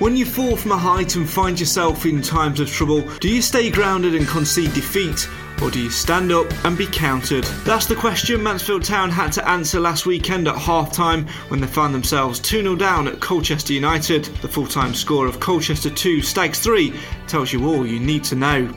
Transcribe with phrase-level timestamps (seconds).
[0.00, 3.42] When you fall from a height and find yourself in times of trouble, do you
[3.42, 5.28] stay grounded and concede defeat?
[5.62, 7.44] Or do you stand up and be countered?
[7.66, 11.66] That's the question Mansfield Town had to answer last weekend at half time when they
[11.66, 14.24] found themselves 2 0 down at Colchester United.
[14.40, 16.94] The full time score of Colchester 2, Stags 3
[17.26, 18.72] tells you all you need to know.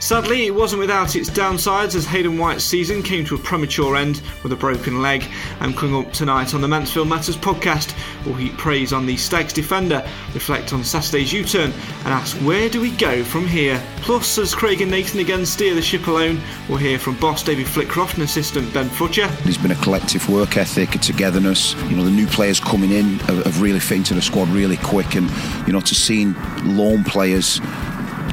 [0.00, 4.22] Sadly, it wasn't without its downsides as Hayden White's season came to a premature end
[4.42, 5.22] with a broken leg.
[5.60, 9.52] And coming up tonight on the Mansfield Matters podcast, we'll heap praise on the Stags
[9.52, 13.80] defender, reflect on Saturday's U turn, and ask where do we go from here?
[13.98, 17.66] Plus, as Craig and Nathan again steer the ship alone, we'll hear from boss David
[17.66, 19.28] Flitcroft and assistant Ben Futcher.
[19.44, 21.74] There's been a collective work ethic, a togetherness.
[21.90, 25.14] You know, the new players coming in have, really fit into the squad really quick,
[25.14, 25.30] and
[25.66, 26.34] you know, to seeing
[26.64, 27.60] loan players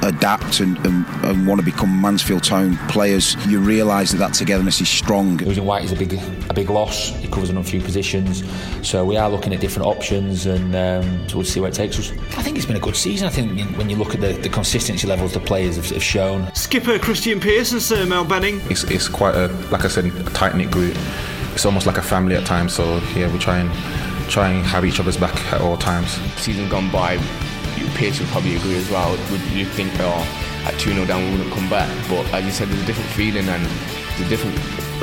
[0.02, 4.82] adapt and, and, and, want to become Mansfield Town players, you realise that that togetherness
[4.82, 5.38] is strong.
[5.38, 6.14] Losing White is a big
[6.50, 7.10] a big loss.
[7.10, 8.44] He covers on a few positions,
[8.88, 12.00] so we are looking at different options, and um, so we'll see where it takes
[12.00, 12.12] us.
[12.38, 13.28] I think it's been a good season.
[13.28, 16.54] I think when you look at the, the consistency levels the players have, have shown.
[16.54, 18.62] Skipper Krystian Pearce and Sir Mal Benning.
[18.70, 20.96] It's, it's quite a like I said a tight knit group.
[21.54, 22.74] It's almost like a family at times.
[22.74, 23.72] So yeah, we try and
[24.30, 26.12] try and have each other's back at all times.
[26.36, 27.18] Season gone by
[27.98, 29.12] Pearce would probably agree as well.
[29.32, 30.22] Would you think, oh,
[30.66, 31.90] at 2 0 down, we wouldn't come back?
[32.08, 34.56] But as you said, there's a different feeling and there's a different,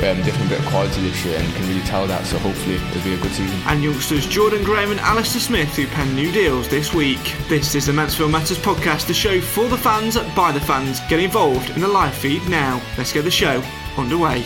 [0.05, 2.25] um, different bit of quality this year, and can really tell that.
[2.25, 3.59] So hopefully, it'll be a good season.
[3.65, 7.35] And youngsters Jordan Graham and Alistair Smith who pen new deals this week.
[7.49, 11.01] This is the Mansfield Matters podcast, the show for the fans, by the fans.
[11.09, 12.81] Get involved in the live feed now.
[12.97, 13.61] Let's get the show
[13.97, 14.45] underway.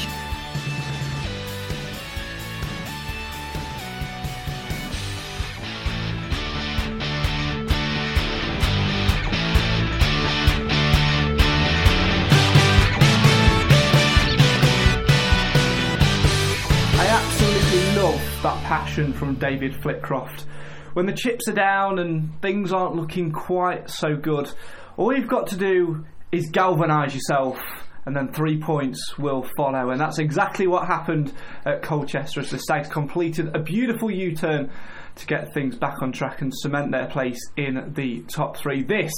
[19.29, 20.45] From David Flitcroft.
[20.94, 24.51] When the chips are down and things aren't looking quite so good,
[24.97, 27.59] all you've got to do is galvanise yourself
[28.07, 29.91] and then three points will follow.
[29.91, 31.31] And that's exactly what happened
[31.63, 34.72] at Colchester as the Stags completed a beautiful U turn
[35.17, 38.81] to get things back on track and cement their place in the top three.
[38.81, 39.13] This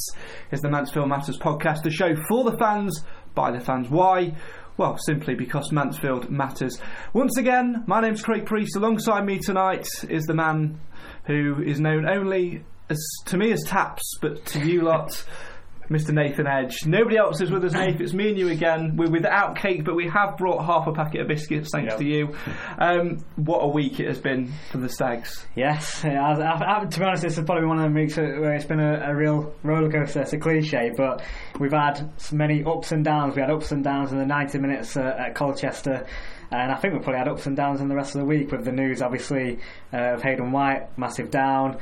[0.52, 3.02] is the Mansfield Matters podcast, the show for the fans,
[3.34, 3.90] by the fans.
[3.90, 4.36] Why?
[4.82, 6.82] Well, simply because Mansfield matters.
[7.14, 8.76] Once again, my name's Craig Priest.
[8.76, 10.80] Alongside me tonight is the man
[11.26, 15.24] who is known only as to me as Taps, but to you lot
[15.92, 16.14] Mr.
[16.14, 16.86] Nathan Edge.
[16.86, 18.02] Nobody else is with us, Nathan.
[18.02, 18.96] It's me and you again.
[18.96, 22.00] We're without cake, but we have brought half a packet of biscuits, thanks yep.
[22.00, 22.36] to you.
[22.80, 25.46] Um, what a week it has been for the Stags.
[25.54, 28.54] Yes, yeah, I, I, to be honest, this has probably one of the weeks where
[28.54, 30.22] it's been a, a real rollercoaster.
[30.22, 31.22] It's a cliche, but
[31.60, 33.36] we've had many ups and downs.
[33.36, 36.08] We had ups and downs in the 90 minutes uh, at Colchester.
[36.52, 38.52] And I think we probably had ups and downs in the rest of the week
[38.52, 39.60] with the news, obviously,
[39.94, 41.80] uh, of Hayden White, massive down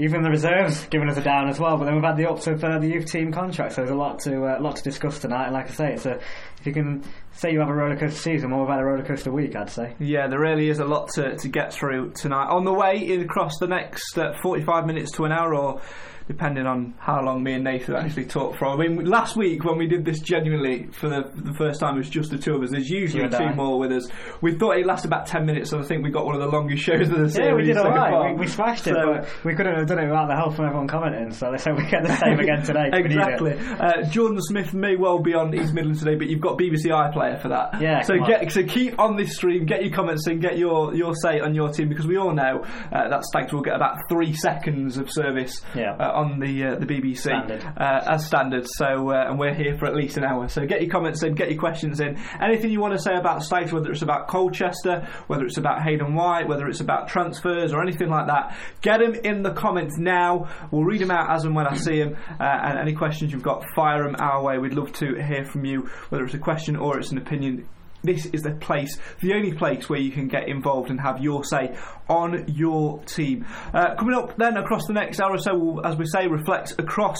[0.00, 1.76] even the reserves giving us a down as well.
[1.76, 3.94] But then we've had the ups of uh, the youth team contract, so there's a
[3.94, 5.44] lot to uh, lot to discuss tonight.
[5.44, 6.14] And like I say, it's a
[6.58, 9.54] if you can say you have a rollercoaster season, well, we've had a rollercoaster week,
[9.56, 9.94] I'd say.
[9.98, 12.48] Yeah, there really is a lot to, to get through tonight.
[12.48, 15.80] On the way across the next uh, 45 minutes to an hour or
[16.26, 18.66] depending on how long me and Nathan actually talk for.
[18.66, 21.98] I mean, last week when we did this genuinely for the, the first time, it
[21.98, 22.70] was just the two of us.
[22.70, 23.54] There's usually two I.
[23.54, 24.08] more with us.
[24.40, 26.48] We thought it lasted about 10 minutes, so I think we got one of the
[26.48, 27.48] longest shows of the series.
[27.48, 28.34] Yeah, we did alright.
[28.34, 30.66] We, we, smashed it, so, but we couldn't have done it without the help from
[30.66, 32.90] everyone commenting, so let's hope we get the same again today.
[32.92, 33.58] exactly.
[33.58, 37.40] Uh, Jordan Smith may well be on East Midlands today, but you've got BBC iPlayer
[37.40, 37.80] for that.
[37.80, 38.02] Yeah.
[38.02, 41.40] So get so keep on this stream, get your comments and get your, your say
[41.40, 44.96] on your team because we all know uh, that Stags will get about three seconds
[44.96, 45.96] of service yeah.
[45.98, 47.64] uh, on the uh, the BBC standard.
[47.64, 48.66] Uh, as standard.
[48.76, 50.48] So, uh, and we're here for at least an hour.
[50.48, 52.18] So get your comments in, get your questions in.
[52.40, 56.14] Anything you want to say about Stags, whether it's about Colchester, whether it's about Hayden
[56.14, 60.48] White, whether it's about transfers or anything like that, get them in the comments now.
[60.70, 62.16] We'll read them out as and when I see them.
[62.38, 64.58] Uh, and any questions you've got, fire them our way.
[64.58, 67.68] We'd love to hear from you, whether it's a question or it's an opinion
[68.02, 71.44] this is the place, the only place where you can get involved and have your
[71.44, 71.76] say
[72.08, 73.46] on your team.
[73.72, 76.72] Uh, coming up then across the next hour or so, will, as we say, reflects
[76.78, 77.18] across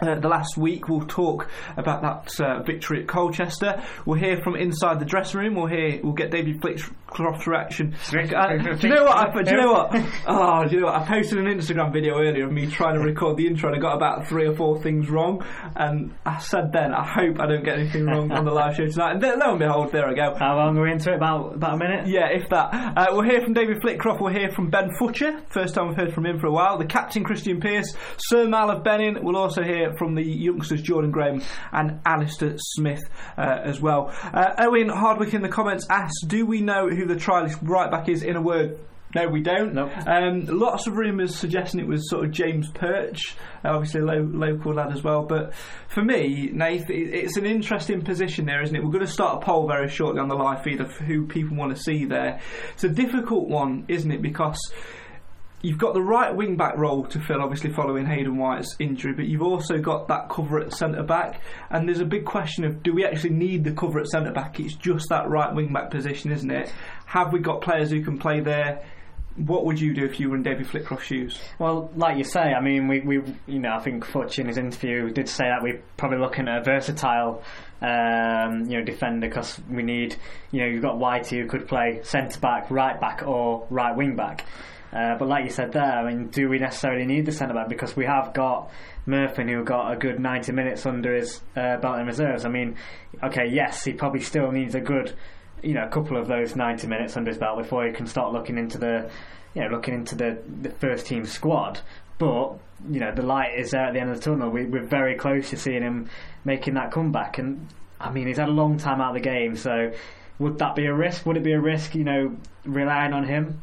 [0.00, 0.88] uh, the last week.
[0.88, 3.82] We'll talk about that uh, victory at Colchester.
[4.06, 5.54] We'll hear from inside the dressing room.
[5.54, 6.00] We'll hear.
[6.02, 7.94] We'll get David Flitcroft's reaction.
[7.94, 9.36] Uh, do you know what?
[9.36, 9.90] I, do you know what?
[10.26, 11.02] Oh, do you know what?
[11.02, 13.80] I posted an Instagram video earlier of me trying to record the intro, and I
[13.80, 15.44] got about three or four things wrong.
[15.76, 18.86] And I said then, I hope I don't get anything wrong on the live show
[18.86, 19.12] tonight.
[19.12, 20.34] And lo and behold, there I go.
[20.38, 21.16] How long are we into it?
[21.16, 22.06] About about a minute.
[22.06, 22.72] Yeah, if that.
[22.96, 24.20] Uh, we'll hear from David Flitcroft.
[24.20, 25.42] We'll hear from Ben Futcher.
[25.50, 26.78] First time we've heard from him for a while.
[26.78, 29.18] The captain Krystian Pearce, Sir Mal of Benin.
[29.22, 31.42] We'll also hear from the youngsters Jordan Graham
[31.72, 33.02] and Alistair Smith
[33.36, 34.12] uh, as well.
[34.22, 38.08] Uh, Owen Hardwick in the comments asks, "Do we know who the trialist right back
[38.08, 38.78] is?" In a word,
[39.14, 39.74] no, we don't.
[39.74, 39.90] Nope.
[40.06, 43.34] Um, lots of rumours suggesting it was sort of James Perch,
[43.64, 45.24] uh, obviously a lo- local lad as well.
[45.24, 45.52] But
[45.88, 48.84] for me, Nath, it's an interesting position there, isn't it?
[48.84, 51.56] We're going to start a poll very shortly on the live feed of who people
[51.56, 52.40] want to see there.
[52.74, 54.22] It's a difficult one, isn't it?
[54.22, 54.72] Because
[55.62, 59.26] you've got the right wing back role to fill, obviously following Hayden White's injury, but
[59.26, 61.42] you've also got that cover at centre back.
[61.70, 64.58] And there's a big question of do we actually need the cover at centre back?
[64.58, 66.72] It's just that right wing back position, isn't it?
[67.06, 68.84] Have we got players who can play there?
[69.36, 71.40] What would you do if you were in David Flitcroft's shoes?
[71.58, 74.58] Well, like you say, I mean, we, we you know, I think Futch in his
[74.58, 77.42] interview did say that we're probably looking at a versatile,
[77.80, 80.16] um, you know, defender because we need,
[80.50, 84.16] you know, you've got Whitey who could play centre back, right back, or right wing
[84.16, 84.44] back.
[84.92, 87.68] Uh, but like you said there, I mean, do we necessarily need the centre back
[87.68, 88.70] because we have got
[89.06, 92.44] Murphy who got a good 90 minutes under his uh, belt in reserves.
[92.44, 92.76] I mean,
[93.22, 95.14] okay, yes, he probably still needs a good,
[95.62, 98.32] you know, a couple of those 90 minutes under his belt before he can start
[98.32, 99.10] looking into the,
[99.54, 101.80] you know, looking into the, the first team squad.
[102.18, 102.58] But
[102.88, 104.50] you know, the light is there at the end of the tunnel.
[104.50, 106.08] We, we're very close to seeing him
[106.44, 107.66] making that comeback, and
[107.98, 109.92] I mean, he's had a long time out of the game, so.
[110.38, 111.26] Would that be a risk?
[111.26, 112.34] Would it be a risk, you know,
[112.64, 113.60] relying on him?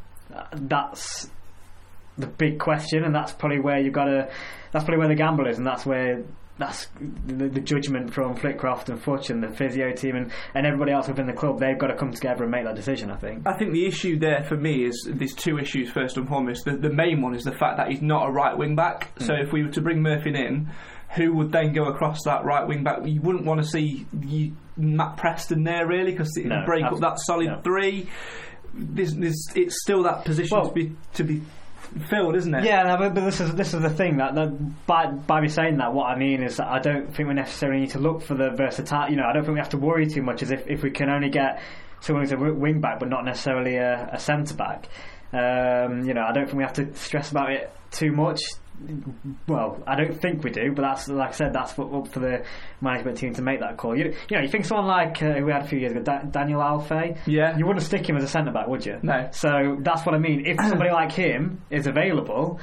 [0.52, 1.30] That's
[2.16, 4.30] the big question, and that's probably where you've got to.
[4.72, 6.24] That's probably where the gamble is, and that's where
[6.58, 10.90] that's the, the, judgment from Flitcroft and Futch and the physio team and, and everybody
[10.90, 11.60] else within the club.
[11.60, 13.10] They've got to come together and make that decision.
[13.10, 13.46] I think.
[13.46, 15.90] I think the issue there for me is there's two issues.
[15.90, 18.56] First and foremost, the, the main one is the fact that he's not a right
[18.56, 19.14] wing back.
[19.16, 19.26] Mm.
[19.26, 20.70] So if we were to bring Murphy in,
[21.14, 22.98] who would then go across that right wing back?
[23.06, 26.98] You wouldn't want to see you, Matt Preston there really because it would break up
[27.00, 27.60] that solid no.
[27.62, 28.08] three
[28.74, 31.42] there's, there's, it's still that position well, to be to be
[32.08, 32.64] filled, isn't it?
[32.64, 35.48] Yeah, no, but, but, this is this is the thing that, that by by me
[35.48, 38.22] saying that, what I mean is that I don't think we necessarily need to look
[38.22, 39.12] for the versatility.
[39.12, 40.90] You know, I don't think we have to worry too much as if if we
[40.90, 41.60] can only get
[42.00, 44.88] someone who's a wing back, but not necessarily a, a centre back.
[45.32, 48.40] Um, you know, I don't think we have to stress about it too much
[49.46, 52.44] well, I don't think we do, but that's like I said, that's up for the
[52.80, 53.96] management team to make that call.
[53.96, 56.22] You, you know, you think someone like uh, we had a few years ago, da-
[56.22, 58.98] Daniel Alfei, yeah, you wouldn't stick him as a centre back, would you?
[59.02, 59.28] No.
[59.32, 60.46] So that's what I mean.
[60.46, 62.60] If somebody like him is available,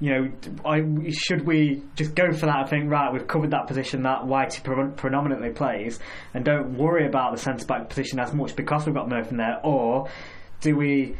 [0.00, 0.32] you know,
[0.64, 4.22] I, should we just go for that and think, right, we've covered that position that
[4.22, 5.98] Whitey pre- predominantly plays,
[6.34, 9.36] and don't worry about the centre back position as much because we've got Murphy in
[9.38, 10.08] there, or
[10.60, 11.16] do we?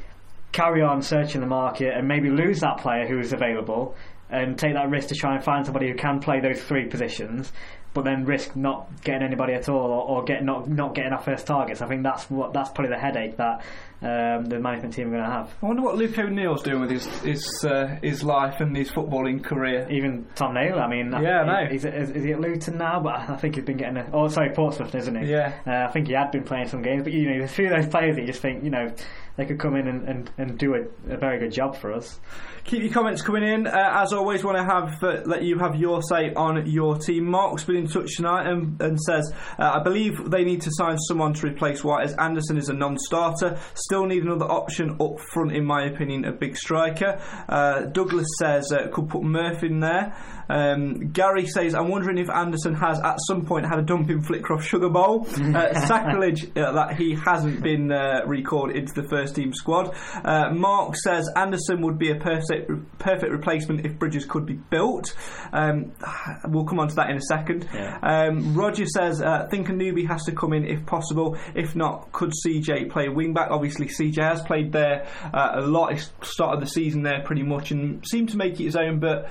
[0.53, 3.95] carry on searching the market and maybe lose that player who is available
[4.31, 7.53] and take that risk to try and find somebody who can play those three positions
[7.95, 11.21] but then risk not getting anybody at all or, or get not not getting our
[11.21, 11.81] first targets.
[11.81, 13.65] I think that's what that's probably the headache that
[14.01, 15.53] um, the management team are going to have.
[15.63, 19.43] I wonder what Luke O'Neill's doing with his his uh, his life and his footballing
[19.43, 19.89] career.
[19.91, 21.75] Even Tom Naylor, I mean, Yeah, I know.
[21.75, 23.01] Is, is, is he at Luton now?
[23.03, 23.97] But I think he's been getting.
[23.97, 25.31] A, oh, sorry, Portsmouth, isn't he?
[25.31, 25.53] Yeah.
[25.67, 27.67] Uh, I think he had been playing some games, but you know, there's a few
[27.67, 28.93] of those players that you just think, you know,
[29.39, 32.19] they could come in and, and, and do a, very good job for us.
[32.65, 33.69] Keep your comments coming in.
[33.69, 37.25] Uh, as always, want to have uh, let you have your say on your team.
[37.25, 40.99] Mark's been in touch tonight and, and says, uh, I believe they need to sign
[40.99, 43.59] someone to replace White as Anderson is a non-starter.
[43.75, 47.23] Still need another option up front, in my opinion, a big striker.
[47.49, 50.17] Uh, Douglas says uh, could put Murph in there.
[50.49, 54.23] Um, Gary says, I'm wondering if Anderson has at some point had a dump in
[54.23, 55.27] Flitcroft Sugar Bowl.
[55.55, 59.95] uh, sacrilege uh, that he hasn't been uh, recalled into the first team squad.
[60.25, 65.15] Uh, Mark says Anderson would be a perfect perfect replacement if Bridges could be built.
[65.53, 65.93] Um,
[66.49, 67.69] we'll come on to that in a second.
[68.03, 71.37] Um, Roger says, uh, think a newbie has to come in if possible.
[71.55, 73.51] If not, could CJ play wing back?
[73.51, 75.93] Obviously, CJ has played there uh, a lot.
[75.93, 79.29] He started the season there pretty much and seemed to make it his own, but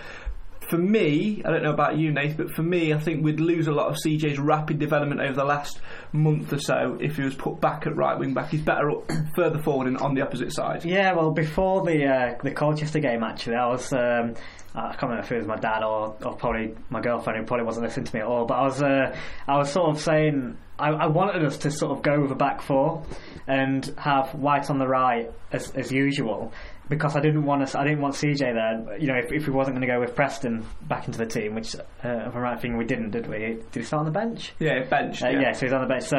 [0.69, 3.67] for me, I don't know about you, Nate, but for me, I think we'd lose
[3.67, 5.79] a lot of CJ's rapid development over the last
[6.11, 8.49] month or so if he was put back at right wing back.
[8.49, 10.83] He's better up, further forward and on the opposite side.
[10.83, 13.91] Yeah, well, before the uh, the Colchester game, actually, I was.
[13.93, 14.35] Um,
[14.75, 17.65] I can't remember if it was my dad or, or probably my girlfriend who probably
[17.65, 18.45] wasn't listening to me at all.
[18.45, 21.97] But I was, uh, I was sort of saying I, I wanted us to sort
[21.97, 23.03] of go with a back four
[23.47, 26.53] and have White on the right as, as usual
[26.89, 27.79] because I didn't want to.
[27.79, 28.97] I didn't want CJ there.
[28.97, 31.55] You know, if, if we wasn't going to go with Preston back into the team,
[31.55, 31.79] which uh,
[32.27, 33.37] if I'm right thinking we didn't, did we?
[33.37, 34.53] Did he start on the bench?
[34.59, 35.21] Yeah, bench.
[35.21, 35.41] Uh, yeah.
[35.41, 35.51] yeah.
[35.51, 36.03] so he's on the bench.
[36.03, 36.17] So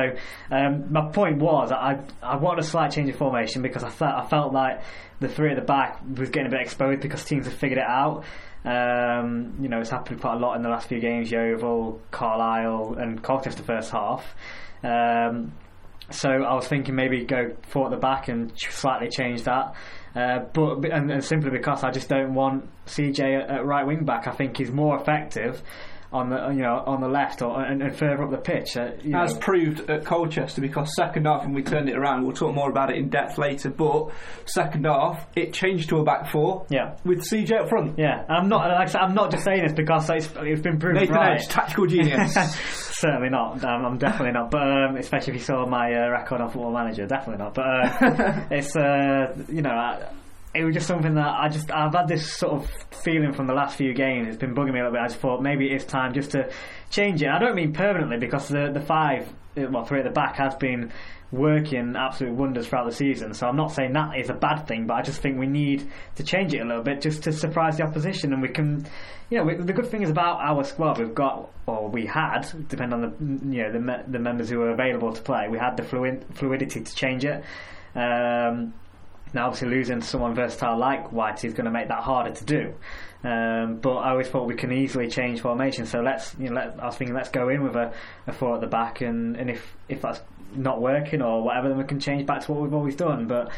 [0.51, 4.15] um, my point was, I I wanted a slight change of formation because I felt
[4.15, 4.83] I felt like
[5.21, 7.87] the three at the back was getting a bit exposed because teams have figured it
[7.89, 8.25] out.
[8.65, 11.31] Um, you know, it's happened quite a lot in the last few games.
[11.31, 14.35] Yeovil, Carlisle, and Colchester first half.
[14.83, 15.53] Um,
[16.11, 19.75] so I was thinking maybe go four at the back and slightly change that.
[20.15, 24.05] Uh, but and, and simply because I just don't want CJ at, at right wing
[24.05, 24.27] back.
[24.27, 25.62] I think he's more effective
[26.11, 28.77] on the you know on the left or and, and further up the pitch.
[28.77, 29.41] Uh, you As know.
[29.41, 32.91] proved at Colchester, because second half, and we turned it around, we'll talk more about
[32.91, 33.71] it in depth later.
[33.71, 34.09] But
[34.47, 36.67] second half, it changed to a back four.
[36.71, 36.97] Yeah.
[37.05, 37.99] with CJ up front.
[37.99, 38.69] Yeah, and I'm not.
[38.69, 41.41] Like I'm not just saying this because it's, it's been proven Nathan right.
[41.41, 42.35] Edge, tactical genius.
[42.73, 43.62] Certainly not.
[43.65, 44.50] Um, I'm definitely not.
[44.50, 47.55] But um, especially if you saw my uh, record on Football Manager, definitely not.
[47.55, 49.71] But uh, it's uh, you know.
[49.71, 50.09] I,
[50.55, 52.71] it was just something that I just I've had this sort of
[53.02, 54.28] feeling from the last few games.
[54.28, 55.02] It's been bugging me a little bit.
[55.02, 56.50] I just thought maybe it's time just to
[56.90, 57.28] change it.
[57.28, 60.55] I don't mean permanently because the the five, uh, well three at the back has
[60.57, 60.93] been
[61.31, 63.35] working absolute wonders throughout the season.
[63.35, 65.87] So I'm not saying that is a bad thing, but I just think we need
[66.17, 68.33] to change it a little bit just to surprise the opposition.
[68.33, 68.87] And we can,
[69.28, 70.99] you know, we, the good thing is about our squad.
[70.99, 74.71] We've got, or we had, depending on the you know the the members who were
[74.71, 77.45] available to play, we had the fluid, fluidity to change it.
[77.95, 78.73] Um,
[79.35, 82.75] now, obviously, losing someone versatile like White is going to make that harder to do.
[83.25, 85.87] Um, but I always thought we can easily change formation.
[85.87, 87.93] So let's, you know, let, I was thinking let's go in with a,
[88.27, 90.21] a four at the back, and, and if if that's
[90.55, 93.27] not working or whatever, then we can change back to what we've always done.
[93.27, 93.49] But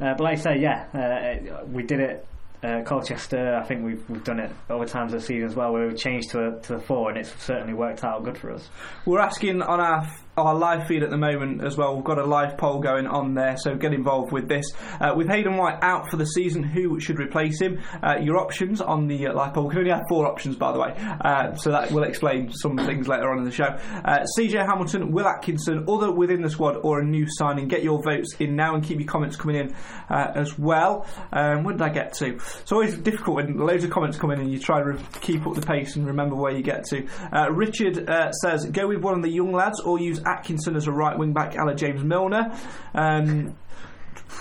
[0.00, 2.26] uh, but like I say, yeah, uh, we did it.
[2.62, 5.86] Uh, Colchester, I think we've we've done it over times this season as well, where
[5.86, 8.70] we've changed to a, to the four, and it's certainly worked out good for us.
[9.04, 11.94] We're asking on our our live feed at the moment as well.
[11.94, 14.66] We've got a live poll going on there, so get involved with this.
[15.00, 17.80] Uh, with Hayden White out for the season, who should replace him?
[18.02, 19.64] Uh, your options on the uh, live poll.
[19.64, 22.76] We can only have four options, by the way, uh, so that will explain some
[22.76, 23.64] things later on in the show.
[24.04, 27.68] Uh, CJ Hamilton, Will Atkinson, other within the squad, or a new signing.
[27.68, 29.74] Get your votes in now and keep your comments coming in
[30.10, 31.06] uh, as well.
[31.32, 32.34] Um, did I get to?
[32.34, 35.46] It's always difficult when loads of comments come in and you try to re- keep
[35.46, 37.06] up the pace and remember where you get to.
[37.50, 38.08] Richard
[38.42, 41.32] says, go with one of the young lads or use Atkinson as a right wing
[41.32, 42.56] back, a la James Milner.
[42.94, 43.56] Um,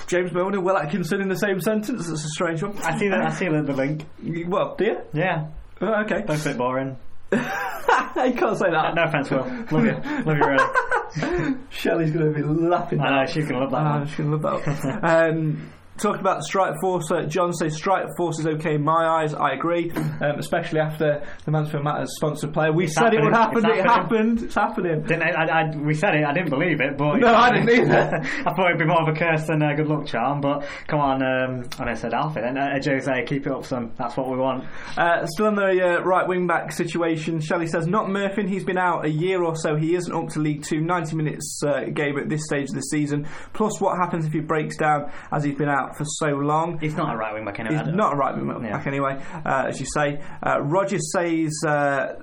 [0.08, 2.08] James Milner, Will Atkinson in the same sentence?
[2.08, 2.78] That's a strange one.
[2.80, 3.22] I see that.
[3.22, 4.06] I see the, the link.
[4.48, 4.98] Well, do you?
[5.14, 5.48] Yeah.
[5.82, 6.22] Oh, okay.
[6.26, 6.98] Both a bit boring.
[7.32, 8.94] you can't say that.
[8.96, 9.46] No offence, Will.
[9.72, 10.24] Love you.
[10.24, 11.56] Love you really.
[11.70, 14.08] Shelley's going to be laughing I know, she's going to love that one.
[14.08, 15.06] she's going to love that one.
[15.06, 19.06] um, Talking about the strike force, uh, John says strike force is okay in my
[19.22, 19.34] eyes.
[19.36, 22.72] I agree, um, especially after the Mansfield Matters sponsored player.
[22.74, 23.64] We It's said it would happen.
[23.66, 24.42] It happened.
[24.42, 25.04] It's happening.
[25.04, 26.26] Didn't I, I, we said it.
[26.26, 28.22] I didn't believe it, but No, I didn't either.
[28.24, 30.42] I thought it'd be more of a curse than a good luck charm.
[30.42, 32.42] But come on, um, and I said Alfie.
[32.42, 33.92] Then uh, Jose, keep it up, son.
[33.98, 34.66] That's what we want.
[34.98, 37.40] Uh, still on the uh, right wing back situation.
[37.40, 38.48] Shelley says not Murphy.
[38.48, 39.76] He's been out a year or so.
[39.76, 40.82] He isn't up to League Two.
[40.82, 43.28] 90 minutes uh, game at this stage of the season.
[43.54, 46.80] Plus, what happens if he breaks down as he's been out for so long?
[46.80, 47.76] He's not a right wing back anyway.
[47.78, 48.92] He's don't- a right wing back Yeah.
[48.92, 50.22] anyway, uh, as you say.
[50.46, 51.52] Uh, Roger says.
[51.68, 52.14] Uh,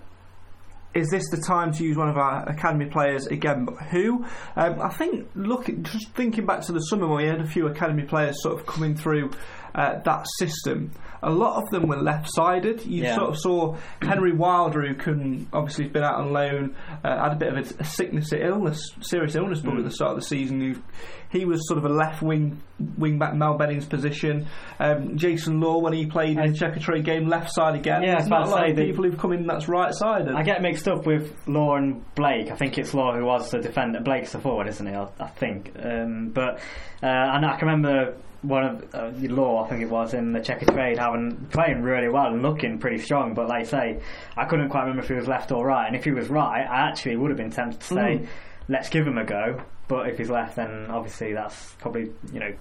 [0.93, 3.65] is this the time to use one of our academy players again?
[3.65, 4.25] But who?
[4.57, 7.69] Um, I think, looking, just thinking back to the summer when we had a few
[7.69, 9.31] academy players sort of coming through
[9.75, 10.91] uh, that system,
[11.23, 12.85] a lot of them were left-sided.
[12.87, 13.15] You Yeah.
[13.17, 16.75] sort of saw Henry Wilder, who can obviously has been out on loan,
[17.05, 20.13] uh, had a bit of a, a sickness, illness, serious illness, but at the start
[20.13, 22.61] of the season, he, he was sort of a left wing
[22.97, 24.47] wing back Mal Benning's position.
[24.79, 28.03] Um, Jason Law, when he played in the Checkatrade game, left side again.
[28.03, 30.35] Yeah, I There's not a lot of people who've come in that's right-sided.
[30.35, 32.51] I get mixed up with Law and Blake.
[32.51, 34.01] I think it's Law who was the defender.
[34.01, 34.95] Blake's the forward, isn't he?
[34.95, 35.73] I, I think.
[35.79, 36.55] Um, but
[37.03, 40.41] uh, and I can remember one of uh, Law, I think it was, in the
[40.41, 43.35] Checkatrade, having playing really well and looking pretty strong.
[43.35, 44.01] But like I say,
[44.37, 45.87] I couldn't quite remember if he was left or right.
[45.87, 48.27] And if he was right, I actually would have been tempted to say, Mm.
[48.69, 49.63] let's give him a go.
[49.89, 52.53] But if he's left, then obviously that's probably you know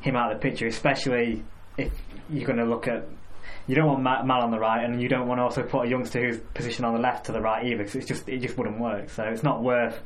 [0.00, 1.42] him out of the picture, especially
[1.76, 1.92] if
[2.30, 3.06] you're going to look at
[3.66, 5.88] you don't want Mal on the right, and you don't want to also put a
[5.88, 8.56] youngster who's positioned on the left to the right either, because it's just it just
[8.56, 9.10] wouldn't work.
[9.10, 10.00] So it's not worth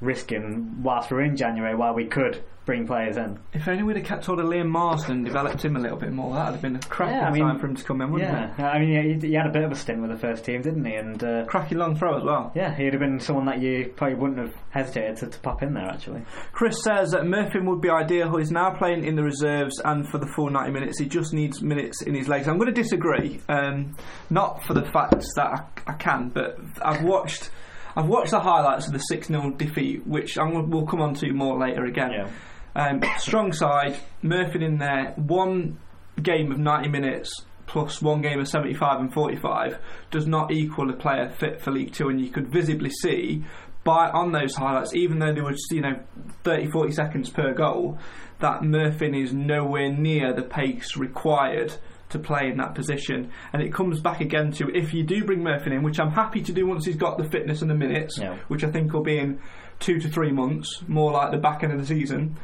[0.00, 3.38] risking whilst we're in January, while we could bring players in.
[3.52, 6.12] If only we'd have kept hold of Liam Marsden and developed him a little bit
[6.12, 8.10] more, that'd have been a cracking Yeah, I mean- time for him to come in,
[8.10, 8.50] wouldn't it?
[8.58, 8.74] yeah, it?
[8.74, 10.84] I mean, he, he had a bit of a stint with the first team, didn't
[10.84, 10.96] he?
[10.96, 12.50] And uh, cracking long throw as well.
[12.56, 15.74] Yeah, he'd have been someone that you probably wouldn't have hesitated to, to pop in
[15.74, 15.84] there.
[15.84, 18.36] Actually, Chris says that Murphy would be ideal.
[18.36, 20.98] He's now playing in the reserves and for the full 90 minutes.
[20.98, 22.48] He just needs minutes in his legs.
[22.48, 23.40] I'm going to disagree.
[23.48, 23.94] Um,
[24.28, 27.50] not for the facts that I, I can, but I've watched.
[27.96, 31.32] I've watched the highlights of the 6 0 defeat, which I'm, we'll come on to
[31.32, 32.30] more later again.
[32.74, 35.78] Um, strong side, Murphy in there, one
[36.22, 39.78] game of 90 minutes plus one game of 75 and 45
[40.10, 43.44] does not equal a player fit for League Two, and you could visibly see
[43.82, 45.98] by on those highlights, even though there was you know
[46.44, 47.98] 30 40 seconds per goal,
[48.40, 51.74] that Murphy is nowhere near the pace required
[52.10, 53.30] to play in that position.
[53.52, 56.40] And it comes back again to if you do bring Murphy in, which I'm happy
[56.42, 58.36] to do once he's got the fitness and the minutes, Yeah.
[58.48, 59.40] which I think will be in
[59.80, 62.36] two to three months, more like the back end of the season.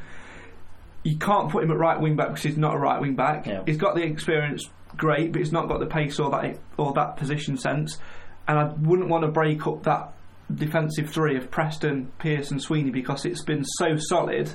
[1.04, 3.47] You can't put him at right wing back because he's not a right wing back.
[3.66, 7.16] He's got the experience, great, but he's not got the pace or that or that
[7.16, 7.99] position sense.
[8.47, 10.12] And I wouldn't want to break up that
[10.52, 14.52] defensive three of Preston, Pearson, Sweeney because it's been so solid.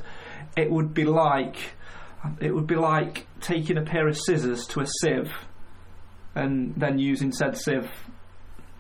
[0.56, 1.58] It would be like
[2.40, 5.32] it would be like taking a pair of scissors to a sieve
[6.36, 7.90] and then using said sieve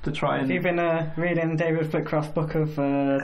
[0.03, 3.19] to try have and you been uh, reading David Flitcroft's book of uh,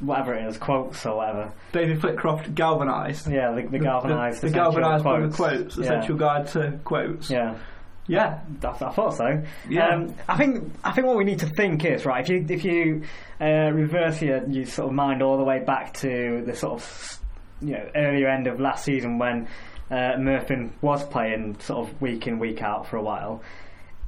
[0.00, 1.52] whatever it is, quotes or whatever?
[1.72, 3.30] David Flitcroft galvanised.
[3.30, 4.38] Yeah, the, the galvanised.
[4.38, 5.76] the, the essential galvanised book of quotes.
[5.76, 5.84] Yeah.
[5.84, 7.30] essential guide to quotes.
[7.30, 7.58] Yeah.
[8.06, 8.40] Yeah.
[8.62, 9.42] I, I thought so.
[9.68, 9.88] Yeah.
[9.88, 12.22] Um, I think I think what we need to think is right.
[12.22, 13.02] If you if you
[13.40, 17.19] uh, reverse your you sort of mind all the way back to the sort of
[17.60, 19.48] you know earlier end of last season when
[19.90, 23.42] uh, Murphin was playing sort of week in week out for a while.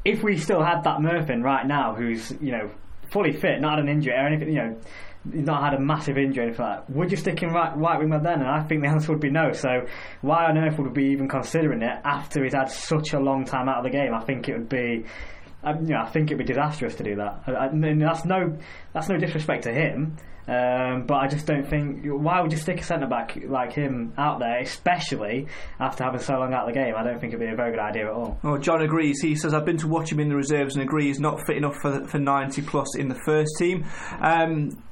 [0.04, 2.70] If we still had that Murphin right now, who's you know
[3.10, 4.80] fully fit, not had an injury or anything, you know.
[5.24, 6.96] Not had a massive injury or anything like that.
[6.96, 8.40] Would you stick him right, right wing then?
[8.40, 9.52] And I think the answer would be no.
[9.52, 9.86] So
[10.20, 13.44] why on earth would we be even considering it after he's had such a long
[13.44, 14.12] time out of the game?
[14.14, 15.04] I think it would be,
[15.62, 17.40] um, you know, I think it'd be disastrous to do that.
[17.46, 18.58] I, I, and that's no,
[18.92, 20.16] that's no disrespect to him.
[20.48, 22.04] Um, but I just don't think.
[22.04, 25.46] Why would you stick a centre back like him out there, especially
[25.78, 26.94] after having so long out of the game?
[26.96, 28.38] I don't think it'd be a very good idea at all.
[28.42, 29.20] Well, John agrees.
[29.22, 31.76] He says, I've been to watch him in the reserves and agrees not fit enough
[31.80, 33.84] for, for 90 plus in the first team.
[34.20, 34.82] Um,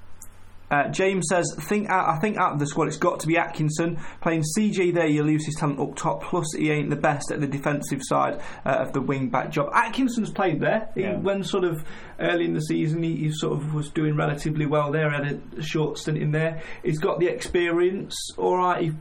[0.71, 3.37] uh, James says, think out, I think out of the squad it's got to be
[3.37, 3.99] Atkinson.
[4.21, 7.41] Playing CJ there, you lose his talent up top, plus he ain't the best at
[7.41, 9.71] the defensive side uh, of the wing back job.
[9.75, 10.89] Atkinson's played there.
[10.95, 11.17] He, Yeah.
[11.17, 11.85] When sort of
[12.19, 15.63] early in the season, he, he sort of was doing relatively well there, had a
[15.63, 16.63] short stint in there.
[16.85, 18.83] He's got the experience, alright.
[18.83, 18.93] He,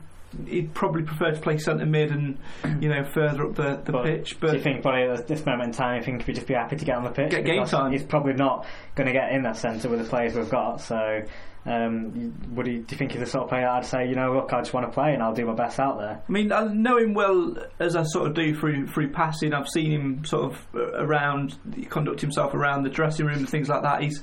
[0.46, 2.38] He'd probably prefer to play centre mid and
[2.80, 5.68] you know further up the, the pitch, but Do you think probably at this moment
[5.68, 7.30] in time, you think he'd just be happy to get on the pitch?
[7.30, 7.92] Get game time.
[7.92, 10.80] He's probably not going to get in that centre with the players we've got.
[10.80, 11.22] So,
[11.66, 12.78] um, would he?
[12.78, 14.72] Do you think he's the sort of player I'd say, you know, look, I just
[14.72, 16.22] want to play and I'll do my best out there?
[16.26, 19.52] I mean, I know him well as I sort of do through through passing.
[19.52, 23.68] I've seen him sort of uh, around, conduct himself around the dressing room and things
[23.68, 24.02] like that.
[24.02, 24.22] He's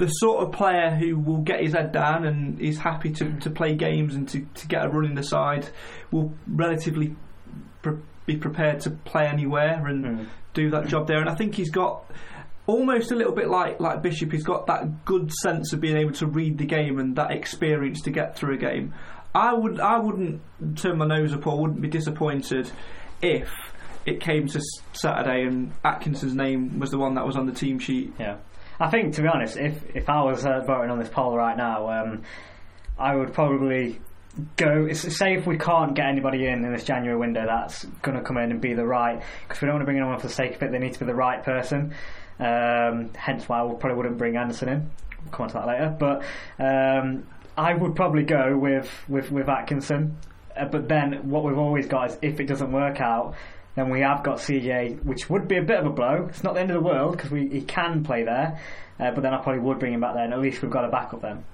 [0.00, 3.50] the sort of player who will get his head down and is happy to, to
[3.50, 5.68] play games and to, to get a run in the side.
[6.10, 7.14] Will relatively
[7.82, 10.24] pre- be prepared to play anywhere and hmm.
[10.54, 11.20] do that job there.
[11.20, 12.10] And I think he's got
[12.66, 14.32] almost a little bit like like Bishop.
[14.32, 18.00] He's got that good sense of being able to read the game and that experience
[18.02, 18.94] to get through a game.
[19.34, 20.40] I would I wouldn't
[20.76, 22.72] turn my nose up or wouldn't be disappointed
[23.20, 23.50] if
[24.06, 24.62] it came to
[24.94, 28.14] Saturday and Atkinson's name was the one that was on the team sheet.
[28.18, 28.38] Yeah.
[28.80, 31.56] I think, to be honest, if if I was uh, voting on this poll right
[31.56, 32.22] now, um,
[32.98, 34.00] I would probably
[34.56, 34.90] go.
[34.94, 38.38] Say if we can't get anybody in in this January window, that's going to come
[38.38, 39.22] in and be the right.
[39.42, 40.72] Because we don't want to bring anyone for the sake of it.
[40.72, 41.94] They need to be the right person.
[42.38, 44.90] Um, hence why I probably wouldn't bring Anderson in.
[45.24, 45.96] We'll come on to that later.
[45.98, 46.22] But
[46.58, 47.26] um,
[47.58, 50.16] I would probably go with with, with Atkinson.
[50.56, 53.34] Uh, but then what we've always got is if it doesn't work out,
[53.76, 56.26] then we have got CJ, which would be a bit of a blow.
[56.28, 58.60] It's not the end of the world because he can play there.
[58.98, 60.84] Uh, but then I probably would bring him back there, and at least we've got
[60.84, 61.44] a backup then.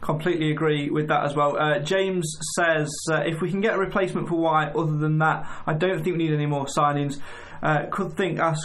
[0.00, 1.56] Completely agree with that as well.
[1.58, 5.46] Uh, James says uh, if we can get a replacement for White, other than that,
[5.66, 7.20] I don't think we need any more signings.
[7.62, 8.56] Uh, could think our,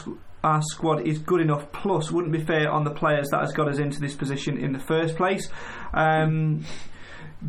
[0.44, 1.72] our squad is good enough.
[1.72, 4.72] Plus, wouldn't be fair on the players that has got us into this position in
[4.72, 5.50] the first place.
[5.94, 6.64] Um,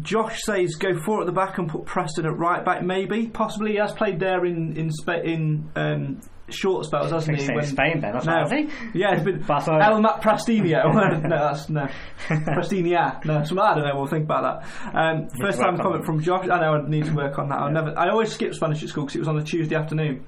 [0.03, 2.83] Josh says go four at the back and put Preston at right back.
[2.83, 4.91] Maybe, possibly, he has played there in in
[5.25, 7.53] in um, short spells, hasn't he?
[7.53, 8.69] When, Spain then, that's no, has he?
[8.99, 10.93] Yeah, it's been El Mat Prastinio.
[11.23, 11.89] no, that's no
[12.29, 13.25] Prastinia.
[13.25, 13.97] No, so I don't know.
[13.97, 14.95] We'll think about that.
[14.97, 16.49] Um, first time comment from Josh.
[16.49, 17.59] I know I need to work on that.
[17.59, 17.99] I never.
[17.99, 20.25] I always skip Spanish at school because it was on a Tuesday afternoon.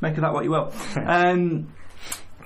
[0.00, 0.72] Make of that what you will.
[1.06, 1.72] Um,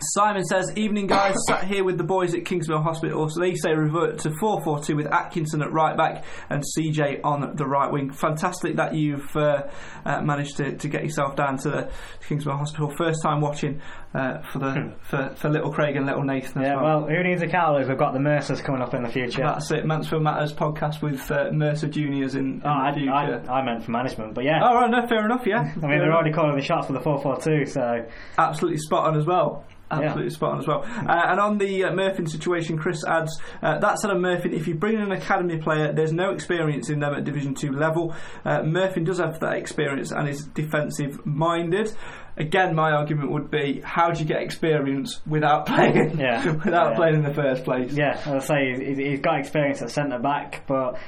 [0.01, 3.29] Simon says, Evening guys, sat here with the boys at Kingsmill Hospital.
[3.29, 7.21] So they say revert to 4 4 2 with Atkinson at right back and CJ
[7.23, 8.11] on the right wing.
[8.11, 9.69] Fantastic that you've uh,
[10.05, 11.91] uh, managed to, to get yourself down to the
[12.29, 12.93] Kingsmill Hospital.
[12.97, 13.81] First time watching
[14.15, 14.89] uh, for the hmm.
[15.03, 17.01] for, for little Craig and little Nathan yeah, well.
[17.03, 17.09] well.
[17.09, 17.89] who needs a catalyst?
[17.89, 19.43] We've got the Mercers coming up in the future.
[19.43, 23.13] That's it, Mansfield Matters podcast with uh, Mercer Juniors in, in oh, the future.
[23.13, 24.61] I, I, meant for management, but yeah.
[24.63, 25.73] Oh, right, no, fair enough, yeah.
[25.83, 28.07] I mean, they're already calling the shots for the 4 4 2, so.
[28.39, 29.65] Absolutely spot on as well.
[29.91, 30.29] Absolutely yeah.
[30.31, 30.83] spot on as well.
[30.83, 34.67] Uh, and on the uh, Murphin situation, Chris adds uh, that said, on Murphin, if
[34.67, 38.15] you bring in an academy player, there's no experience in them at Division Two level.
[38.45, 41.95] Uh, Murphin does have that experience and is defensive minded.
[42.37, 46.19] Again, my argument would be, how do you get experience without playing?
[46.19, 46.45] Yeah.
[46.65, 46.97] without yeah.
[46.97, 47.93] playing in the first place.
[47.93, 50.99] Yeah, I say he's got experience at centre back, but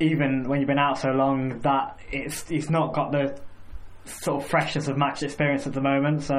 [0.00, 3.40] even when you've been out so long, that it's he's not got the
[4.06, 6.22] sort of freshness of match experience at the moment.
[6.22, 6.34] So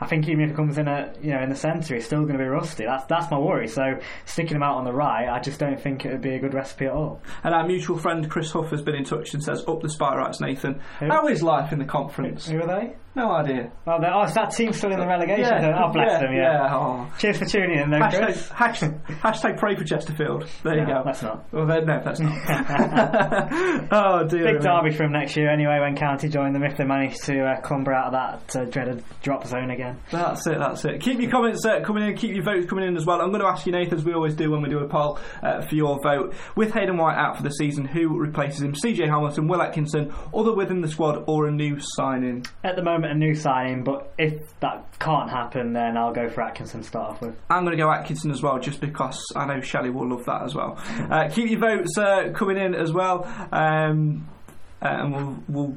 [0.00, 2.22] I think even if it comes in at you know in the centre, he's still
[2.22, 2.84] going to be rusty.
[2.84, 3.68] That's that's my worry.
[3.68, 3.82] So
[4.24, 6.54] sticking him out on the right, I just don't think it would be a good
[6.54, 7.22] recipe at all.
[7.44, 10.40] And our mutual friend Chris Huff has been in touch and says, "Up the Spireites,
[10.40, 10.80] Nathan.
[11.00, 11.06] Who?
[11.06, 12.46] How is life in the conference?
[12.48, 12.96] Who, who are they?
[13.16, 13.72] No idea.
[13.86, 15.42] Well, oh, is that team still in the relegation?
[15.42, 16.34] Yeah, oh, bless yeah, them.
[16.34, 16.52] Yeah.
[16.52, 17.10] yeah oh.
[17.18, 18.48] Cheers for tuning in, though, hashtag, Chris.
[18.50, 20.46] Hashtag, hashtag pray for Chesterfield.
[20.62, 21.02] There no, you go.
[21.02, 21.50] That's not.
[21.50, 23.88] Well, then, no, that's not.
[23.90, 24.52] oh dear.
[24.52, 25.78] Big derby for him next year, anyway.
[25.80, 29.02] When County join them, if they manage to uh, cumber out of that uh, dreaded
[29.22, 29.98] drop zone again.
[30.10, 30.58] That's it.
[30.58, 31.00] That's it.
[31.00, 32.14] Keep your comments uh, coming in.
[32.18, 33.22] Keep your votes coming in as well.
[33.22, 35.18] I'm going to ask you, Nathan, as we always do when we do a poll,
[35.42, 36.34] uh, for your vote.
[36.54, 38.74] With Hayden White out for the season, who replaces him?
[38.74, 42.44] CJ Hamilton, Will Atkinson, other within the squad, or a new signing?
[42.62, 46.42] At the moment, a new signing but if that can't happen, then I'll go for
[46.42, 47.36] Atkinson to start off with.
[47.50, 50.42] I'm going to go Atkinson as well, just because I know Shelley will love that
[50.42, 50.78] as well.
[51.06, 54.26] Uh, keep your votes uh, coming in as well, um,
[54.82, 55.76] uh, and we'll, we'll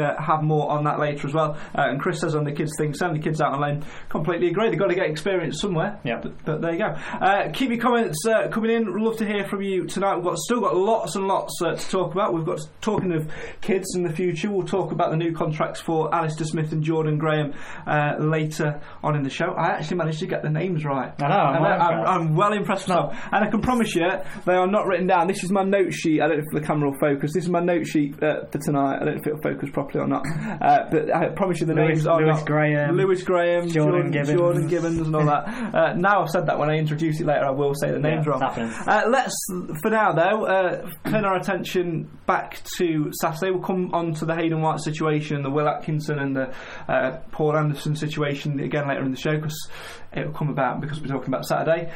[0.00, 1.56] uh, have more on that later as well.
[1.76, 3.84] Uh, and Chris says on the kids thing, send the kids out on loan.
[4.08, 4.70] Completely agree.
[4.70, 6.00] They've got to get experience somewhere.
[6.04, 6.20] Yeah.
[6.22, 6.96] But, but, there you go.
[7.20, 8.92] Uh, keep your comments uh, coming in.
[8.92, 10.16] We'd love to hear from you tonight.
[10.16, 12.34] We've got still got lots and lots uh, to talk about.
[12.34, 14.50] We've got talking of kids in the future.
[14.50, 17.54] We'll talk about the new contracts for Alistair Smith and Jordan Graham
[17.86, 19.52] uh, later on in the show.
[19.56, 21.12] I actually managed to get the names right.
[21.20, 21.34] I know.
[21.34, 23.16] I'm, well, I'm, I'm well impressed myself.
[23.32, 24.06] And I can promise you,
[24.44, 25.26] they are not written down.
[25.26, 26.20] This is my note sheet.
[26.20, 27.32] I don't know if the camera will focus.
[27.32, 28.96] This is my note sheet for tonight.
[28.96, 30.24] I don't know if it'll focus properly or not.
[30.26, 34.10] Uh, but I promise you the Lewis, names are Lewis Graham, Lewis Graham, Jordan, Jordan,
[34.10, 34.38] Gibbons.
[34.38, 35.70] Jordan Gibbons, and all that.
[35.80, 38.26] Uh, now I've said that when I introduce it later, I will say the names
[38.26, 38.42] yeah, wrong.
[38.42, 39.34] Uh, let's,
[39.80, 43.50] for now though, uh, turn our attention back to Saturday.
[43.50, 46.54] We'll come on to the Hayden White situation, the Will Atkinson and the
[46.88, 49.70] uh, Paul Anderson situation again later in the show because
[50.12, 51.92] it will come about because we're talking about Saturday.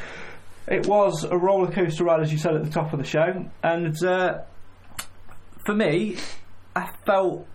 [0.67, 3.45] It was a roller coaster ride, as you said at the top of the show,
[3.61, 4.39] and uh,
[5.65, 6.17] for me,
[6.75, 7.47] I felt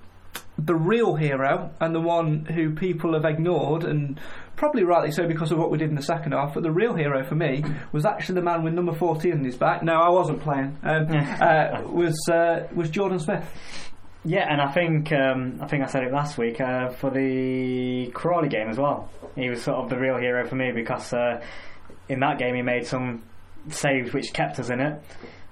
[0.64, 4.18] the real hero and the one who people have ignored and
[4.57, 6.55] probably rightly so because of what we did in the second half.
[6.55, 9.57] But the real hero for me was actually the man with number 14 in his
[9.57, 9.83] back.
[9.83, 10.77] No, I wasn't playing.
[10.83, 13.44] Um, uh, was uh, was Jordan Smith.
[14.25, 18.11] Yeah, and I think um, I think I said it last week uh, for the
[18.12, 19.09] Crawley game as well.
[19.35, 21.42] He was sort of the real hero for me because uh,
[22.09, 23.23] in that game he made some
[23.70, 25.03] saves which kept us in it,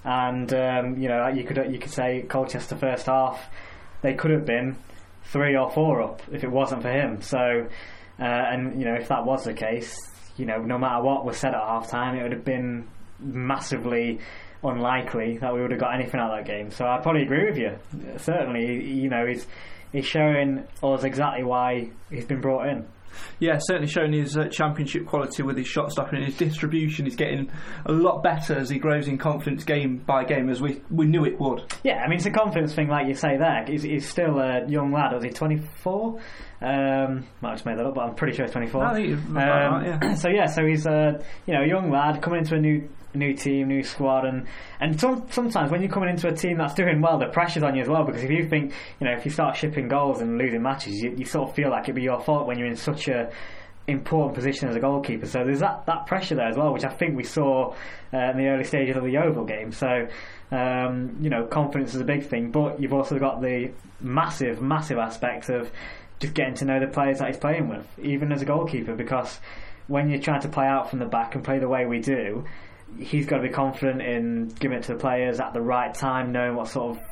[0.04, 3.48] and um, you know you could you could say Colchester first half
[4.02, 4.76] they could have been
[5.28, 7.20] three or four up if it wasn't for him.
[7.22, 7.38] So,
[8.20, 9.96] uh, and you know, if that was the case,
[10.36, 12.88] you know, no matter what was said at half time, it would have been
[13.18, 14.20] massively
[14.62, 16.70] unlikely that we would have got anything out of that game.
[16.70, 17.78] So I probably agree with you.
[18.18, 19.46] Certainly, you know, he's
[19.92, 22.86] he's showing us exactly why he's been brought in.
[23.40, 27.16] Yeah, certainly showing his uh, championship quality with his shot stopping and his distribution is
[27.16, 27.50] getting
[27.86, 31.24] a lot better as he grows in confidence game by game, as we we knew
[31.24, 31.62] it would.
[31.84, 33.64] Yeah, I mean it's a confidence thing, like you say there.
[33.66, 35.12] He's, he's still a young lad.
[35.14, 36.20] Was he twenty four?
[36.60, 38.84] Um, might have just made that up, but I'm pretty sure he's 24.
[38.84, 40.14] I think you're Um, right, yeah.
[40.14, 43.34] so yeah, so he's a you know a young lad coming into a new new
[43.34, 44.46] team, new squad, and
[44.80, 47.74] and some, sometimes when you're coming into a team that's doing well, the pressure's on
[47.74, 50.38] you as well because if you think you know if you start shipping goals and
[50.38, 52.76] losing matches, you, you sort of feel like it'd be your fault when you're in
[52.76, 53.30] such a
[53.86, 55.26] important position as a goalkeeper.
[55.26, 57.74] So there's that, that pressure there as well, which I think we saw
[58.12, 59.72] uh, in the early stages of the Yeovil game.
[59.72, 60.08] So
[60.50, 64.98] um, you know, confidence is a big thing, but you've also got the massive, massive
[64.98, 65.70] aspect of
[66.20, 69.40] just getting to know the players that he's playing with, even as a goalkeeper, because
[69.86, 72.44] when you're trying to play out from the back and play the way we do,
[72.98, 76.32] he's got to be confident in giving it to the players at the right time,
[76.32, 77.02] knowing what sort of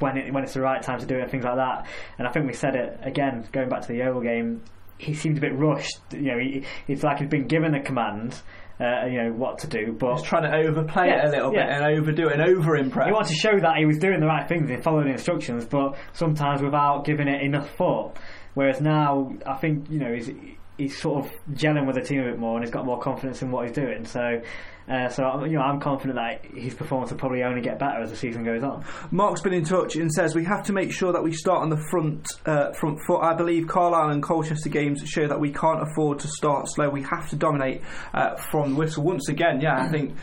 [0.00, 1.86] when it, when it's the right time to do it, and things like that.
[2.18, 4.62] And I think we said it again, going back to the Yeovil game.
[4.96, 5.98] He seemed a bit rushed.
[6.12, 8.40] You know, he, it's like he'd been given a command,
[8.80, 11.66] uh, you know, what to do, but He's trying to overplay it a little yeah.
[11.66, 13.06] bit and overdo it and over impress.
[13.06, 15.64] he wanted to show that he was doing the right things and following the instructions,
[15.64, 18.16] but sometimes without giving it enough thought.
[18.54, 20.30] Whereas now, I think you know he's
[20.78, 23.42] he's sort of gelling with the team a bit more and he's got more confidence
[23.42, 24.04] in what he's doing.
[24.04, 24.40] So,
[24.88, 28.10] uh, so you know, I'm confident that his performance will probably only get better as
[28.10, 28.84] the season goes on.
[29.10, 31.70] Mark's been in touch and says we have to make sure that we start on
[31.70, 33.20] the front uh, front foot.
[33.20, 36.90] I believe Carlisle and Colchester games show that we can't afford to start slow.
[36.90, 39.04] We have to dominate uh, from the whistle.
[39.04, 40.16] Once again, yeah, I think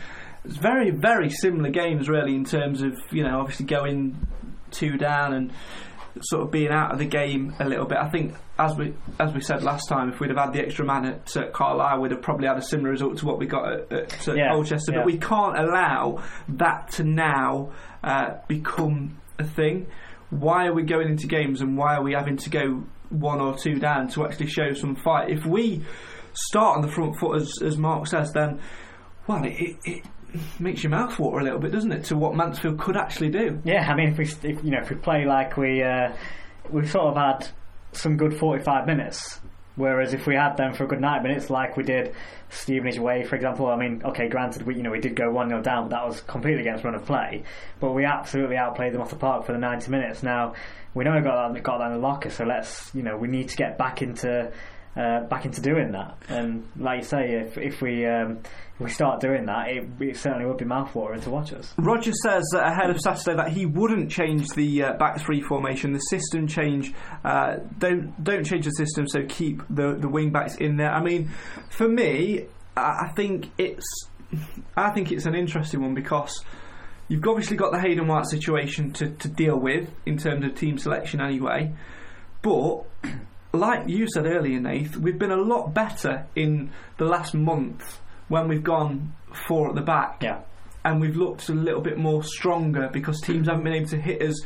[0.44, 4.16] it's very very similar games really in terms of you know obviously going
[4.70, 5.52] two down and
[6.20, 7.98] sort of being out of the game a little bit.
[7.98, 10.84] I think as we as we said last time, if we'd have had the extra
[10.84, 13.72] man at uh, Carlisle, we'd have probably had a similar result to what we got
[13.72, 14.92] at, at Yeah, Colchester.
[14.92, 14.98] yeah.
[14.98, 17.72] But we can't allow that to now
[18.04, 19.86] uh, become a thing.
[20.30, 23.56] Why are we going into games and why are we having to go one or
[23.56, 25.30] two down to actually show some fight?
[25.30, 25.82] If we
[26.32, 28.60] start on the front foot, as, as Mark says, then
[29.26, 30.04] well, it, it, it
[30.58, 33.60] makes your mouth water a little bit, doesn't it, to what Mansfield could actually do?
[33.64, 36.12] Yeah, I mean, if we if, you know if we play like we uh,
[36.70, 37.48] we've sort of had
[37.92, 39.40] some good 45 minutes.
[39.74, 42.14] Whereas if we had them for a good 90 minutes, like we did
[42.50, 45.48] Stevenage away, for example, I mean, okay, granted, we you know we did go one
[45.48, 47.44] 0 down, but that was completely against run of play.
[47.80, 50.22] But we absolutely outplayed them off the park for the 90 minutes.
[50.22, 50.54] Now
[50.92, 53.28] we know we got that got that in the locker, so let's you know we
[53.28, 54.52] need to get back into
[54.96, 56.16] uh, back into doing that.
[56.28, 58.40] And like you say, if if we um,
[58.74, 61.72] if we start doing that, it, it certainly would be mouthwatering to watch us.
[61.78, 65.92] Roger says uh, ahead of Saturday that he wouldn't change the uh, back three formation.
[65.92, 66.92] The system change.
[67.24, 69.06] Uh, don't don't change the system.
[69.08, 70.92] So keep the the wing backs in there.
[70.92, 71.30] I mean,
[71.70, 73.86] for me, I, think it's
[74.76, 76.44] I think it's an interesting one because.
[77.08, 80.78] You've obviously got the Hayden White situation to, to deal with in terms of team
[80.78, 81.74] selection anyway.
[82.40, 82.84] But
[83.52, 88.48] like you said earlier, Nath, we've been a lot better in the last month when
[88.48, 89.14] we've gone
[89.46, 90.22] four at the back.
[90.22, 90.40] Yeah.
[90.84, 94.20] And we've looked a little bit more stronger because teams haven't been able to hit
[94.22, 94.42] us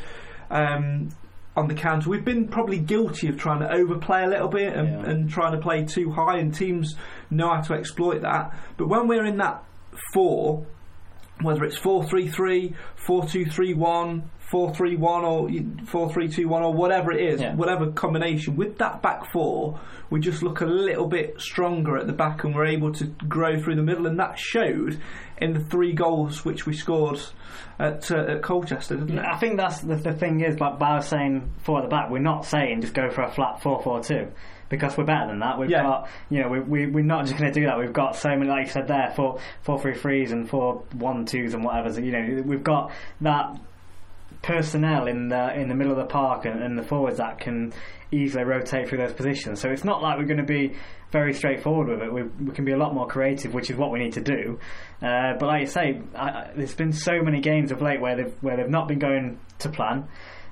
[0.51, 1.09] um,
[1.55, 2.09] on the counter.
[2.09, 5.09] We've been probably guilty of trying to overplay a little bit and, Yeah.
[5.09, 6.95] and trying to play too high, and teams
[7.31, 8.53] know how to exploit that.
[8.77, 9.63] But when we're in that
[10.13, 10.65] four,
[11.41, 12.75] whether it's 4 3 3,
[13.07, 15.49] 4 2 3 1, 4 3 1, or
[15.85, 17.55] 4 3 2 1, or whatever it is, Yeah.
[17.55, 19.79] whatever combination, with that back four,
[20.09, 23.59] we just look a little bit stronger at the back and we're able to grow
[23.59, 24.07] through the middle.
[24.07, 24.97] And that showed
[25.39, 27.19] in the three goals which we scored
[27.77, 29.25] at, uh, at Colchester, didn't it?
[29.25, 32.19] I think that's the, the thing is, like by saying four at the back, we're
[32.19, 34.31] not saying just go for a flat four-four-two
[34.69, 35.59] because we're better than that.
[35.59, 35.83] We've Yeah.
[35.83, 37.77] got, you know, we, we, we're not just going to do that.
[37.77, 41.25] We've got so many, like you said there, four, four three threes and four one
[41.25, 41.91] twos and whatever.
[41.91, 43.57] So, you know, we've got that
[44.41, 47.73] personnel in the in the middle of the park and, and the forwards that can
[48.11, 49.59] easily rotate through those positions.
[49.59, 50.75] So it's not like we're going to be
[51.11, 52.13] very straightforward with it.
[52.13, 54.59] We, we can be a lot more creative, which is what we need to do.
[55.01, 58.15] Uh, but like you say, I, I, there's been so many games of late where
[58.15, 60.07] they've where they've not been going to plan.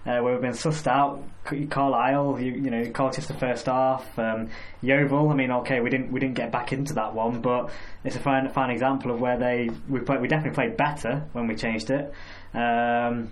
[0.05, 1.23] Uh, where we've been sussed out,
[1.71, 4.49] Carlisle, you, you know, Colchester first half, um,
[4.83, 5.31] Yeovil.
[5.31, 7.71] I mean, okay, we didn't we didn't get back into that one, but
[8.03, 10.21] it's a fine fine example of where they we played.
[10.21, 12.13] We definitely played better when we changed it.
[12.53, 13.31] Um,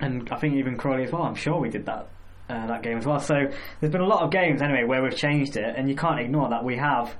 [0.00, 1.22] and I think even Crawley as well.
[1.22, 2.08] I'm sure we did that
[2.48, 3.20] uh, that game as well.
[3.20, 3.34] So
[3.80, 6.50] there's been a lot of games anyway where we've changed it, and you can't ignore
[6.50, 7.14] that we have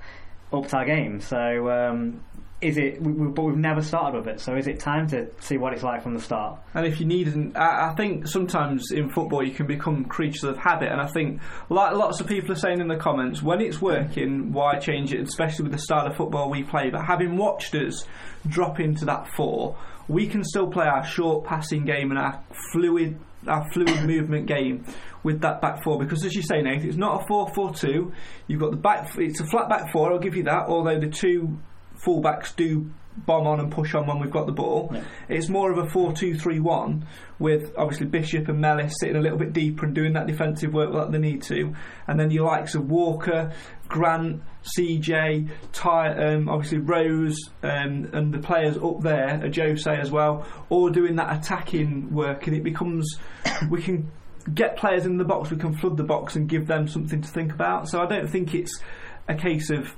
[0.52, 1.20] upped our game.
[1.20, 2.24] So um,
[2.60, 3.00] is it?
[3.00, 4.40] We, we, but we've never started with it.
[4.40, 6.60] So is it time to see what it's like from the start?
[6.74, 10.44] And if you need, an, I, I think sometimes in football you can become creatures
[10.44, 10.90] of habit.
[10.90, 14.52] And I think, like lots of people are saying in the comments, when it's working,
[14.52, 15.20] why change it?
[15.20, 16.90] Especially with the style of football we play.
[16.90, 18.06] But having watched us
[18.46, 19.76] drop into that four,
[20.08, 24.84] we can still play our short passing game and our fluid our fluid movement game
[25.22, 28.12] with that back four because, as you say, Nate, it's not a 4 4 2.
[28.46, 31.08] You've got the back, it's a flat back four, I'll give you that, although the
[31.08, 31.58] two
[32.06, 34.90] fullbacks do bomb on and push on when we've got the ball.
[34.92, 35.04] Yeah.
[35.28, 37.06] It's more of a 4 2 3 1
[37.38, 40.92] with obviously Bishop and Mellis sitting a little bit deeper and doing that defensive work
[40.92, 41.74] that they need to.
[42.06, 43.52] And then your likes of Walker,
[43.88, 44.42] Grant,
[44.76, 50.46] CJ, Ty, um, obviously Rose, um, and the players up there, uh, Jose as well,
[50.68, 52.46] all doing that attacking work.
[52.46, 53.18] And it becomes,
[53.70, 54.10] we can
[54.52, 57.28] get players in the box, we can flood the box and give them something to
[57.28, 57.88] think about.
[57.88, 58.80] So I don't think it's
[59.28, 59.94] a case of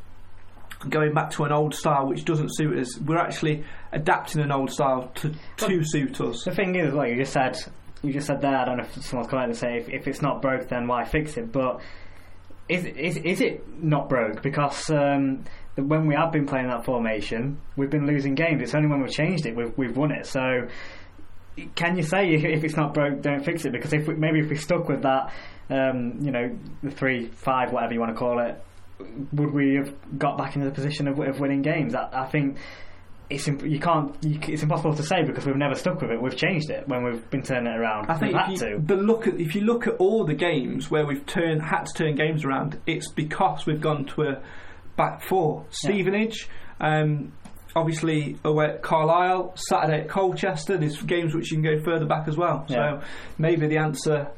[0.91, 2.99] going back to an old style which doesn't suit us.
[3.01, 6.45] We're actually adapting an old style to, to suit us.
[6.45, 7.57] The thing is, like you just said,
[8.03, 8.57] you just said there.
[8.57, 11.05] I don't know if someone's coming to say if, if it's not broke, then why
[11.05, 11.53] fix it?
[11.53, 11.81] But
[12.69, 14.43] is is is it not broke?
[14.43, 15.45] Because um,
[15.77, 18.63] the- when we have been playing that formation, we've been losing games.
[18.63, 20.27] It's only when we've changed it we've we've won it.
[20.27, 20.69] So.
[21.75, 23.73] Can you say if, if it's not broke, don't fix it?
[23.73, 25.33] Because if we, maybe if we stuck with that,
[25.71, 28.63] um, you know, the three, five, whatever you want to call it,
[29.33, 31.95] would we have got back into the position of, of winning games?
[31.95, 32.59] I, I think
[33.29, 34.17] it's imp- you can't.
[34.23, 36.23] You, it's impossible to say because we've never stuck with it.
[36.23, 38.11] We've changed it when we've been turning it around.
[38.11, 38.79] I think we've if had you, to.
[38.79, 41.93] but look at if you look at all the games where we've turned had to
[41.95, 44.43] turn games around, it's because we've gone to a
[44.97, 45.67] back four.
[45.71, 46.49] Stevenage,
[46.81, 47.33] um,
[47.75, 50.79] obviously away at Carlisle, Saturday at Colchester.
[50.79, 52.65] There's games which you can go further back as well.
[52.69, 53.01] Yeah.
[53.01, 53.07] So
[53.39, 54.29] maybe the answer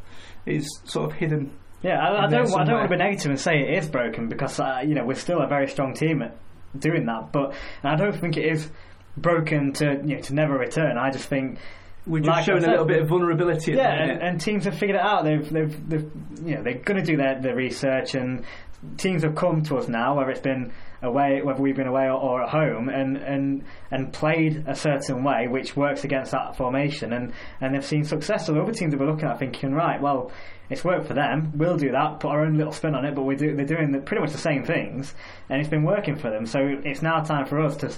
[0.47, 1.53] is sort of hidden.
[1.83, 2.53] Yeah, I, I don't.
[2.55, 5.05] I don't want to be negative and say it is broken because uh, you know
[5.05, 6.37] we're still a very strong team at
[6.79, 7.33] doing that.
[7.33, 8.69] But I don't think it is
[9.17, 10.99] broken to you know to never return.
[10.99, 11.59] I just think
[12.07, 13.73] We're just like showing a little bit of vulnerability.
[13.73, 15.25] At yeah, the and, and teams have figured it out.
[15.25, 16.11] They've, they've, they've
[16.45, 18.45] you know, they're going to do their, their research, and
[18.97, 22.14] teams have come to us now, whether it's been away, whether we've been away or,
[22.14, 27.12] or at home, and, and and played a certain way which works against that formation,
[27.12, 28.47] and, and they've seen success.
[28.47, 30.33] So the other teams that we're looking at thinking, right, well,
[30.71, 31.53] it's worked for them.
[31.57, 33.93] We'll do that, put our own little spin on it, but we do, they're doing
[33.93, 35.14] the, pretty much the same things,
[35.49, 36.47] and it's been working for them.
[36.47, 37.93] So it's now time for us to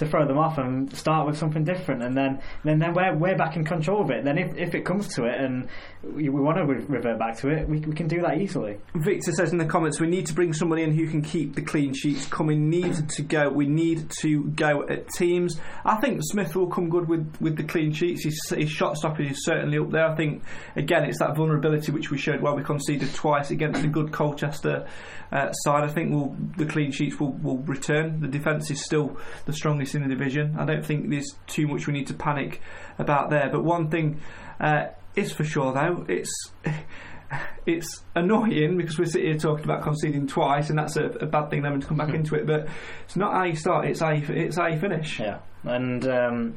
[0.00, 3.36] to throw them off and start with something different, and then then, then we're, we're
[3.36, 4.24] back in control of it.
[4.24, 5.68] Then if, if it comes to it and
[6.02, 8.78] we, want to re- revert back to it, we, we can do that easily.
[8.94, 11.62] Victor says in the comments, we need to bring somebody in who can keep the
[11.62, 12.68] clean sheets coming.
[12.68, 13.48] Need to go.
[13.48, 15.58] We need to go at teams.
[15.84, 18.24] I think Smith will come good with, with the clean sheets.
[18.24, 20.06] His, his shot stopping is certainly up there.
[20.06, 20.42] I think
[20.76, 24.86] again it's that vulnerability which we showed while we conceded twice against a good Colchester
[25.32, 25.84] uh, side.
[25.84, 28.20] I think we'll, the clean sheets will, will return.
[28.20, 30.56] The defence is still the strongest in the division.
[30.58, 32.60] I don't think there's too much we need to panic
[32.98, 33.48] about there.
[33.50, 34.20] But one thing
[34.60, 36.32] uh, is for sure though, it's
[37.66, 41.50] it's annoying because we're sitting here talking about conceding twice, and that's a, a bad
[41.50, 42.46] thing having to come back into it.
[42.46, 42.68] But
[43.04, 45.20] it's not how you start; it's how you, it's how you finish.
[45.20, 46.54] Yeah, and um,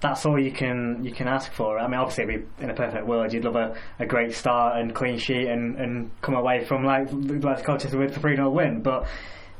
[0.00, 1.78] that's all you can you can ask for.
[1.78, 5.18] I mean, obviously, in a perfect world, you'd love a, a great start and clean
[5.18, 9.06] sheet and, and come away from like like Colchester with a three 0 win, but.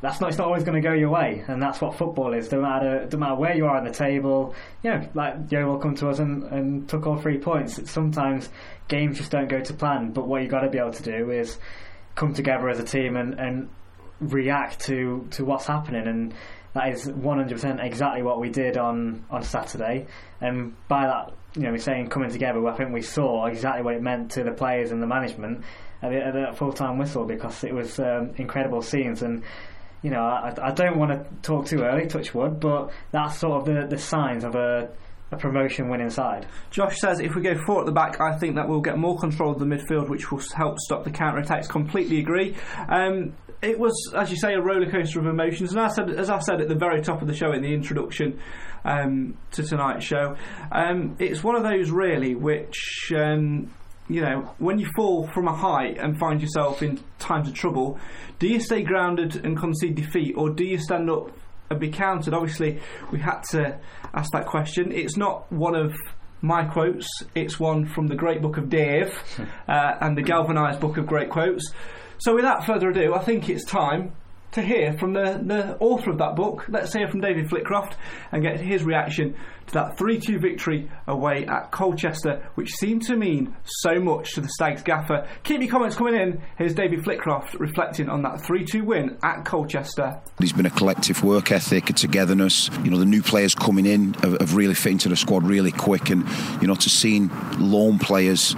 [0.05, 0.29] That's not.
[0.29, 2.53] It's not always going to go your way, and that's what football is.
[2.53, 5.79] No matter, no matter where you are on the table, you know, like Joe will
[5.79, 7.91] come to us and, and took all three points.
[7.91, 8.51] Sometimes
[8.87, 11.31] games just don't go to plan, but what you got to be able to do
[11.31, 11.57] is
[12.17, 13.71] come together as a team and, and
[14.21, 16.35] react to, to what's happening and
[16.75, 20.07] that is 100% exactly what we did on, on Saturday
[20.41, 23.95] and by that you know we're saying coming together I think we saw exactly what
[23.95, 25.65] it meant to the players and the management
[26.03, 29.43] at the, the full-time whistle because it was um, incredible scenes and
[30.05, 33.61] you know I, I don't want to talk too early touch wood but that's sort
[33.61, 34.91] of the, the signs of a,
[35.33, 38.57] a promotion winning side Josh says if we go four at the back, I think
[38.57, 41.69] that we'll get more control of the midfield, which will help stop the counter attacks.
[41.69, 42.57] Completely agree.
[42.89, 46.29] Um, it was, as you say, a roller coaster of emotions, and I said, as
[46.29, 48.41] I said at the very top of the show in the introduction
[48.85, 50.37] um, to tonight's show,
[50.71, 53.13] um, it's one of those really which.
[54.09, 57.99] You know, when you fall from a height and find yourself in times of trouble,
[58.39, 61.31] do you stay grounded and concede defeat, or do you stand up
[61.71, 62.35] and be countered?
[62.35, 63.79] Obviously, we had to
[64.13, 64.93] ask that question.
[64.93, 65.95] It's not one of
[66.43, 69.19] my quotes, it's one from the great book of Dave
[69.69, 71.73] uh, and the galvanised book of great quotes.
[72.19, 74.13] So, without further ado, I think it's time
[74.55, 76.65] to hear from the, the author of that book.
[76.69, 77.95] Let's hear from David Flitcroft
[78.33, 79.35] and get his reaction
[79.67, 84.41] to that 3 2 victory away at Colchester, which seemed to mean so much to
[84.41, 85.27] the Stags gaffer.
[85.43, 86.43] Keep your comments coming in.
[86.57, 90.21] Here's David Flitcroft reflecting on that 3 2 win at Colchester.
[90.39, 92.71] There's been a collective work ethic, a togetherness.
[92.85, 95.73] You know, the new players coming in have, have really fit into the squad really
[95.73, 96.25] quick, and
[96.61, 98.55] you know, to seeing loan players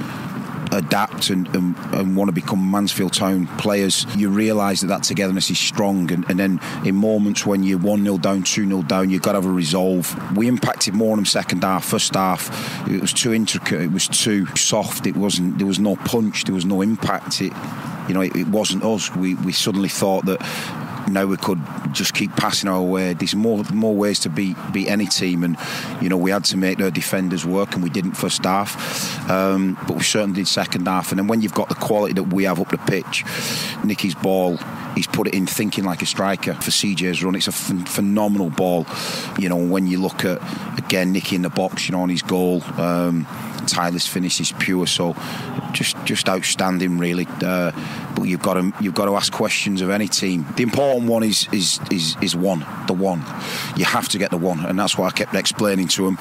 [0.72, 5.50] adapt and, and, and want to become Mansfield Town players, you realise that that togetherness
[5.50, 6.10] is strong.
[6.10, 9.32] And, and then in moments when you're 1 0 down, 2 0 down, you've got
[9.32, 10.36] to have a resolve.
[10.36, 11.84] We impacted more on them second half.
[11.84, 12.50] First half,
[12.88, 16.54] it was too intricate, it was too soft, it wasn't, there was no punch, there
[16.54, 17.40] was no impact.
[17.40, 17.52] It,
[18.08, 19.14] you know, it, it wasn't us.
[19.16, 20.40] We, we suddenly thought that
[21.08, 21.60] now we could
[21.92, 23.14] just keep passing our way.
[23.14, 25.56] There's more more ways to beat beat any team, and
[26.00, 29.78] you know we had to make their defenders work, and we didn't first half, um,
[29.86, 31.10] but we certainly did second half.
[31.10, 33.24] And then when you've got the quality that we have up the pitch,
[33.84, 34.58] Nicky's ball.
[34.96, 37.34] He's put it in thinking like a striker for CJ's run.
[37.34, 38.86] It's a ph- phenomenal ball.
[39.38, 40.40] You know, when you look at,
[40.78, 42.62] again, Nicky in the box, you know, on his goal.
[42.80, 43.26] Um,
[43.66, 45.14] Tyler's finish is pure, so
[45.72, 47.26] just just outstanding, really.
[47.42, 47.72] Uh,
[48.14, 50.46] but you've got to you've got to ask questions of any team.
[50.56, 53.20] The important one is is is is one, the one.
[53.76, 56.18] You have to get the one, and that's why I kept explaining to him.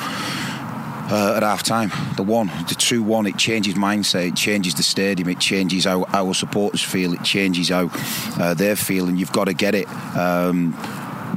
[1.08, 4.82] Uh, at half time, the one, the 2 1, it changes mindset, it changes the
[4.82, 7.92] stadium, it changes how our supporters feel, it changes how
[8.40, 9.16] uh, they're feeling.
[9.16, 9.88] You've got to get it,
[10.18, 10.72] um,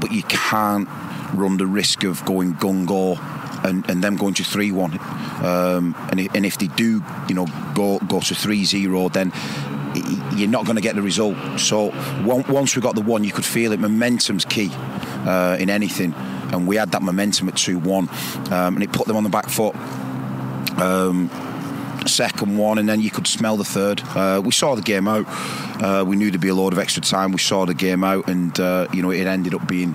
[0.00, 0.88] but you can't
[1.34, 3.16] run the risk of going gung go
[3.64, 4.92] and, and them going to 3 1.
[5.44, 9.32] Um, and, if, and if they do, you know, go, go to 3 0, then
[10.34, 11.36] you're not going to get the result.
[11.58, 11.92] So
[12.24, 13.80] once we got the one, you could feel it.
[13.80, 16.14] Momentum's key uh, in anything,
[16.52, 18.08] and we had that momentum at two one,
[18.50, 19.74] um, and it put them on the back foot.
[20.78, 21.30] Um,
[22.06, 24.00] second one, and then you could smell the third.
[24.14, 25.26] Uh, we saw the game out.
[25.82, 27.32] Uh, we knew there'd be a load of extra time.
[27.32, 29.94] We saw the game out, and uh, you know it ended up being.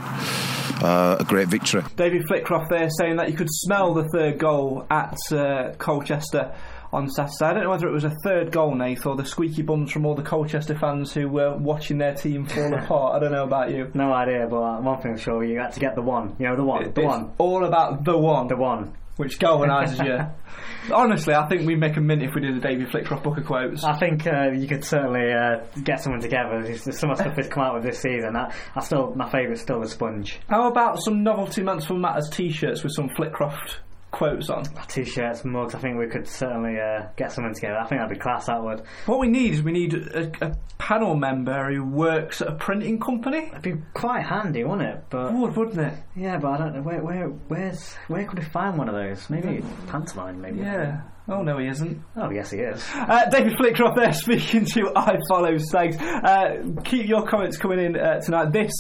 [0.81, 1.83] Uh, a great victory.
[1.95, 6.53] David Flitcroft there saying that you could smell the third goal at uh, Colchester
[6.91, 7.45] on Saturday.
[7.45, 10.05] I don't know whether it was a third goal, Nath, or the squeaky bums from
[10.05, 13.15] all the Colchester fans who were watching their team fall apart.
[13.15, 13.89] I don't know about you.
[13.93, 16.35] No idea, but one thing's sure, you had to get the one.
[16.39, 16.83] You know, the one.
[16.83, 17.31] It- the it's one.
[17.37, 18.47] All about the one.
[18.47, 18.93] The one.
[19.17, 20.17] Which galvanises you.
[20.93, 23.45] Honestly, I think we'd make a mint if we did a David Flitcroft book of
[23.45, 23.83] quotes.
[23.83, 26.63] I think uh, you could certainly uh, get someone together.
[26.63, 28.35] There's, some of the stuff that's come out with this season.
[28.35, 30.39] I, I still, my favourite's still the sponge.
[30.49, 33.77] How about some novelty Mansfield Matters t-shirts with some Flitcroft
[34.13, 34.63] quotes on?
[34.87, 35.75] T-shirts, mugs.
[35.75, 37.77] I think we could certainly uh, get something together.
[37.77, 38.45] I think that'd be class.
[38.45, 38.83] That would.
[39.07, 42.99] What we need is we need a, a panel member who works at a printing
[42.99, 43.49] company.
[43.49, 45.03] It'd be quite handy, wouldn't it?
[45.09, 45.93] But would, wouldn't it?
[46.15, 49.29] yeah, but I don't know where, where, where's, where could we find one of those?
[49.29, 50.59] Maybe pantomime, maybe.
[50.59, 51.01] Yeah.
[51.25, 52.03] Oh no, he isn't.
[52.17, 52.85] Oh yes, he is.
[52.93, 55.95] Uh, David Flitcroft there speaking to I Follow Stags.
[55.97, 58.51] Uh, keep your comments coming in uh, tonight.
[58.51, 58.73] This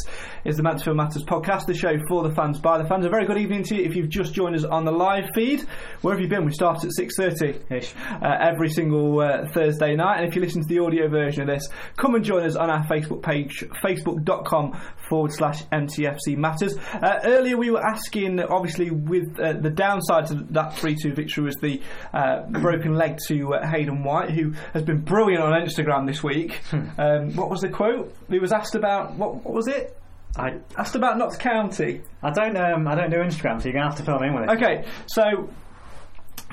[0.43, 3.05] is the Mansfield Matters podcast, the show for the fans by the fans.
[3.05, 5.65] A very good evening to you if you've just joined us on the live feed.
[6.01, 6.43] Where have you been?
[6.43, 10.17] We start at 6.30 ish uh, every single uh, Thursday night.
[10.17, 12.69] And if you listen to the audio version of this, come and join us on
[12.69, 14.77] our Facebook page, facebook.com
[15.07, 16.77] forward slash MTFC Matters.
[16.77, 21.45] Uh, earlier we were asking, obviously, with uh, the downside to that 3 2 victory
[21.45, 21.81] was the
[22.33, 26.61] uh, broken leg to uh, Hayden White, who has been brilliant on Instagram this week.
[26.97, 28.13] um, what was the quote?
[28.29, 29.97] He was asked about, what, what was it?
[30.35, 32.01] I asked about Notts County.
[32.23, 34.33] I don't um, I don't do Instagram, so you're gonna have to fill me in
[34.33, 34.49] with it.
[34.51, 35.47] Okay, so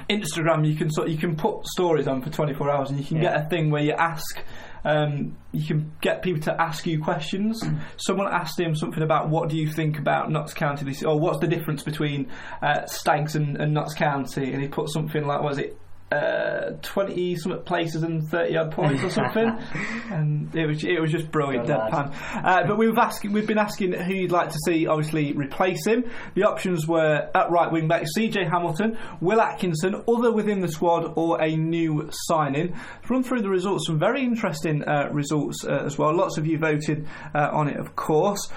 [0.08, 3.16] Instagram, you can sort you can put stories on for 24 hours, and you can
[3.18, 3.22] Yeah.
[3.22, 4.42] get a thing where you ask.
[4.84, 7.62] Um, you can get people to ask you questions.
[7.96, 11.38] Someone asked him something about what do you think about Notts County this, or what's
[11.38, 12.30] the difference between
[12.62, 15.76] uh, Stags and, and Notts County, and he put something like, was it?
[16.10, 19.46] Uh, 20 something places and 30 odd points or something.
[20.10, 22.12] And it was it was just brilliant Good deadpan
[22.44, 26.04] uh, but we've asking we've been asking who you'd like to see obviously replace him.
[26.34, 31.12] The options were at right wing back CJ Hamilton Will Atkinson other within the squad
[31.14, 32.76] or a new signing.
[33.08, 36.12] Run through the results some very interesting uh, results uh, as well.
[36.12, 38.48] Lots of you voted uh, on it of course.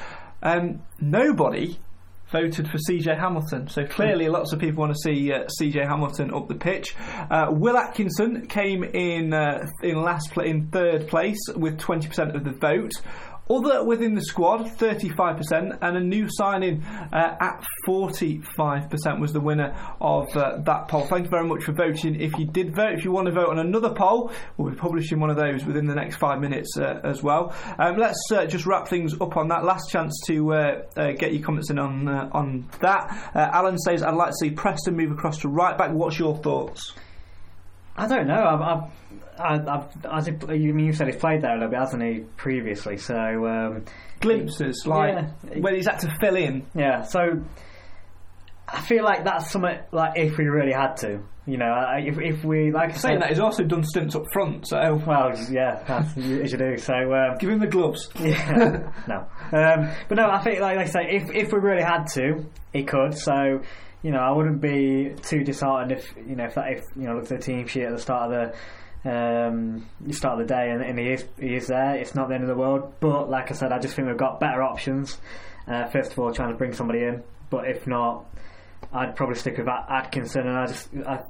[0.42, 1.78] Um, nobody
[2.34, 3.70] voted for CJ Hamilton.
[3.70, 6.96] So clearly, lots of people want to see uh, CJ Hamilton up the pitch.
[7.30, 12.44] Uh, Will Atkinson came in uh, in last pla in third place with 20% of
[12.44, 12.94] the vote.
[13.50, 19.76] Other within the squad, 35%, and a new signing uh, at 45% was the winner
[20.00, 21.06] of uh, that poll.
[21.08, 22.22] Thank you very much for voting.
[22.22, 25.20] If you did vote, if you want to vote on another poll, we'll be publishing
[25.20, 27.54] one of those within the next five minutes uh, as well.
[27.78, 29.66] Um, let's uh, just wrap things up on that.
[29.66, 33.32] Last chance to uh, uh, get your comments in on on that.
[33.36, 36.94] Alan says, "I'd like to see Preston move across to right back." What's your thoughts?
[37.96, 38.44] I don't know.
[38.44, 38.92] I've, I've,
[39.40, 42.04] I've, I've as it, you mean you said he's played there a little bit, hasn't
[42.04, 42.98] he, previously?
[42.98, 43.86] So um,
[44.22, 45.60] Glimpses, like Yeah.
[45.60, 46.66] when he's had to fill in.
[46.76, 47.02] yeah.
[47.04, 47.20] So
[48.68, 52.44] I feel like that's something like if we really had to, you know, if if
[52.46, 54.68] we like I Saying said, that, he's also done stints up front.
[54.68, 56.78] So well, yeah, that's, as you do.
[56.78, 58.10] So um, give him the gloves.
[58.20, 59.28] Yeah, no.
[59.52, 62.84] Um, but no, I think, like I say, if if we really had to, he
[62.84, 63.14] could.
[63.18, 63.62] So,
[64.02, 67.16] you know, I wouldn't be too disheartened if you know if that if you know
[67.16, 68.58] looked at the team sheet at the start of the
[69.06, 71.96] Um, you start the day and, and he is he is there.
[71.96, 74.18] It's not the end of the world, but like I said, I just think we've
[74.18, 75.20] got better options.
[75.68, 78.26] Uh, first of all, trying to bring somebody in, but if not,
[78.92, 81.22] I'd probably stick with Atkinson, and I just I,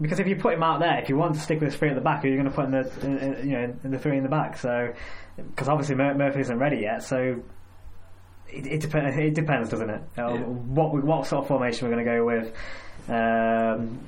[0.00, 1.94] because if you put him out there, if you want to stick with three at
[1.94, 3.98] the back, are you going to put in the in, in, you know in the
[3.98, 4.58] three in the back?
[4.58, 4.92] So
[5.36, 7.42] because obviously Mur- Murphy isn't ready yet, so
[8.48, 9.16] it, it depends.
[9.16, 10.02] It depends, doesn't it?
[10.16, 12.52] Uh, what what sort of formation we're going to go with.
[13.08, 14.00] Um,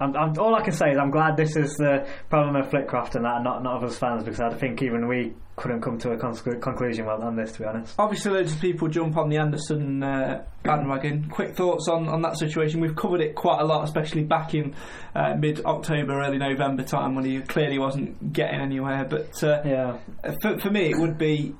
[0.00, 3.14] I'm, I'm, all I can say is I'm glad this is the problem of Flitcroft
[3.16, 6.12] and that, not not of us fans, because I think even we couldn't come to
[6.12, 7.94] a conclusion on this, to be honest.
[7.98, 11.28] Obviously, loads of people jump on the Anderson uh, bandwagon.
[11.28, 12.80] Quick thoughts on, on that situation?
[12.80, 14.74] We've covered it quite a lot, especially back in
[15.14, 19.04] uh, mid October, early November time when he clearly wasn't getting anywhere.
[19.04, 19.98] But uh, yeah,
[20.40, 21.54] for, for me, it would be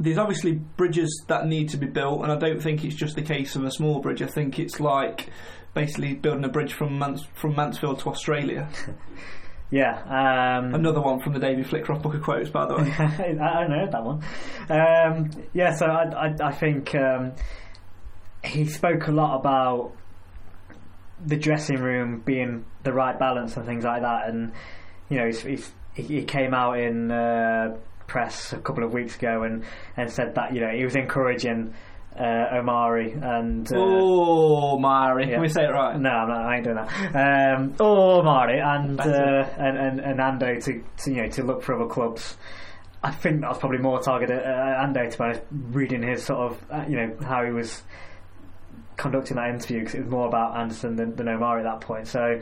[0.00, 3.22] there's obviously bridges that need to be built, and I don't think it's just the
[3.22, 4.20] case of a small bridge.
[4.20, 5.30] I think it's like
[5.74, 8.68] basically building a bridge from Mans- from Mansfield to Australia.
[9.74, 10.02] Yeah.
[10.58, 12.92] Um, Another one from the David Flitcroft book of quotes, by the way.
[12.98, 14.22] I, I know that one.
[14.68, 17.32] Um, yeah, so I, I, I think um,
[18.44, 19.92] he spoke a lot about
[21.24, 24.28] the dressing room being the right balance and things like that.
[24.28, 24.52] And,
[25.08, 29.42] you know, he's, he's, he came out in uh, press a couple of weeks ago
[29.44, 29.64] and,
[29.96, 31.72] and said that, you know, he was encouraging
[32.18, 35.32] uh, Omari and uh, oh Omari, yeah.
[35.32, 35.98] can we say it right?
[35.98, 37.56] No, I'm not, I ain't doing that.
[37.56, 41.62] Um, oh Omari and, uh, and and and Ando to, to you know to look
[41.62, 42.36] for other clubs.
[43.04, 46.52] I think that was probably more targeted at Ando to be honest, reading his sort
[46.52, 47.82] of uh, you know how he was
[48.96, 52.06] conducting that interview because it was more about Anderson than, than Omari at that point.
[52.06, 52.40] So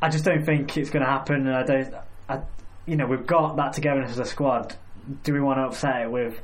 [0.00, 1.46] I just don't think it's going to happen.
[1.46, 1.94] And I don't,
[2.28, 2.40] I,
[2.86, 4.74] you know, we've got that togetherness as a squad.
[5.22, 6.40] Do we want to upset it with?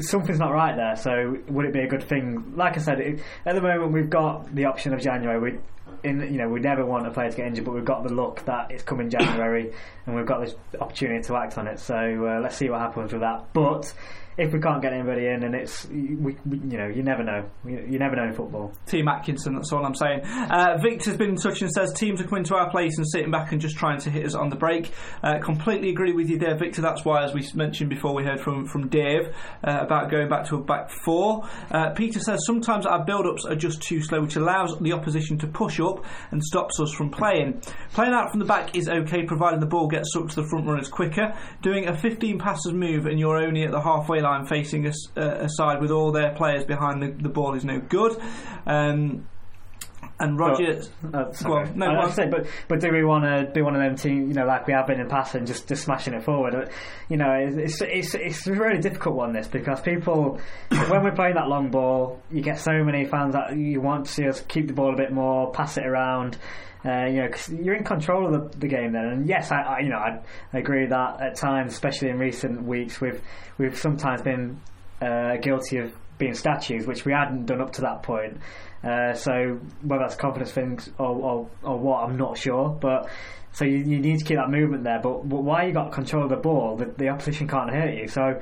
[0.00, 0.96] Something's not right there.
[0.96, 2.54] So would it be a good thing?
[2.56, 5.38] Like I said, it, at the moment we've got the option of January.
[5.38, 5.58] We,
[6.02, 8.12] in you know, we never want a player to get injured, but we've got the
[8.12, 9.72] luck that it's coming January,
[10.06, 11.78] and we've got this opportunity to act on it.
[11.78, 13.52] So uh, let's see what happens with that.
[13.52, 13.92] But
[14.38, 17.48] if we can't get anybody in, and it's we, we you know you never know
[17.64, 18.72] you, you, never know in football.
[18.86, 20.20] Team Atkinson, that's all I'm saying.
[20.24, 23.30] Uh, Victor's been in touch and says teams are coming to our place and sitting
[23.30, 24.92] back and just trying to hit us on the break.
[25.22, 26.82] Uh, completely agree with you there, Victor.
[26.82, 29.34] That's why, as we mentioned before, we heard from from Dave
[29.64, 31.48] uh, about going back to a back four.
[31.70, 35.46] Uh, Peter says sometimes our build-ups are just too slow, which allows the opposition to
[35.46, 37.62] push up and stops us from playing.
[37.92, 40.66] Playing out from the back is okay, providing the ball gets up to the front
[40.66, 41.34] runners quicker.
[41.62, 45.44] Doing a 15 passes move and you're only at the halfway line facing a, uh,
[45.44, 48.20] a side with all their players behind the, the ball is no good.
[48.66, 49.26] Um,
[50.18, 53.74] and Roger, uh, well, no, I, say, but but do we want to be one
[53.74, 56.22] of them teams, you know, like we have been in passing, just just smashing it
[56.22, 56.54] forward?
[56.54, 56.70] Uh,
[57.10, 60.40] you know, it's it's it's a really difficult one this because people,
[60.88, 64.12] when we're playing that long ball, you get so many fans that you want to
[64.12, 66.38] see us keep the ball a bit more, pass it around.
[66.86, 69.06] Uh, you know, cause you're in control of the, the game then.
[69.06, 70.20] And yes, I, I you know I,
[70.52, 73.20] I, agree that at times, especially in recent weeks, we've
[73.58, 74.60] we've sometimes been
[75.00, 78.38] uh, guilty of being statues, which we hadn't done up to that point.
[78.84, 82.68] Uh, so whether that's confidence things or, or, or what, I'm not sure.
[82.68, 83.08] But
[83.52, 85.00] so you, you need to keep that movement there.
[85.02, 88.06] But, but while you got control of the ball, the, the opposition can't hurt you.
[88.08, 88.40] So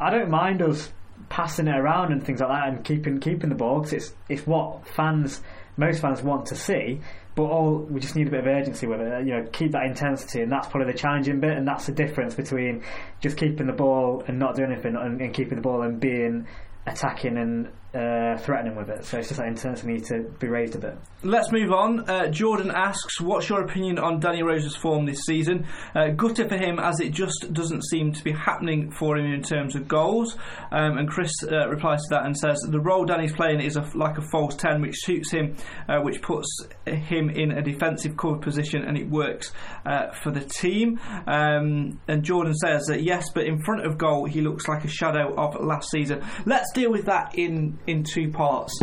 [0.00, 0.92] I don't mind us
[1.28, 4.46] passing it around and things like that and keeping keeping the ball because it's it's
[4.46, 5.40] what fans
[5.76, 7.00] most fans want to see.
[7.36, 9.26] But all we just need a bit of urgency with it.
[9.26, 12.34] You know, keep that intensity, and that's probably the challenging bit, and that's the difference
[12.34, 12.82] between
[13.20, 16.46] just keeping the ball and not doing anything, and, and keeping the ball and being
[16.86, 19.04] attacking and uh, threatening with it.
[19.04, 20.98] So it's just that intensity needs to be raised a bit.
[21.22, 22.08] Let's move on.
[22.08, 25.66] Uh, Jordan asks, "What's your opinion on Danny Rose's form this season?
[25.94, 29.42] Uh, gutter for him, as it just doesn't seem to be happening for him in
[29.42, 30.36] terms of goals."
[30.70, 33.90] Um, and Chris uh, replies to that and says, "The role Danny's playing is a,
[33.94, 35.56] like a false ten, which suits him,
[35.88, 36.46] uh, which puts
[36.86, 39.52] him in a defensive cover position, and it works
[39.86, 44.26] uh, for the team." Um, and Jordan says that yes, but in front of goal,
[44.26, 46.22] he looks like a shadow of last season.
[46.44, 48.78] Let's deal with that in in two parts.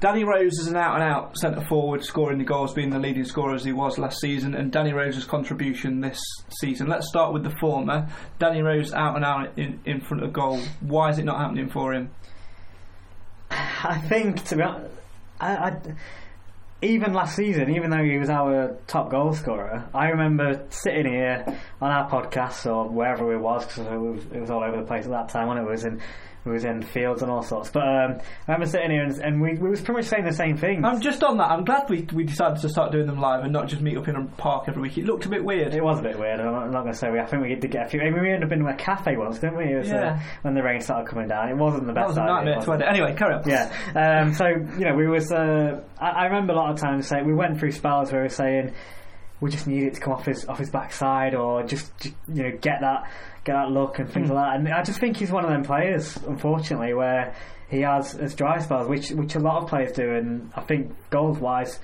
[0.00, 3.24] Danny Rose is an out and out centre forward, scoring the goals, being the leading
[3.24, 6.20] scorer as he was last season, and Danny Rose's contribution this
[6.60, 6.88] season.
[6.88, 8.08] Let's start with the former.
[8.40, 10.60] Danny Rose out and out in, in front of goal.
[10.80, 12.10] Why is it not happening for him?
[13.50, 14.92] I think, to be honest,
[15.40, 15.76] I, I,
[16.82, 21.44] even last season, even though he was our top goal scorer, I remember sitting here
[21.80, 24.86] on our podcast or wherever it was, because it was, it was all over the
[24.86, 26.00] place at that time when it was in
[26.44, 27.70] who was in fields and all sorts.
[27.70, 28.18] But um,
[28.48, 30.84] I remember sitting here and, and we, we was pretty much saying the same thing.
[30.84, 31.50] I'm just on that.
[31.50, 34.08] I'm glad we we decided to start doing them live and not just meet up
[34.08, 34.98] in a park every week.
[34.98, 35.74] It looked a bit weird.
[35.74, 36.40] It was a bit weird.
[36.40, 37.20] I'm not, not going to say we.
[37.20, 38.00] I think we did get a few.
[38.00, 39.74] I mean, we ended up in a cafe once, didn't we?
[39.74, 40.12] Was, uh, yeah.
[40.14, 42.14] Uh, when the rain started coming down, it wasn't the best.
[42.14, 43.48] That was a nightmare Anyway, carry on.
[43.48, 43.72] Yeah.
[43.94, 45.30] Um, so you know, we was.
[45.30, 48.26] Uh, I, I remember a lot of times saying we went through spells where we
[48.26, 48.72] were saying
[49.42, 52.44] we just need it to come off his off his backside or just, just you
[52.44, 53.10] know get that
[53.44, 54.34] get that look and things mm.
[54.34, 54.60] like that.
[54.60, 57.34] And I just think he's one of them players, unfortunately, where
[57.68, 60.92] he has his dry spells, which which a lot of players do, and I think
[61.10, 61.80] goals wise,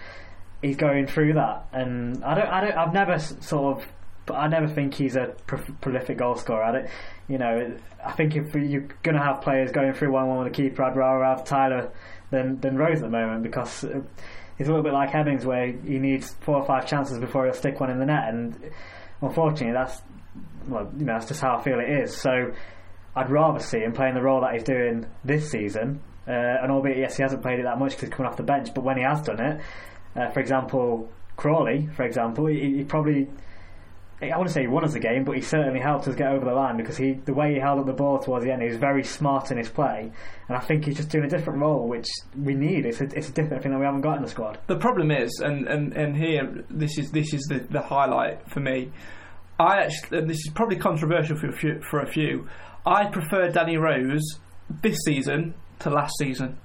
[0.63, 1.67] he's going through that.
[1.73, 3.87] And I don't, I don't, I've never sort of,
[4.27, 6.63] but I never think he's a pro- prolific goal scorer.
[6.63, 6.87] I don't,
[7.27, 10.49] you know, I think if you're going to have players going through one one with
[10.49, 11.91] a keeper, I'd rather have Tyler
[12.31, 13.85] than than Rose at the moment because.
[14.57, 17.55] He's a little bit like Hemmings, where he needs four or five chances before he'll
[17.55, 18.59] stick one in the net, and
[19.23, 20.03] unfortunately, that's
[20.69, 22.17] well, you know, that's just how I feel it is.
[22.17, 22.53] So
[23.17, 26.01] I'd rather see him playing the role that he's doing this season.
[26.27, 28.43] Uh, and albeit, yes, he hasn't played it that much because he's coming off the
[28.43, 29.61] bench, but when he has done it,
[30.15, 33.29] uh, for example, Crawley, for example, he, he, probably.
[34.21, 36.45] I wouldn't say he won us the game, but he certainly helped us get over
[36.45, 38.69] the line because he, the way he held up the ball towards the end, he
[38.69, 40.11] was very smart in his play,
[40.49, 42.85] and I think he's just doing a different role, which we need.
[42.85, 44.59] It's a, it's a different thing that we haven't got in the squad.
[44.67, 48.59] The problem is, and, and, and here this is this is the, the highlight for
[48.59, 48.91] me.
[49.59, 52.49] I actually, and this is probably controversial for a few, for a few.
[52.87, 54.39] I prefer Danny Rose
[54.71, 56.59] this season to last season.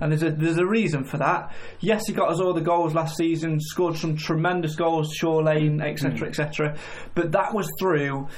[0.00, 1.54] And there's a there's a reason for that.
[1.80, 5.82] Yes, he got us all the goals last season, scored some tremendous goals, Shaw Lane,
[5.82, 6.28] etc., mm.
[6.28, 6.78] etc.
[7.14, 8.28] But that was through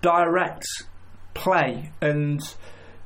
[0.00, 0.64] direct
[1.34, 2.40] play and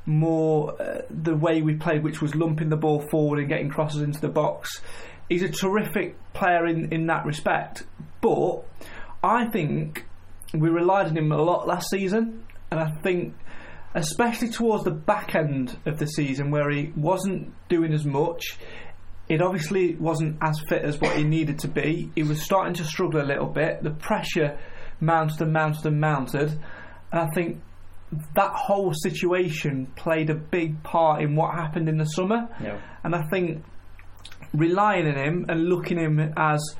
[0.06, 4.02] more uh, the way we played, which was lumping the ball forward and getting crosses
[4.02, 4.80] into the box.
[5.28, 7.84] He's a terrific player in, in that respect,
[8.20, 8.62] but
[9.22, 10.05] I think
[10.54, 13.34] we relied on him a lot last season, and I think
[13.96, 18.58] especially towards the back end of the season where he wasn't doing as much.
[19.28, 22.12] It obviously wasn't as fit as what he needed to be.
[22.14, 23.82] He was starting to struggle a little bit.
[23.82, 24.58] The pressure
[25.00, 26.50] mounted and mounted and mounted.
[27.10, 27.62] And I think
[28.34, 32.48] that whole situation played a big part in what happened in the summer.
[32.62, 32.80] Yeah.
[33.02, 33.64] And I think
[34.52, 36.76] relying on him and looking at him as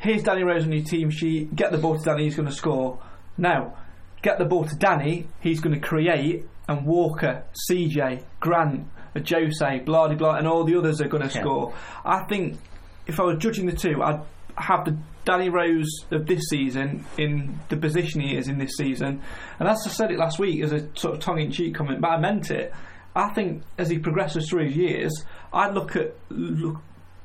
[0.00, 2.54] here's Danny Rose on your team sheet, get the ball to Danny, he's going to
[2.54, 2.98] score.
[3.38, 3.76] Now,
[4.22, 10.12] get the ball to Danny, he's going to create, and Walker, CJ, Grant, Jose, blah
[10.14, 11.42] blah, and all the others are going to yeah.
[11.42, 11.74] score.
[12.04, 12.58] I think
[13.06, 14.20] if I was judging the two, I'd
[14.56, 19.22] have the Danny Rose of this season in the position he is in this season.
[19.58, 22.18] And as I said it last week as a sort of tongue-in-cheek comment, but I
[22.18, 22.72] meant it.
[23.14, 26.80] I think as he progresses through his years, I'd look at look,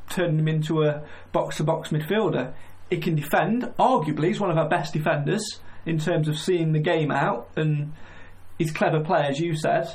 [0.09, 2.53] turning him into a box-to-box midfielder.
[2.89, 3.63] He can defend.
[3.79, 7.93] Arguably, he's one of our best defenders in terms of seeing the game out, and
[8.57, 9.87] he's clever player, as you said.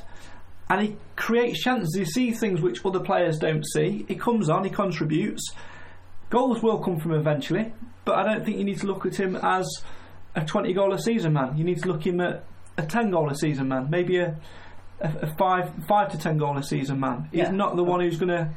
[0.68, 1.94] And he creates chances.
[1.94, 4.04] He sees things which other players don't see.
[4.06, 5.42] He comes on, he contributes.
[6.30, 7.72] Goals will come from him eventually,
[8.04, 9.66] but I don't think you need to look at him as
[10.36, 11.56] a 20 goal a season man.
[11.56, 12.44] You need to look at him at
[12.76, 14.36] a 10 goal a season man, maybe a,
[15.00, 17.28] a, a five five to 10 goal a season man.
[17.32, 17.50] He's yeah.
[17.50, 18.50] not the one who's going to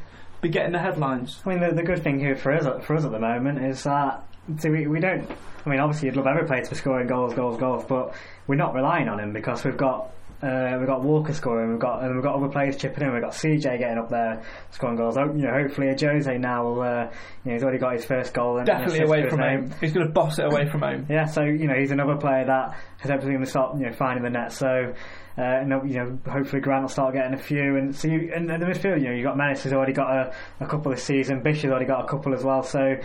[0.43, 1.41] be getting the headlines.
[1.45, 3.83] I mean, the, the good thing here for us for us at the moment is
[3.83, 4.23] that
[4.59, 5.29] see, we, we don't.
[5.65, 8.13] I mean, obviously, you'd love every player to be scoring goals, goals, goals, but
[8.47, 10.11] we're not relying on him because we've got
[10.43, 13.13] uh, we've got Walker scoring, we've got and we've got other players chipping in.
[13.13, 15.15] We've got CJ getting up there scoring goals.
[15.15, 16.81] You know, hopefully Ajose now will.
[16.81, 17.09] Uh, you
[17.45, 18.57] know, he's already got his first goal.
[18.57, 19.73] And, Definitely away from home.
[19.79, 21.07] He's going to boss it away from home.
[21.09, 24.23] yeah, so you know he's another player that has everything to start you know finding
[24.23, 24.51] the net.
[24.51, 24.93] So.
[25.37, 28.61] Uh, you know, hopefully Grant will start getting a few, and so you, and, and
[28.61, 31.41] the midfield, you know, you got Menace who's already got a, a couple this season.
[31.41, 32.61] Bish has already got a couple as well.
[32.61, 32.97] So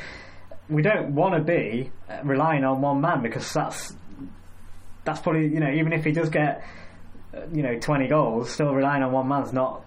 [0.68, 1.91] we don't want to be
[2.22, 3.95] relying on one man because that's
[5.05, 6.64] that's probably you know even if he does get
[7.53, 9.85] you know 20 goals, still relying on one man's not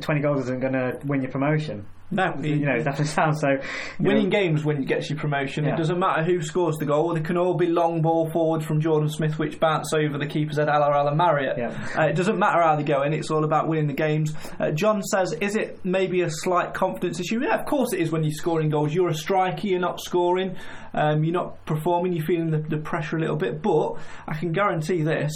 [0.00, 1.86] 20 goals isn't going to win your promotion.
[2.14, 3.58] No, you know that's sound so.
[3.98, 4.38] Winning know.
[4.38, 5.64] games when gets you promotion.
[5.64, 5.74] Yeah.
[5.74, 7.14] It doesn't matter who scores the goal.
[7.14, 10.56] They can all be long ball forward from Jordan Smith, which bounce over the keeper's
[10.56, 11.58] head, Ala Ala Marriott.
[11.58, 11.88] Yeah.
[11.98, 13.12] Uh, it doesn't matter how they go in.
[13.12, 14.32] It's all about winning the games.
[14.60, 18.12] Uh, John says, "Is it maybe a slight confidence issue?" Yeah, of course it is.
[18.12, 19.66] When you're scoring goals, you're a striker.
[19.66, 20.56] You're not scoring.
[20.92, 22.12] Um, you're not performing.
[22.12, 23.60] You're feeling the, the pressure a little bit.
[23.60, 23.94] But
[24.28, 25.32] I can guarantee this.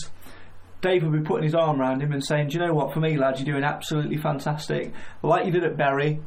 [0.81, 3.01] Dave will be putting his arm around him and saying, Do you know what, for
[3.01, 4.93] me, lad, you're doing absolutely fantastic.
[5.23, 6.21] Like you did at Bury,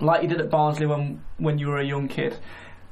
[0.00, 2.36] like you did at Barnsley when when you were a young kid.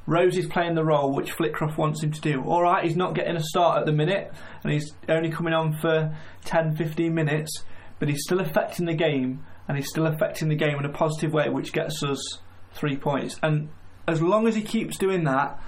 [0.07, 2.43] Rose is playing the role which Flitcroft wants him to do.
[2.43, 4.33] All right, he's not getting a start at the minute,
[4.65, 7.65] and he's only coming on for 10, 15 minutes,
[8.01, 11.33] but he's still affecting the game, and he's still affecting the game in a positive
[11.33, 12.41] way, which gets us
[12.75, 13.39] three points.
[13.45, 13.69] And
[14.09, 15.61] as long as he keeps doing that,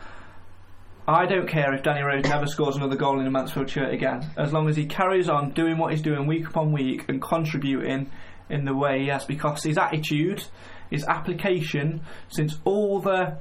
[1.06, 4.26] I don't care if Danny Rose never scores another goal in a Mansfield shirt again.
[4.36, 8.10] As long as he carries on doing what he's doing week upon week and contributing
[8.48, 10.44] in the way he has, because his attitude
[10.94, 13.36] his application since all the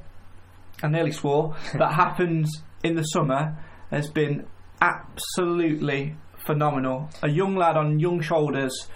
[0.82, 2.50] I nearly swore that happens
[2.82, 3.56] in the summer
[3.90, 4.46] has been
[4.80, 7.08] absolutely phenomenal.
[7.22, 8.88] A young lad on young shoulders.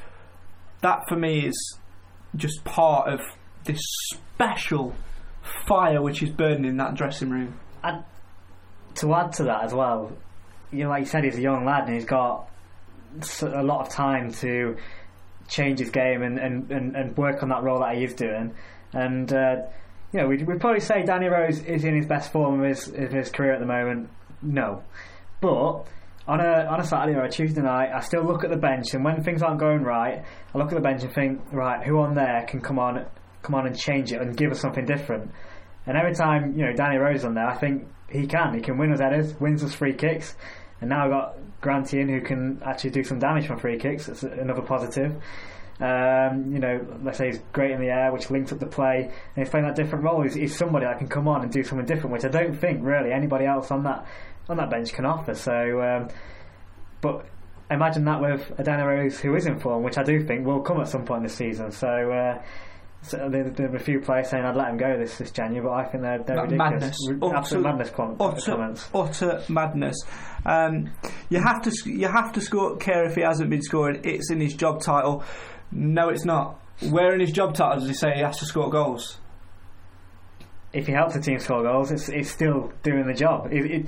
[0.83, 1.79] That for me is
[2.37, 3.21] just part of
[3.65, 3.81] this
[4.13, 4.95] special
[5.67, 7.59] fire which is burning in that dressing room.
[7.83, 8.05] And
[8.97, 10.13] to add to that as well,
[10.71, 12.49] you know, like you said, he's a young lad and he's got
[13.43, 14.77] a lot of time to
[15.49, 18.55] change his game and, and, and, and work on that role that he is doing.
[18.93, 19.57] And uh,
[20.13, 22.89] you know, we'd, we'd probably say Danny Rose is in his best form of his,
[22.89, 24.09] of his career at the moment.
[24.41, 24.83] No,
[25.41, 25.85] but
[26.27, 28.95] on a on a Saturday or a Tuesday night, I still look at the bench,
[28.95, 30.23] and when things aren't going right,
[30.55, 33.05] I look at the bench and think, right, who on there can come on,
[33.43, 35.31] come on and change it and give us something different.
[35.87, 38.55] And every time you know Danny Rose on there, I think he can.
[38.55, 40.37] He can win us headers, wins us free kicks,
[40.81, 44.07] and now I've got Granty in who can actually do some damage from free kicks.
[44.07, 45.13] That's another positive.
[45.81, 49.05] Um, you know, let's say he's great in the air, which links up the play,
[49.05, 50.23] and he's playing that different role.
[50.23, 52.81] He's, he's somebody that can come on and do something different, which I don't think
[52.83, 54.07] really anybody else on that
[54.49, 55.35] on that bench can offer.
[55.35, 56.09] So, um,
[57.01, 57.27] but
[57.71, 60.61] imagine that with a Danny Rose who is in form, which I do think will
[60.61, 61.71] come at some point this season.
[61.71, 61.89] So.
[61.89, 62.43] Uh,
[63.03, 65.73] so there, there a few players saying I'd let him go this this January, but
[65.73, 66.99] I think they're, they're ridiculous.
[67.09, 67.91] Madness, R- absolute madness.
[68.21, 68.89] Utter, comments.
[68.95, 69.97] utter madness.
[70.45, 70.91] Um,
[71.29, 74.01] you have to you have to score care if he hasn't been scoring.
[74.05, 75.23] It's in his job title.
[75.71, 76.61] No, it's not.
[76.91, 79.19] Where in his job title does he say he has to score goals?
[80.73, 83.49] If he helps the team score goals, it's, it's still doing the job.
[83.51, 83.87] It, it,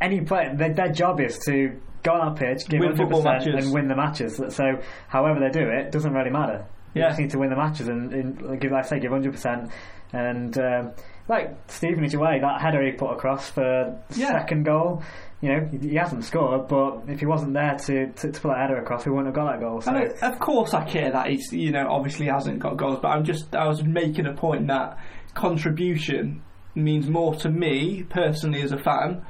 [0.00, 3.72] any player, their, their job is to go on that pitch, give Win 100% and
[3.72, 4.40] win the matches.
[4.54, 4.64] So,
[5.08, 6.66] however they do it, doesn't really matter.
[6.94, 7.08] You Yeah.
[7.08, 9.70] just need to win the matches and, and give, like I say, give 100%.
[10.12, 10.92] And um,
[11.28, 14.28] like Stevenage away, that header he put across for Yeah.
[14.28, 15.02] second goal.
[15.40, 18.48] You know, he, he hasn't scored, but if he wasn't there to, to, to put
[18.48, 19.80] that header across, he wouldn't have got that goal.
[19.80, 19.92] So.
[19.92, 23.24] I, of course, I care that he's you know obviously hasn't got goals, but I'm
[23.24, 24.96] just I was making a point that
[25.34, 26.42] contribution
[26.74, 29.24] means more to me personally as a fan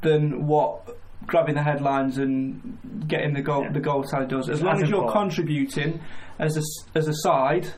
[0.00, 0.96] than what
[1.26, 4.48] grabbing the headlines and getting the goal the goal tally does.
[4.48, 5.32] As long as as you're important.
[5.32, 6.00] contributing
[6.38, 6.62] as a
[6.98, 7.68] as a side,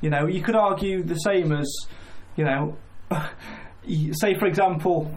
[0.00, 1.68] you know you could argue the same as
[2.36, 2.76] you know
[4.12, 5.10] say for example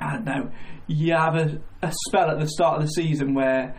[0.00, 0.50] I don't know
[0.86, 3.74] you have a, a spell at the start of the season where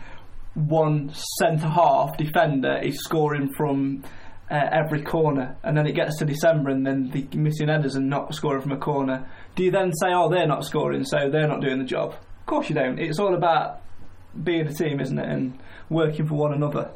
[0.55, 4.03] one centre half defender is scoring from
[4.49, 8.09] uh, every corner, and then it gets to December, and then the missing headers and
[8.09, 9.27] not scoring from a corner.
[9.55, 12.15] Do you then say, "Oh, they're not scoring, so they're not doing the job"?
[12.45, 12.99] Of course you don't.
[12.99, 13.81] It's all about
[14.43, 15.57] being a team, isn't it, and
[15.89, 16.91] working for one another.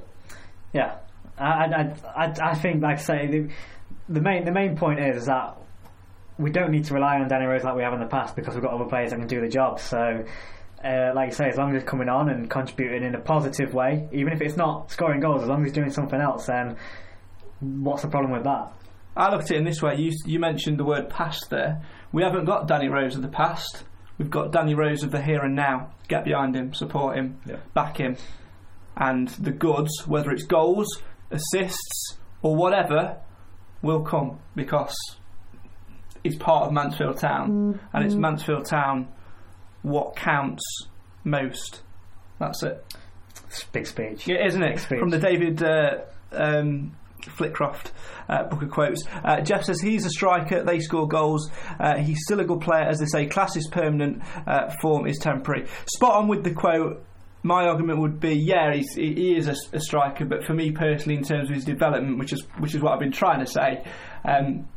[0.73, 0.97] Yeah,
[1.39, 3.49] I, I, I, I think, like I say, the,
[4.07, 5.57] the main the main point is, is that
[6.37, 8.53] we don't need to rely on Danny Rose like we have in the past because
[8.53, 9.79] we've got other players that can do the job.
[9.79, 10.23] So,
[10.83, 13.73] uh, like you say, as long as he's coming on and contributing in a positive
[13.73, 16.77] way, even if it's not scoring goals, as long as he's doing something else, then
[17.59, 18.71] what's the problem with that?
[19.17, 19.95] I look at it in this way.
[19.95, 21.81] You you mentioned the word past there.
[22.11, 23.83] We haven't got Danny Rose of the past.
[24.19, 25.93] We've got Danny Rose of the here and now.
[26.09, 27.39] Get behind him, support him,
[27.73, 28.17] back him,
[28.97, 31.01] and the goods, whether it's goals,
[31.31, 33.17] assists, or whatever,
[33.81, 34.93] will come because
[36.23, 39.07] it's part of Mansfield Town, and it's Mansfield Town
[39.83, 40.63] what counts
[41.23, 41.81] most.
[42.39, 42.85] That's it.
[43.47, 44.27] It's a big speech.
[44.27, 44.71] Yeah, isn't it?
[44.71, 44.99] Big speech.
[44.99, 45.99] From the David uh,
[46.33, 47.91] um, Flitcroft
[48.29, 49.03] uh, book of quotes.
[49.23, 51.49] Uh, Jeff says he's a striker, they score goals.
[51.79, 55.17] Uh, he's still a good player, as they say, class is permanent, uh, form is
[55.17, 55.67] temporary.
[55.85, 57.03] Spot on with the quote.
[57.41, 61.23] My argument would be, yeah, he is a, a striker, but for me personally, in
[61.23, 63.81] terms of his development, which is which is what I've been trying to say,
[64.25, 64.67] um,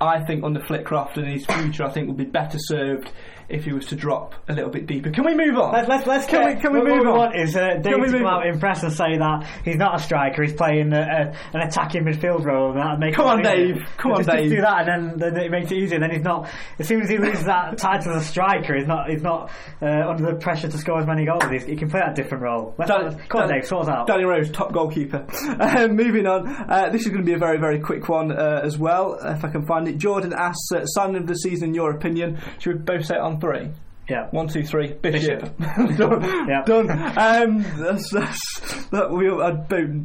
[0.00, 3.10] I think under Flitcroft and his future, I think will be better served
[3.48, 5.10] if he was to drop a little bit deeper.
[5.10, 5.72] Can we move on?
[5.72, 7.18] Let's let's, let's Can we- can we what, move what we on?
[7.18, 8.42] want is uh, Dave we to come on?
[8.42, 12.04] out impress and say that he's not a striker, he's playing a, a, an attacking
[12.04, 12.70] midfield role.
[12.72, 13.74] And that'd make Come on, easier.
[13.74, 13.82] Dave.
[13.96, 14.44] Come on, just, Dave.
[14.44, 15.98] Just do that, and then, then it makes it easier.
[16.00, 16.48] Then he's not.
[16.78, 19.08] As soon as he loses that title as a striker, he's not.
[19.10, 21.44] He's not uh, under the pressure to score as many goals.
[21.50, 22.74] He's, he can play that different role.
[22.78, 23.66] Let's, Dan- come on, Dave.
[23.66, 24.06] Sort out.
[24.06, 25.26] Danny Rose, top goalkeeper.
[25.60, 28.60] Um, moving on, uh, this is going to be a very, very quick one uh,
[28.64, 29.98] as well, if I can find it.
[29.98, 32.40] Jordan asks, uh, signing of the season, in your opinion.
[32.58, 33.70] Should we both say it on three?
[34.08, 34.28] Yeah.
[34.30, 34.92] One, two, three.
[34.92, 35.40] Bishop.
[35.40, 35.58] Bishop.
[35.96, 36.48] Done.
[36.48, 36.62] Yeah.
[36.66, 36.90] Done.
[36.90, 39.52] Um, that's, that's, that we, I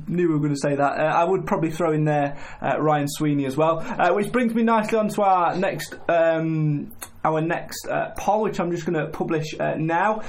[0.08, 1.00] knew we were going to say that.
[1.00, 4.54] Uh, I would probably throw in there uh, Ryan Sweeney as well, uh, which brings
[4.54, 6.94] me nicely on to our next um,
[7.26, 10.22] our next uh, poll, which I'm just going to publish uh, now.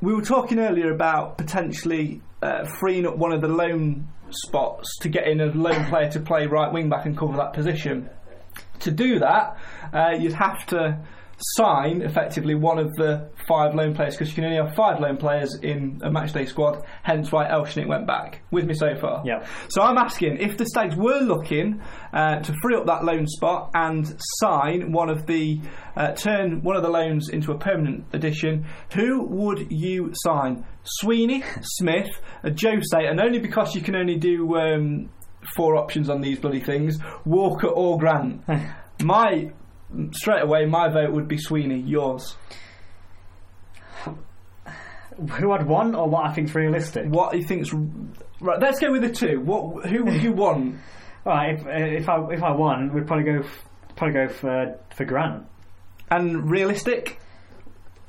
[0.00, 5.08] We were talking earlier about potentially uh, freeing up one of the loan spots to
[5.08, 8.10] get in a lone player to play right wing back and cover that position.
[8.80, 9.56] To do that,
[9.92, 11.00] uh, you'd have to
[11.38, 15.16] sign effectively one of the five loan players because you can only have five loan
[15.16, 16.82] players in a matchday squad.
[17.02, 18.42] Hence why Elsnik went back.
[18.50, 19.22] With me so far.
[19.24, 19.46] Yeah.
[19.68, 21.80] So I'm asking if the Stags were looking
[22.12, 25.60] uh, to free up that loan spot and sign one of the
[25.96, 30.64] uh, turn one of the loans into a permanent addition, who would you sign?
[30.84, 32.08] Sweeney, Smith,
[32.42, 35.10] Jose, and only because you can only do um,
[35.56, 38.42] four options on these bloody things, Walker or Grant.
[39.02, 39.50] my
[40.12, 41.80] straight away, my vote would be Sweeney.
[41.80, 42.36] Yours.
[45.38, 47.06] who I'd want or what I think's realistic.
[47.06, 47.72] What he thinks.
[48.40, 49.40] Right, let's go with the two.
[49.40, 49.86] What?
[49.86, 50.76] Who would you want?
[51.24, 51.66] Right, if,
[52.02, 53.48] if I if I won, we'd probably go
[53.96, 55.44] probably go for for Grant.
[56.10, 57.18] And realistic?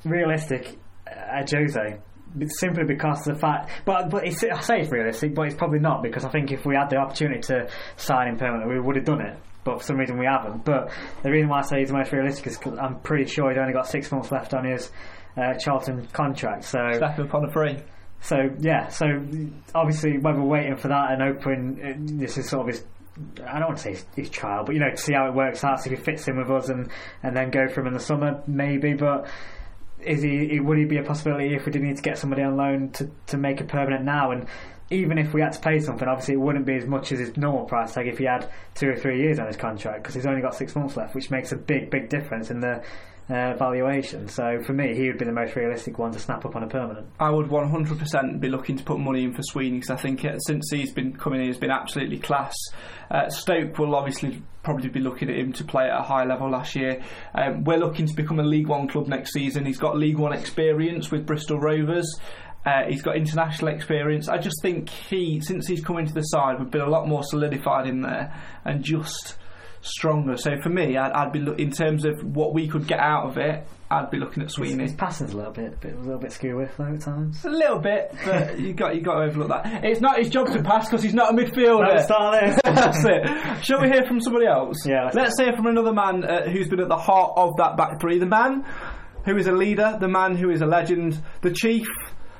[0.05, 0.77] Realistic,
[1.07, 1.99] uh, Jose.
[2.45, 5.79] Simply because of the fact, but but it's, I say it's realistic, but it's probably
[5.79, 7.67] not because I think if we had the opportunity to
[7.97, 9.37] sign him permanently, we would have done it.
[9.63, 10.63] But for some reason we haven't.
[10.65, 10.91] But
[11.23, 13.59] the reason why I say he's the most realistic is because I'm pretty sure he's
[13.59, 14.91] only got six months left on his
[15.37, 16.63] uh, Charlton contract.
[16.65, 17.77] So Step up on a free.
[18.21, 19.05] So yeah, so
[19.73, 22.85] obviously when we're waiting for that and open, uh, this is sort of his.
[23.45, 25.33] I don't want to say his, his trial, but you know, to see how it
[25.33, 26.89] works out, see if he fits in with us, and
[27.23, 28.93] and then go for him in the summer, maybe.
[28.93, 29.27] But
[30.01, 30.59] is he?
[30.59, 33.09] Would he be a possibility if we did need to get somebody on loan to
[33.27, 34.31] to make it permanent now?
[34.31, 34.47] And
[34.91, 37.37] even if we had to pay something, obviously it wouldn't be as much as his
[37.37, 40.25] normal price tag if he had two or three years on his contract because he's
[40.25, 42.83] only got six months left, which makes a big, big difference in the
[43.29, 44.27] uh, valuation.
[44.27, 46.67] So for me, he would be the most realistic one to snap up on a
[46.67, 47.07] permanent.
[47.19, 50.37] I would 100% be looking to put money in for Sweeney because I think uh,
[50.39, 52.55] since he's been coming in, he's been absolutely class.
[53.11, 56.49] Uh, Stoke will obviously probably be looking at him to play at a high level
[56.49, 57.01] last year.
[57.33, 59.65] Um, we're looking to become a League One club next season.
[59.65, 62.19] He's got League One experience with Bristol Rovers.
[62.65, 64.27] Uh, he's got international experience.
[64.27, 67.23] I just think he, since he's come into the side, we've been a lot more
[67.23, 68.33] solidified in there
[68.65, 69.37] and just
[69.81, 70.37] stronger.
[70.37, 73.29] So for me, I'd, I'd be look, in terms of what we could get out
[73.29, 73.65] of it.
[73.91, 74.83] I'd be looking at Sweeney.
[74.83, 77.43] His, his passing's a little bit, bit, a little bit skew with though at times.
[77.43, 79.83] A little bit, but you got you got to overlook that.
[79.83, 81.87] It's not his job to pass because he's not a midfielder.
[81.87, 82.61] Don't start this.
[82.63, 83.63] That's it.
[83.65, 84.85] Shall we hear from somebody else?
[84.85, 85.05] Yeah.
[85.05, 87.99] Let's, let's hear from another man uh, who's been at the heart of that back
[87.99, 88.19] three.
[88.19, 88.63] The man
[89.25, 91.87] who is a leader, the man who is a legend, the chief,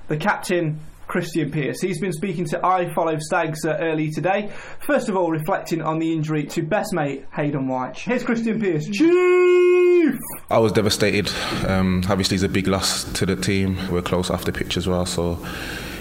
[0.10, 1.82] the captain, Krystian Pearce.
[1.82, 4.52] He's been speaking to I Follow Stags uh, early today.
[4.86, 7.98] First of all, reflecting on the injury to best mate Hayden White.
[7.98, 8.88] Here's Krystian Pearce.
[8.88, 10.20] Chief!
[10.50, 11.32] I was devastated.
[11.66, 13.78] Um, obviously, it's a big loss to the team.
[13.92, 15.40] We're close the pitch as well, so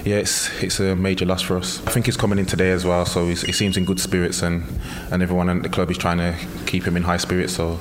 [0.04, 1.86] yeah, it's it's a major loss for us.
[1.86, 4.64] I think he's coming in today as well, so he seems in good spirits, and,
[5.10, 6.34] and everyone at the club is trying to
[6.66, 7.54] keep him in high spirits.
[7.54, 7.78] So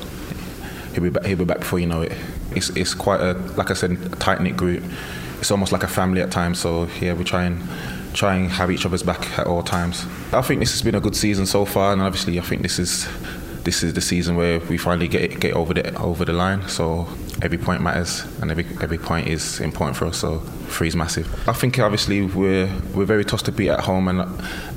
[0.93, 2.13] he'll be back, he'll be back before you know it.
[2.55, 4.84] It's it's quite a like I said, tight knit group.
[5.39, 6.59] It's almost like a family at times.
[6.59, 7.61] So yeah, we try and
[8.13, 10.05] try and have each other's back at all times.
[10.33, 12.79] I think this has been a good season so far, and obviously I think this
[12.79, 13.07] is
[13.63, 16.67] this is the season where we finally get get over the over the line.
[16.67, 17.07] So
[17.41, 20.17] every point matters, and every every point is important for us.
[20.17, 21.27] So three is massive.
[21.47, 24.21] I think obviously we're we're very tough to beat at home, and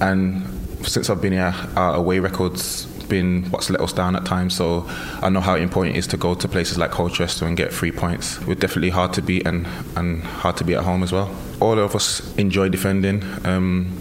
[0.00, 0.42] and
[0.86, 4.56] since I've been here, our away records been what's let us down at times.
[4.56, 4.86] So
[5.20, 7.92] I know how important it is to go to places like Colchester and get three
[7.92, 8.40] points.
[8.46, 11.30] We're definitely hard to beat and, and hard to beat at home as well.
[11.60, 13.22] All of us enjoy defending.
[13.44, 13.94] Um,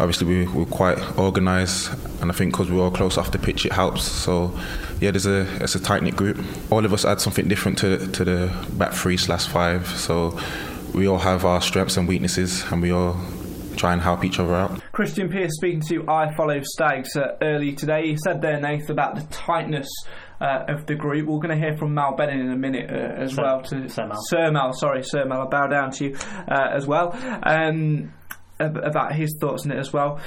[0.00, 1.92] obviously, we, we're quite organised,
[2.22, 4.04] and I think because we're all close off the pitch, it helps.
[4.04, 4.58] So
[5.00, 6.38] yeah, there's a it's a tight knit group.
[6.70, 9.86] All of us add something different to to the back three slash five.
[9.88, 10.38] So
[10.94, 13.16] we all have our strengths and weaknesses, and we all
[13.76, 14.70] try and help each other out.
[14.92, 18.08] Krystian Pearce speaking to I Follow Stags uh, early today.
[18.08, 19.88] He said there, Nath, about the tightness
[20.40, 21.28] uh, of the group.
[21.28, 23.62] We're going to hear from Mal Benning in a minute uh, as Sir, well.
[23.62, 24.18] To Sir Mal.
[24.28, 25.42] Sir Mal, sorry, Sir Mal.
[25.42, 27.16] I bow down to you uh, as well.
[27.42, 28.12] Um,
[28.60, 30.20] about his thoughts on it as well.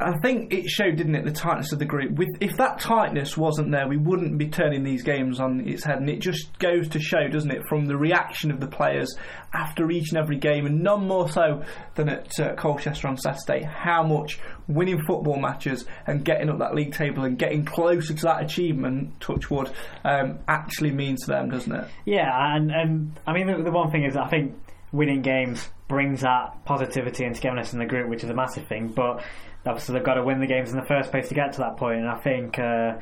[0.00, 2.12] I think it showed, didn't it, the tightness of the group.
[2.12, 5.98] With if that tightness wasn't there, we wouldn't be turning these games on its head.
[5.98, 9.16] And it just goes to show, doesn't it, from the reaction of the players
[9.52, 11.64] after each and every game, and none more so
[11.96, 14.38] than at uh, Colchester on Saturday, how much
[14.68, 19.20] winning football matches and getting up that league table and getting closer to that achievement,
[19.20, 19.68] touchwood,
[20.04, 21.88] um, actually means to them, doesn't it?
[22.04, 24.54] Yeah, and, and I mean the, the one thing is I think
[24.92, 28.88] winning games brings that positivity and togetherness in the group, which is a massive thing.
[28.88, 29.24] But
[29.66, 31.76] obviously they've got to win the games in the first place to get to that
[31.76, 32.58] point, and I think.
[32.58, 32.98] Uh,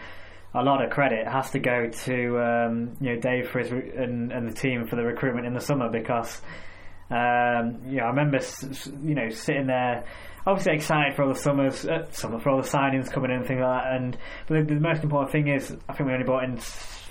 [0.54, 3.92] a lot of credit has to go to um, you know Dave for his re-
[3.94, 6.40] and, and the team for the recruitment in the summer because
[7.11, 8.38] um, you know I remember
[9.02, 10.04] you know sitting there
[10.46, 13.46] obviously excited for all the summers uh, summer for all the signings coming in and
[13.46, 14.16] things like that and
[14.48, 16.59] but the, the most important thing is I think we only bought in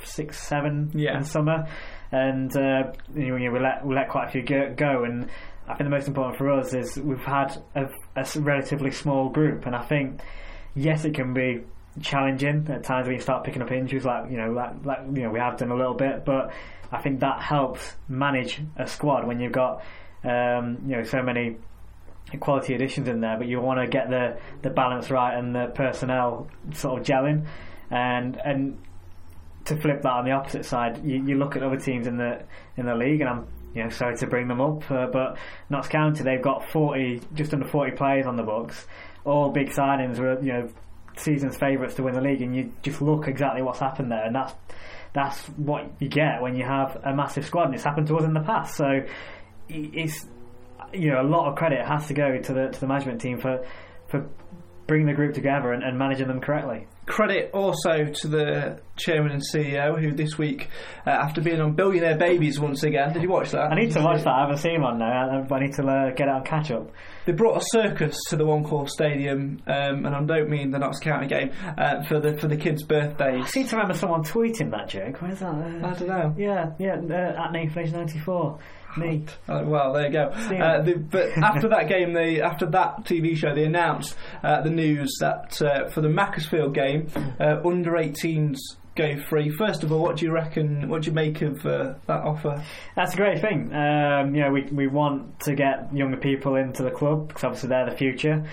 [0.03, 1.17] six seven Yeah.
[1.17, 1.67] in summer
[2.11, 5.29] and uh, you know, we let we let quite a few go, go and
[5.67, 7.89] I think the most important for us is we've had a
[8.35, 10.21] relatively small group and I think
[10.75, 11.63] yes it can be
[12.01, 15.23] challenging at times when you start picking up injuries like you know like, like you
[15.23, 16.51] know we have done a little bit but
[16.91, 19.83] I think that helps manage a squad when you've got
[20.23, 21.57] um, you know so many
[22.39, 25.67] quality additions in there but you want to get the the balance right and the
[25.75, 27.45] personnel sort of gelling.
[27.91, 28.79] And and
[29.65, 32.43] to flip that on the opposite side you, you look at other teams in the
[32.77, 35.37] in the league and I'm you know sorry to bring them up uh, but
[35.69, 38.87] Notts County they've got 40 just under 40 players on the books
[39.25, 40.69] all big signings were you know
[41.17, 44.35] season's favourites to win the league, and you just look exactly what's happened there, and
[44.35, 44.53] that's
[45.13, 48.25] that's what you get when you have a massive squad, and it's happened to us
[48.25, 48.75] in the past.
[48.75, 49.05] So
[49.69, 50.25] it's
[50.93, 53.39] you know a lot of credit has to go to the to the management team
[53.39, 53.65] for
[54.07, 54.27] for
[54.87, 56.87] bringing the group together and, and managing them correctly.
[57.05, 60.69] Credit also to the chairman and CEO who this week,
[61.05, 63.71] uh, after being on Billionaire Babies once again, did you watch that?
[63.71, 64.33] I need to watch that.
[64.33, 65.45] I haven't seen one now.
[65.51, 66.89] I need to uh, get it on catch up.
[67.25, 70.79] They brought a circus to the One Call Stadium, um, and I don't mean the
[70.79, 73.43] Notts County game uh, for the for the kids' birthdays.
[73.43, 75.21] I seem to remember someone tweeting that joke.
[75.21, 75.47] Where's that?
[75.47, 76.33] Uh, I don't know.
[76.37, 76.95] Yeah, yeah.
[76.95, 78.59] Uh, at Nathan ninety four.
[78.97, 79.25] Me.
[79.47, 80.25] Uh, well, there you go.
[80.25, 84.69] Uh, the, but after that game, they after that TV show, they announced uh, the
[84.69, 87.07] news that uh, for the Macclesfield game,
[87.39, 88.57] uh, under 18s
[88.95, 89.49] go free.
[89.49, 90.87] First of all, what do you reckon?
[90.87, 92.63] What do you make of uh, that offer?
[92.95, 93.73] That's a great thing.
[93.73, 97.69] Um, you know, we we want to get younger people into the club because obviously
[97.69, 98.43] they're the future.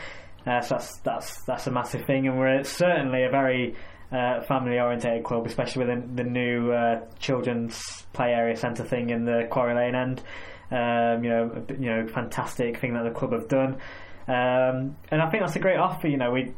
[0.45, 3.77] so that's that's that's a massive thing, and we're certainly a very
[4.13, 7.81] uh, family orientated club, especially with the, the new uh, children's
[8.13, 10.23] play area centre thing in the Quarry Lane end.
[10.71, 13.75] Um, you know, you know, fantastic thing that the club have done,
[14.27, 16.09] um, and I think that's a great offer.
[16.09, 16.53] You know, we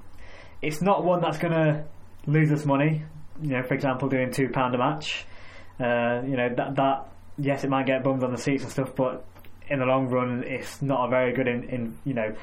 [0.63, 1.85] it's not one that's going to
[2.27, 3.03] lose us money.
[3.43, 5.27] You know, for example, doing two pound a match.
[5.81, 8.95] Uh, you know that that yes, it might get bums on the seats and stuff,
[8.95, 9.25] but
[9.69, 12.35] in the long run, it's not a very good in, in you know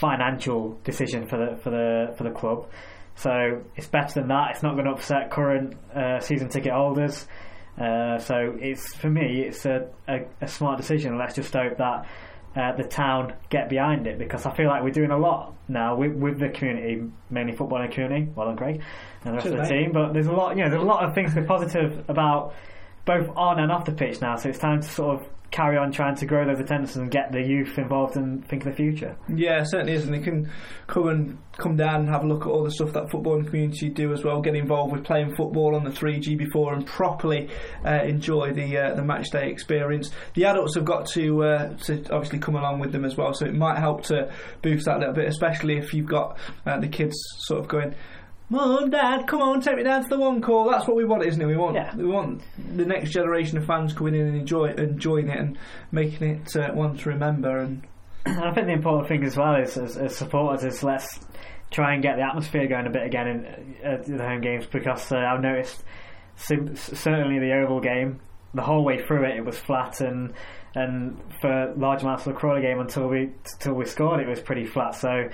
[0.00, 2.68] financial decision for the for the for the club.
[3.16, 4.52] So it's better than that.
[4.52, 7.26] It's not going to upset current uh, season ticket holders.
[7.78, 11.16] Uh, so it's for me, it's a, a, a, smart decision.
[11.16, 12.06] Let's just hope that
[12.54, 15.96] uh, the town get behind it because I feel like we're doing a lot now
[15.96, 18.30] with, with the community, mainly footballing community.
[18.34, 18.82] Well done, Craig,
[19.24, 19.92] and the rest of the team.
[19.92, 22.54] But there's a lot, you know, there's a lot of things to be positive about
[23.06, 24.36] both on and off the pitch now.
[24.36, 27.30] So it's time to sort of carry on trying to grow those attendances and get
[27.30, 29.16] the youth involved and think of the future.
[29.28, 30.50] Yeah, certainly is, and they can
[30.86, 33.90] come and come down and have a look at all the stuff that footballing community
[33.90, 34.40] do as well.
[34.40, 37.50] Get involved with playing football on the 3G before and properly
[37.84, 40.10] uh, enjoy the uh, the match day experience.
[40.34, 43.44] The adults have got to uh, to obviously come along with them as well, so
[43.44, 44.32] it might help to
[44.62, 47.94] boost that a little bit, especially if you've got uh, the kids sort of going
[48.52, 50.70] Mum, Dad, come on, take me down to the one call.
[50.70, 51.46] That's what we want, isn't it?
[51.46, 51.96] We want yeah.
[51.96, 52.42] we want
[52.76, 55.58] the next generation of fans coming in and enjoy enjoying it and
[55.90, 57.60] making it uh, one to remember.
[57.60, 57.82] And
[58.26, 61.18] I think the important thing as well is as, as supporters is let's
[61.70, 65.10] try and get the atmosphere going a bit again in uh, the home games because
[65.10, 65.82] uh, I've noticed
[66.36, 68.20] sim- certainly the Oval game
[68.52, 70.34] the whole way through it it was flat and
[70.74, 74.40] and for large amounts of the Crawley game until we until we scored it was
[74.40, 74.94] pretty flat.
[74.94, 75.30] So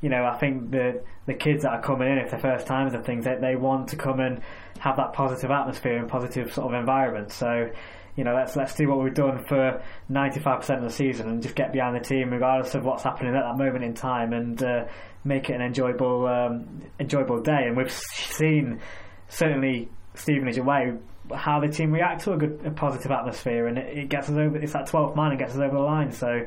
[0.00, 2.94] you know, I think the the kids that are coming in, if they're first timers
[2.94, 4.40] and things, they, they want to come and
[4.78, 7.30] have that positive atmosphere and positive sort of environment.
[7.32, 7.70] So,
[8.16, 11.54] you know, let's let's do what we've done for 95% of the season and just
[11.54, 14.84] get behind the team regardless of what's happening at that moment in time and uh,
[15.24, 17.64] make it an enjoyable um, enjoyable day.
[17.66, 18.80] And we've seen
[19.28, 20.94] certainly Stevenage away
[21.32, 24.36] how the team react to a good a positive atmosphere and it, it gets us
[24.36, 24.56] over.
[24.58, 26.10] It's that 12th man and gets us over the line.
[26.12, 26.44] So.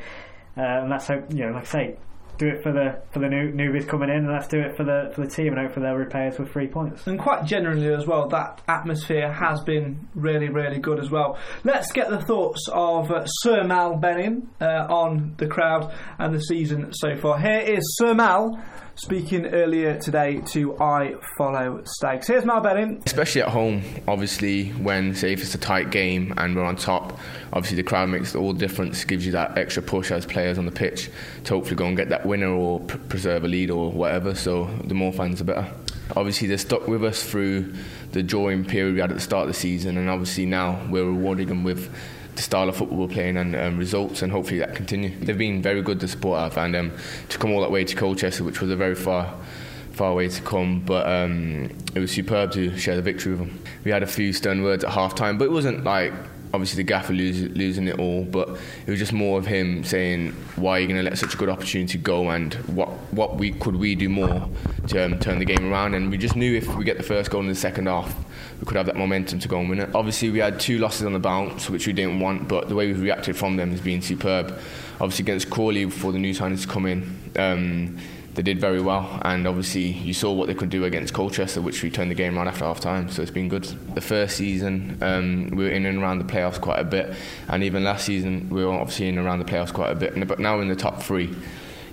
[0.58, 1.98] Uh, and let's hope, you know, like I say,
[2.38, 4.84] do it for the for the new newbies coming in, and let's do it for
[4.84, 7.08] the for the team, and hopefully they'll repay us with three points.
[7.08, 11.38] And quite generally as well, that atmosphere has been really really good as well.
[11.64, 16.42] Let's get the thoughts of uh, Sir Mal Benning uh, on the crowd and the
[16.42, 17.40] season so far.
[17.40, 18.60] Here is Sir Mal
[18.98, 22.28] speaking earlier today to I Follow Stags.
[22.28, 23.04] Here's Mal Benning.
[23.06, 27.20] Especially at home, obviously, when, say, if it's a tight game and we're on top,
[27.52, 30.66] obviously the crowd makes all the difference, gives you that extra push as players on
[30.66, 31.10] the pitch
[31.44, 34.36] to hopefully go and get that winner or pr- preserve a lead or whatever.
[34.36, 35.72] So the more fans, the better.
[36.16, 37.74] Obviously, they're stuck with us through
[38.12, 41.06] the drawing period we had at the start of the season, and obviously now we're
[41.06, 41.92] rewarding them with
[42.36, 45.18] the style of football we're playing and um, results, and hopefully that continue.
[45.20, 46.92] They've been very good to support our and um,
[47.30, 49.34] to come all that way to Colchester, which was a very far
[49.92, 53.60] far way to come, but um, it was superb to share the victory with them.
[53.86, 56.14] We had a few stern words at half time, but it wasn't like
[56.56, 58.50] obviously the gaffer lose, losing it all, but
[58.88, 61.38] it was just more of him saying, "Why are you going to let such a
[61.38, 64.50] good opportunity go?" and what what we could we do more
[64.88, 65.94] to um, turn the game around.
[65.94, 68.16] And we just knew if we get the first goal in the second half,
[68.60, 69.94] we could have that momentum to go and win it.
[69.94, 72.88] Obviously, we had two losses on the bounce, which we didn't want, but the way
[72.88, 74.58] we've reacted from them has been superb.
[75.02, 77.20] Obviously, against Crawley before the new signings come in.
[77.36, 77.98] Um,
[78.36, 81.82] they did very well, and obviously you saw what they could do against Colchester, which
[81.82, 83.10] we turned the game around after half time.
[83.10, 83.64] So it's been good.
[83.96, 87.16] The first season um, we were in and around the playoffs quite a bit,
[87.48, 90.28] and even last season we were obviously in and around the playoffs quite a bit.
[90.28, 91.34] But now in the top three,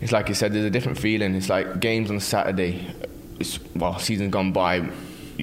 [0.01, 1.34] it's like you said, there's a different feeling.
[1.34, 2.93] It's like games on Saturday.
[3.38, 4.90] It's well, season gone by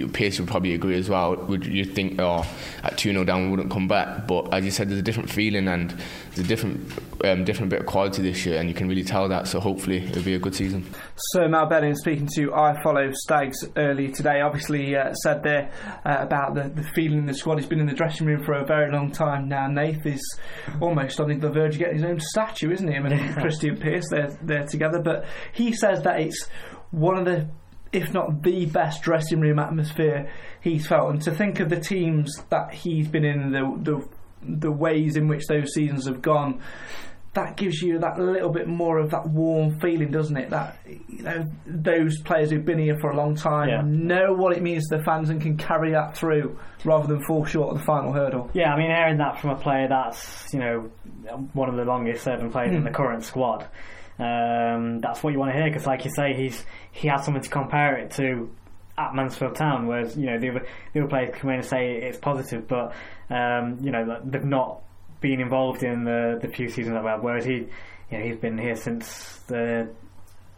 [0.08, 1.36] Pearce would probably agree as well.
[1.36, 2.46] Would you think, oh,
[2.84, 4.28] at 2 0 down, we wouldn't come back?
[4.28, 5.96] But as you said, there's a different feeling and
[6.40, 6.92] a different
[7.24, 9.48] um, different bit of quality this year, and you can really tell that.
[9.48, 10.86] So hopefully, it'll be a good season.
[11.16, 15.72] So Mal Benning speaking to I Follow Stags early today, obviously uh, said there
[16.06, 17.60] uh, about the, the feeling the squad.
[17.60, 19.68] He's been in the dressing room for a very long time now.
[19.68, 20.40] Nath is
[20.80, 22.96] almost on the verge of getting his own statue, isn't he?
[22.96, 25.00] I mean, Krystian Pearce, they're, they're together.
[25.00, 26.48] But he says that it's
[26.92, 27.50] one of the
[27.92, 30.32] if not the best dressing room atmosphere
[30.62, 31.10] he's felt.
[31.10, 34.08] And to think of the teams that he's been in, the the,
[34.42, 36.62] the ways in which those seasons have gone,
[37.34, 40.50] that gives you that little bit more of that warm feeling, doesn't it?
[40.50, 40.78] That
[41.08, 43.82] you know those players who've been here for a long time Yeah.
[43.86, 47.46] know what it means to the fans and can carry that through rather than fall
[47.46, 48.50] short of the final hurdle.
[48.54, 50.90] Yeah, I mean, hearing that from a player that's you know
[51.54, 52.86] one of the longest serving players in Hmm.
[52.86, 53.68] the current squad,
[54.18, 57.44] um, that's what you want to hear because, like you say, he's he has something
[57.44, 58.50] to compare it to
[58.98, 61.92] at Mansfield Town, whereas you know the other the other players come in and say
[62.02, 62.94] it's positive, but
[63.30, 64.82] um, you know they've not
[65.22, 67.22] been involved in the the few seasons that we had.
[67.22, 67.54] Whereas he,
[68.12, 69.90] you know, he's been here since the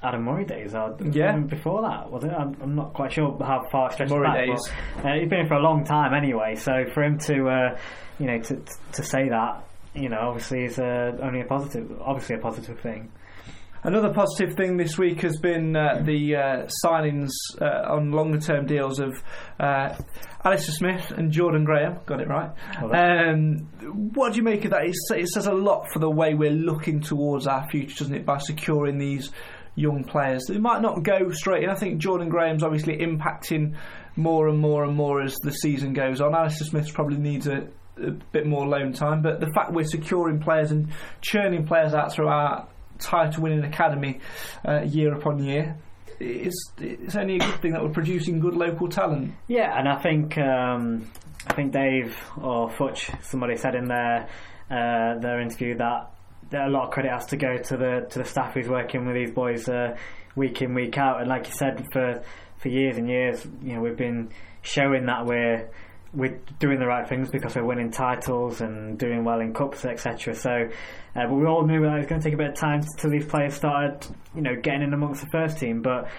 [0.04, 1.30] Adam Murray days, or Yeah.
[1.32, 2.32] even before that, was it?
[2.32, 4.46] I'm, I'm not quite sure how far it stretches Murray back.
[4.48, 4.72] days.
[4.96, 7.80] But, uh, he's been here for a long time anyway, so for him to, uh,
[8.20, 8.62] you know, to
[8.94, 9.64] to say that,
[9.94, 13.12] you know, obviously is uh, only a positive, obviously a positive thing.
[13.84, 18.68] Another positive thing this week has been uh, the uh, signings uh, on longer term
[18.68, 19.24] deals of
[19.60, 19.96] uh,
[20.46, 21.98] Alistair Smith and Jordan Graham.
[22.06, 22.52] Got it right.
[22.80, 23.58] Um,
[24.14, 24.84] what do you make of that?
[24.84, 28.24] It, it says a lot for the way we're looking towards our future, doesn't it?
[28.24, 29.32] By securing these
[29.74, 31.70] young players, they might not go straight in.
[31.72, 33.76] I think Jordan Graham's obviously impacting
[34.16, 36.36] more and more and more as the season goes on.
[36.36, 37.68] Alistair Smith probably needs a,
[37.98, 40.90] a bit more loan time, but the fact we're securing players and
[41.22, 42.68] churning players out through our
[43.02, 44.20] title winning academy
[44.68, 45.76] uh, year upon year.
[46.20, 49.34] It's, it's only a good thing that we're producing good local talent.
[49.48, 51.10] Yeah, and I think um,
[51.48, 54.30] I think Dave or Futch, somebody said in their
[54.70, 56.12] uh, their interview that,
[56.52, 59.06] that a lot of credit has to go to the to the staff who's working
[59.06, 59.98] with these boys uh,
[60.36, 61.20] week in week out.
[61.20, 62.24] And like you said, for
[62.58, 64.30] for years and years, you know, we've been
[64.62, 65.70] showing that we're
[66.14, 70.36] we're doing the right things because we're winning titles and doing well in cups, etc.
[70.36, 70.52] So,
[71.16, 72.82] uh, but we all knew that it was going to take a bit of time
[72.98, 74.06] till these players started,
[74.36, 75.82] you know, getting in amongst the first team.
[75.82, 76.10] But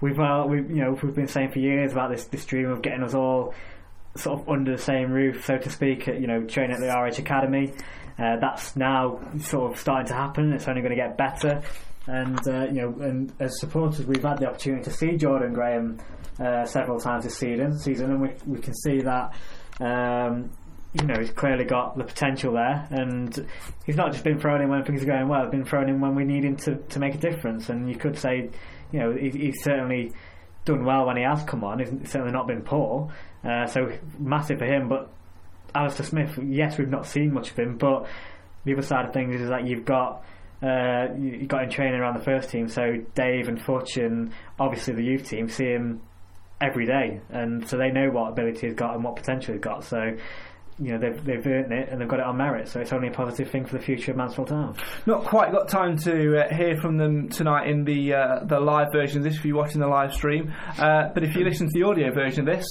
[0.00, 2.82] we've uh, we you know we've been saying for years about this this dream of
[2.82, 3.54] getting us all
[4.16, 6.06] sort of under the same roof, so to speak.
[6.06, 7.72] At, you know, training at the RH Academy.
[8.18, 10.52] Uh, that's now sort of starting to happen.
[10.52, 11.62] It's only going to get better.
[12.06, 15.98] And uh, you know, and as supporters, we've had the opportunity to see Jordan Graham
[16.38, 19.34] uh, several times this season, season, and we we can see that.
[19.80, 20.50] Um,
[20.92, 23.46] you know, he's clearly got the potential there, and
[23.86, 25.42] he's not just been thrown in when things are going well.
[25.42, 27.68] He's been thrown in when we need him to, to make a difference.
[27.68, 28.50] And you could say,
[28.90, 30.12] you know, he, he's certainly
[30.64, 31.78] done well when he has come on.
[31.78, 33.12] He's certainly not been poor.
[33.44, 34.88] Uh, so massive for him.
[34.88, 35.12] But
[35.76, 38.08] Alistair Smith, yes, we've not seen much of him, but
[38.64, 40.24] the other side of things is that you've got
[40.62, 42.68] uh, you got him training around the first team.
[42.68, 46.02] So Dave and Fortune, obviously the youth team see him
[46.60, 49.84] every day, and so they know what ability he's got and what potential he's got.
[49.84, 50.16] So.
[50.82, 53.08] You know they've they've earned it and they've got it on merit, so it's only
[53.08, 54.76] a positive thing for the future of Mansfield Town.
[55.04, 58.86] Not quite got time to uh, hear from them tonight in the uh, the live
[58.90, 60.54] version of this if you're watching the live stream.
[60.78, 62.66] Uh, but if you listen to the audio version of this,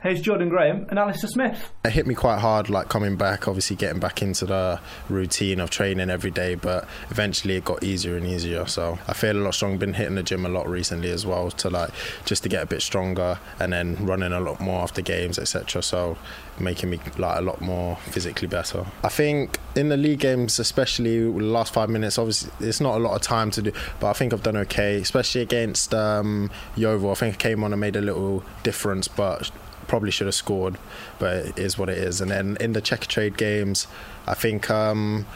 [0.00, 1.72] here's Jordan Graham and Alistair Smith.
[1.84, 5.70] It hit me quite hard, like coming back, obviously getting back into the routine of
[5.70, 8.66] training every day, but eventually it got easier and easier.
[8.66, 9.78] So I feel a lot stronger.
[9.78, 11.90] Been hitting the gym a lot recently as well to like
[12.24, 15.82] just to get a bit stronger, and then running a lot more after games, etc.
[15.82, 16.16] So
[16.60, 18.84] making me like a lot more physically better.
[19.02, 22.98] I think in the league games, especially the last five minutes, obviously it's not a
[22.98, 27.10] lot of time to do, but I think I've done okay, especially against um, Yeovil.
[27.10, 29.50] I think I came on and made a little difference, but
[29.88, 30.78] probably should have scored,
[31.18, 32.20] but it is what it is.
[32.20, 33.88] And then in the Checkatrade games,
[34.26, 35.26] I think um,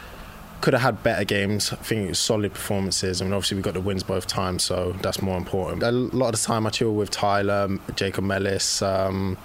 [0.61, 1.72] could have had better games.
[1.72, 3.20] I think it was solid performances.
[3.20, 5.82] I mean, obviously we got the wins both times, so that's more important.
[5.82, 9.36] A lot of the time I chill with Tyler, Jacob Mellis, um,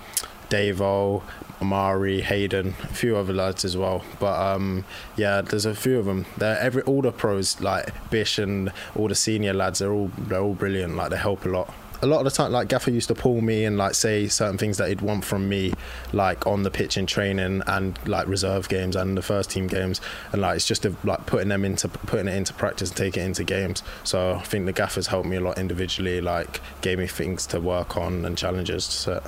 [0.50, 1.24] Davo,
[1.60, 4.04] Amari, Hayden, a few other lads as well.
[4.20, 4.86] But um,
[5.16, 6.26] yeah, there's a few of them.
[6.38, 9.80] They're every all the pros like Bish and all the senior lads.
[9.80, 10.96] They're all they're all brilliant.
[10.96, 13.42] Like they help a lot a lot of the time like Gaffer used to pull
[13.42, 15.74] me and like say certain things that he'd want from me
[16.14, 20.02] like on the pitch in training and like reserve games and the first team games.
[20.32, 23.24] And like it's just a, like putting them into putting it into practice and taking
[23.24, 23.84] it into games.
[24.04, 27.60] So I think the Gaffers helped me a lot individually like gave me things to
[27.60, 29.24] work on and challenges to set.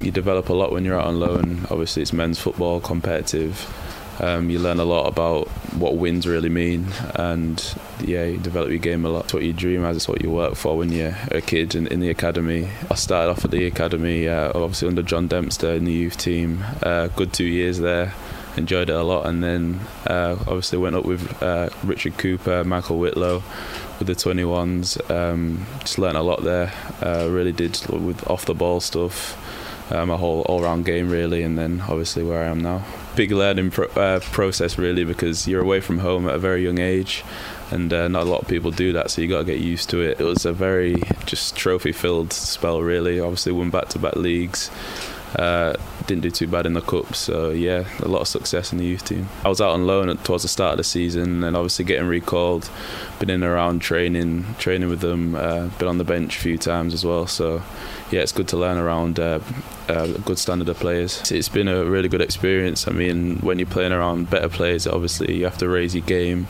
[0.00, 1.66] You develop a lot when you're out on loan.
[1.70, 3.66] Obviously it's men's football competitive
[4.20, 8.78] Um, you learn a lot about what wins really mean, and yeah, you develop your
[8.78, 9.24] game a lot.
[9.24, 11.86] It's what you dream as, it's what you work for when you're a kid in,
[11.86, 12.68] in the academy.
[12.90, 16.64] I started off at the academy, uh, obviously under John Dempster in the youth team.
[16.82, 18.12] Uh, good two years there
[18.56, 19.26] enjoyed it a lot.
[19.26, 23.42] And then uh, obviously went up with uh, Richard Cooper, Michael Whitlow
[23.98, 25.10] with the 21s.
[25.10, 26.72] Um, just learned a lot there.
[27.02, 29.36] Uh, really did with off the ball stuff.
[29.90, 32.84] My whole all round game really, and then obviously where I am now.
[33.16, 36.78] Big learning pro- uh, process really because you're away from home at a very young
[36.78, 37.24] age,
[37.70, 39.90] and uh, not a lot of people do that, so you got to get used
[39.90, 40.20] to it.
[40.20, 43.18] It was a very just trophy filled spell really.
[43.20, 44.70] Obviously won back to back leagues.
[45.36, 45.74] Uh,
[46.06, 48.84] didn't do too bad in the cup, so yeah, a lot of success in the
[48.84, 49.28] youth team.
[49.44, 52.68] I was out on loan towards the start of the season, and obviously getting recalled,
[53.20, 56.58] been in and around training, training with them, uh, been on the bench a few
[56.58, 57.26] times as well.
[57.28, 57.62] So
[58.10, 59.38] yeah, it's good to learn around uh,
[59.88, 61.30] a good standard of players.
[61.30, 62.88] It's been a really good experience.
[62.88, 66.48] I mean, when you're playing around better players, obviously you have to raise your game.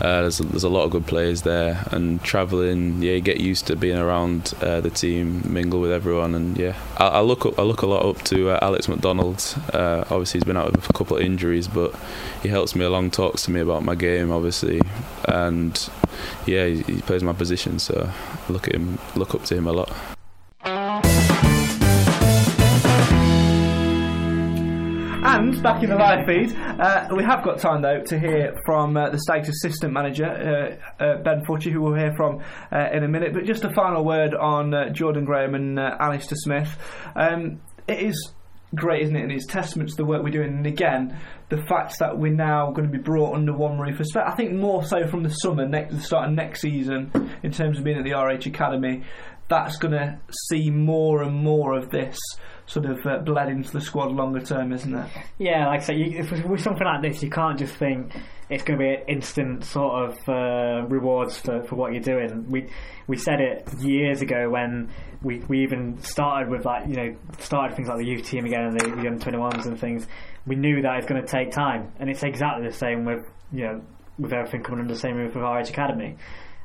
[0.00, 3.40] Uh, there's, a, there's a lot of good players there, and travelling, yeah, you get
[3.40, 7.46] used to being around uh, the team, mingle with everyone, and yeah, I, I look
[7.46, 9.42] up, I look a lot up to uh, Alex MacDonald.
[9.72, 11.94] Uh, obviously, he's been out with a couple of injuries, but
[12.42, 14.80] he helps me along, talks to me about my game, obviously,
[15.28, 15.88] and
[16.44, 18.12] yeah, he, he plays my position, so
[18.48, 21.25] I look at him, look up to him a lot.
[25.28, 28.96] And back in the live feed, uh, we have got time though to hear from
[28.96, 33.02] uh, the Stags assistant manager, uh, uh Ben Futcher, who we'll hear from uh, in
[33.02, 33.34] a minute.
[33.34, 36.78] But just a final word on uh, Jordan Graham and Alistair Smith.
[37.16, 38.34] Um, it is
[38.72, 39.22] great, isn't it?
[39.22, 40.58] And it's testament to the work we're doing.
[40.58, 44.36] And again, the fact that we're now going to be brought under one roof, I
[44.36, 47.10] think more so from the summer, next, the start of next season,
[47.42, 49.02] in terms of being at the RH Academy,
[49.48, 52.16] that's going to see more and more of this
[52.66, 55.06] sort of uh, bled into the squad longer term, isn't it?
[55.38, 58.12] Yeah, like I say, you, if, with something like this, you can't just think
[58.50, 62.50] it's going to be an instant sort of uh, rewards for, for what you're doing.
[62.50, 62.68] We
[63.06, 64.90] we said it years ago when
[65.22, 68.62] we, we even started with like you know started things like the youth team again
[68.62, 70.06] and the, young 21s and things.
[70.46, 73.64] We knew that it's going to take time, and it's exactly the same with you
[73.64, 73.82] know
[74.18, 76.16] with everything coming under the same roof with RH Academy.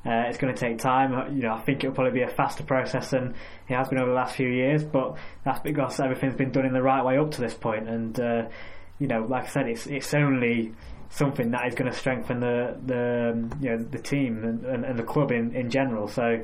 [0.03, 1.13] Uh, it's going to take time.
[1.13, 3.35] Uh, you know, I think it'll probably be a faster process than
[3.69, 5.15] it has been over the last few years, but
[5.45, 7.87] that's because everything's been done in the right way up to this point.
[7.87, 8.47] And uh,
[8.97, 10.73] you know, like I said, it's it's only
[11.09, 14.85] something that is going to strengthen the the um, you know the team and, and,
[14.85, 16.07] and, the club in, in general.
[16.07, 16.41] So,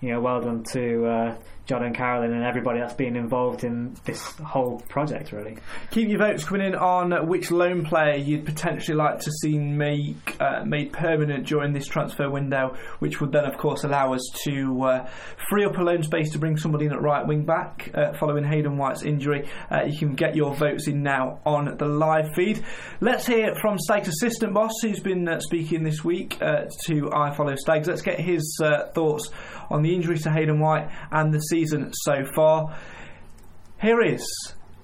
[0.00, 3.96] you know, well done to uh, John and Carolyn and everybody that's been involved in
[4.04, 5.58] this whole project, really.
[5.90, 10.36] Keep your votes coming in on which loan player you'd potentially like to see make
[10.40, 14.80] uh, made permanent during this transfer window, which would then, of course, allow us to
[14.84, 15.10] uh,
[15.50, 18.44] free up a loan space to bring somebody in at right wing back uh, following
[18.44, 19.48] Hayden White's injury.
[19.68, 22.64] Uh, you can get your votes in now on the live feed.
[23.00, 27.34] Let's hear from Stags assistant boss who's been uh, speaking this week uh, to I
[27.34, 27.88] Follow Stags.
[27.88, 28.56] Let's get his
[28.94, 29.30] thoughts
[29.68, 31.55] on the injury to Hayden White and the season
[31.92, 32.76] so far.
[33.80, 34.24] Here is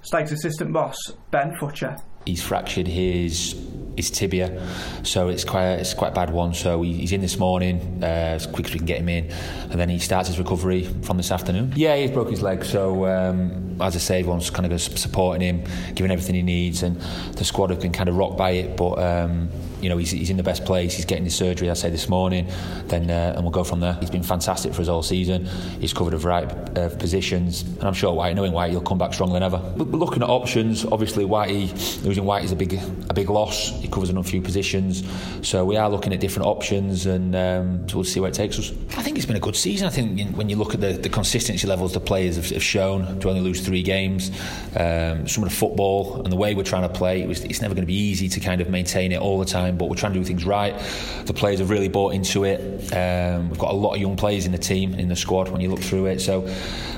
[0.03, 0.97] Stags assistant boss
[1.31, 2.01] Ben Futcher.
[2.27, 3.57] He's fractured his
[3.97, 4.67] his tibia,
[5.03, 6.55] so it's quite a, it's quite a bad one.
[6.55, 9.73] So he's in this morning uh, as quick as we can get him in, and
[9.73, 11.73] then he starts his recovery from this afternoon.
[11.77, 15.65] Yeah, he's broke his leg, so um, as I say, everyone's kind of supporting him,
[15.95, 17.01] giving everything he needs, and
[17.37, 18.99] the squad have been kind of rocked by it, but.
[18.99, 19.51] Um,
[19.83, 20.95] you know, he's, he's in the best place.
[20.95, 22.47] He's getting his surgery, I say this morning,
[22.87, 23.95] then uh, and we'll go from there.
[23.95, 25.47] He's been fantastic for us all season.
[25.81, 29.13] He's covered a variety of positions, and I'm sure White, knowing White, he'll come back
[29.13, 29.59] stronger than ever.
[29.77, 30.85] We're looking at options.
[30.85, 32.75] Obviously, Whitey losing White is a big
[33.11, 33.71] a big loss.
[33.81, 35.03] He covers a few positions,
[35.43, 38.59] so we are looking at different options, and um, so we'll see where it takes
[38.59, 38.73] us.
[38.97, 39.87] I think it's been a good season.
[39.87, 43.19] I think when you look at the, the consistency levels the players have, have shown
[43.21, 44.31] to only lose three games,
[44.77, 47.61] um, some of the football and the way we're trying to play, it was, it's
[47.61, 49.97] never going to be easy to kind of maintain it all the time but we're
[49.97, 50.75] trying to do things right.
[51.25, 52.93] The players have really bought into it.
[52.93, 55.61] Um, we've got a lot of young players in the team, in the squad, when
[55.61, 56.21] you look through it.
[56.21, 56.43] So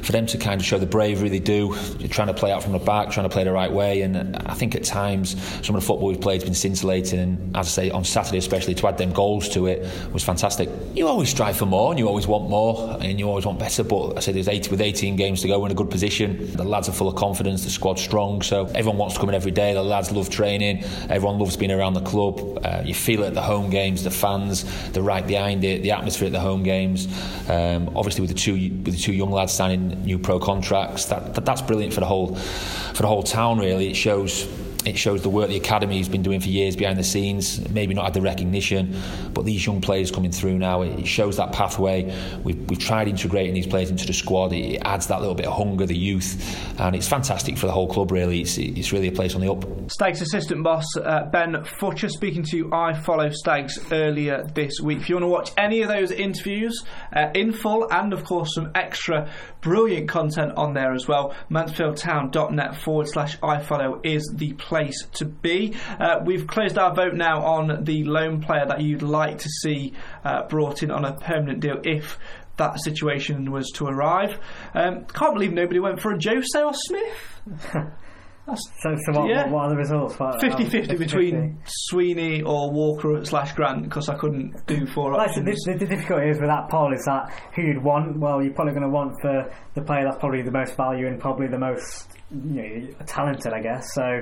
[0.04, 1.74] for them to kind of show the bravery they do,
[2.10, 4.02] trying to play out from the back, trying to play the right way.
[4.02, 5.30] And I think at times
[5.64, 7.18] some of the football we've played has been scintillating.
[7.18, 10.68] And as I say, on Saturday especially, to add them goals to it was fantastic.
[10.94, 13.82] You always strive for more and you always want more and you always want better.
[13.82, 16.52] But I say there's 80, with 18 games to go, we're in a good position.
[16.52, 18.42] The lads are full of confidence, the squad's strong.
[18.42, 19.74] So everyone wants to come in every day.
[19.74, 20.84] The lads love training.
[21.08, 22.63] Everyone loves being around the club.
[22.64, 25.90] Uh, you feel it at the home games, the fans, the right behind it, the
[25.90, 27.06] atmosphere at the home games.
[27.48, 31.34] Um, obviously, with the two with the two young lads signing new pro contracts, that,
[31.34, 33.58] that that's brilliant for the whole for the whole town.
[33.58, 34.48] Really, it shows
[34.84, 37.66] it shows the work the academy has been doing for years behind the scenes.
[37.70, 39.00] Maybe not had the recognition,
[39.32, 42.14] but these young players coming through now, it shows that pathway.
[42.42, 44.52] We've, we've tried integrating these players into the squad.
[44.52, 47.88] It, adds that little bit of hunger, the youth, and it's fantastic for the whole
[47.88, 48.12] club.
[48.12, 49.64] Really, it's, it's really a place on the up.
[49.90, 54.98] Stags assistant boss uh, Ben Futcher speaking to I Follow Stags earlier this week.
[54.98, 56.84] If you want to watch any of those interviews
[57.14, 59.30] uh, in full, and of course some extra
[59.64, 65.74] brilliant content on there as well, mansfieldtown.net forward slash iFollow is the place to be.
[65.98, 69.94] Uh, we've closed our vote now on the loan player that you'd like to see
[70.22, 72.18] uh, brought in on a permanent deal if
[72.58, 74.38] that situation was to arrive.
[74.74, 77.72] Um, can't believe nobody went for Ajose or Smith.
[78.46, 79.48] so, so what, yeah.
[79.48, 80.16] what, are the results?
[80.40, 85.64] 50 50 between Sweeney or Walker slash Grant because I couldn't do four Like, options.
[85.64, 88.18] the, the, the difficulty is with that poll is that who you'd want.
[88.18, 91.18] Well, you're probably going to want the the player that's probably the most value and
[91.18, 93.94] probably the most you know, talented, I guess.
[93.94, 94.20] So,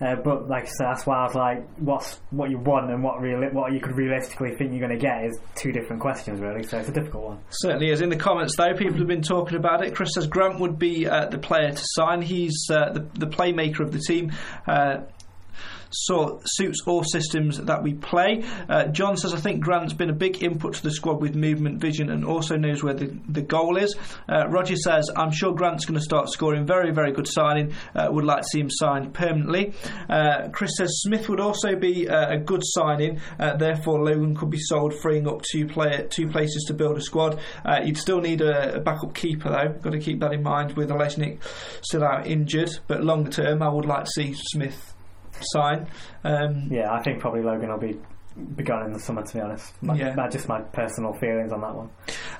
[0.00, 3.02] uh, but like I said, that's why I was like, what's what you want and
[3.02, 6.40] what real what you could realistically think you're going to get is two different questions,
[6.40, 6.62] really.
[6.62, 7.40] So it's a difficult one.
[7.50, 8.00] Certainly is.
[8.00, 9.94] In the comments, though, people have been talking about it.
[9.94, 12.22] Chris says Grant would be uh, the player to sign.
[12.22, 14.32] He's uh, the, the playmaker of the team.
[15.90, 18.44] So suits all systems that we play.
[18.68, 21.80] Uh, John says, I think Grant's been a big input to the squad with movement,
[21.80, 23.96] vision, and also knows where the, the goal is.
[24.28, 26.66] Uh, Roger says, I'm sure Grant's going to start scoring.
[26.66, 27.74] Very, very good signing.
[27.94, 29.72] Uh, would like to see him signed permanently.
[30.08, 33.20] Uh, Chris says, Smith would also be uh, a good signing.
[33.38, 37.00] Uh, therefore, Logan could be sold, freeing up two, play- two places to build a
[37.00, 37.40] squad.
[37.84, 39.78] You'd still need a, a backup keeper, though.
[39.80, 41.40] Got to keep that in mind with Olejnik
[41.82, 42.70] still out injured.
[42.86, 44.94] But longer term, I would like to see Smith
[45.40, 45.86] sign.
[46.24, 47.98] Um, Yeah, I think probably Logan will be
[48.54, 49.20] be gone in the summer.
[49.20, 50.14] To be honest, my, Yeah.
[50.14, 51.90] my- just my personal feelings on that one.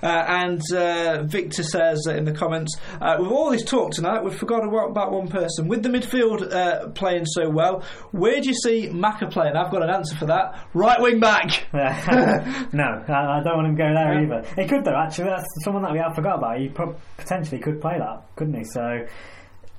[0.01, 4.33] Uh, and uh, Victor says in the comments, uh, with all this talk tonight, we've
[4.39, 5.67] forgotten about about one person.
[5.67, 9.57] With the midfield uh, playing so well, where do you see Maka playing?
[9.57, 10.69] I've got an answer for that.
[10.73, 11.67] Right wing back.
[11.73, 14.63] no, I, I don't want him going there either.
[14.63, 14.95] He could though.
[14.97, 16.59] Actually, that's someone that we have forgot about.
[16.61, 18.63] He prob- potentially could play that, couldn't he?
[18.65, 19.05] So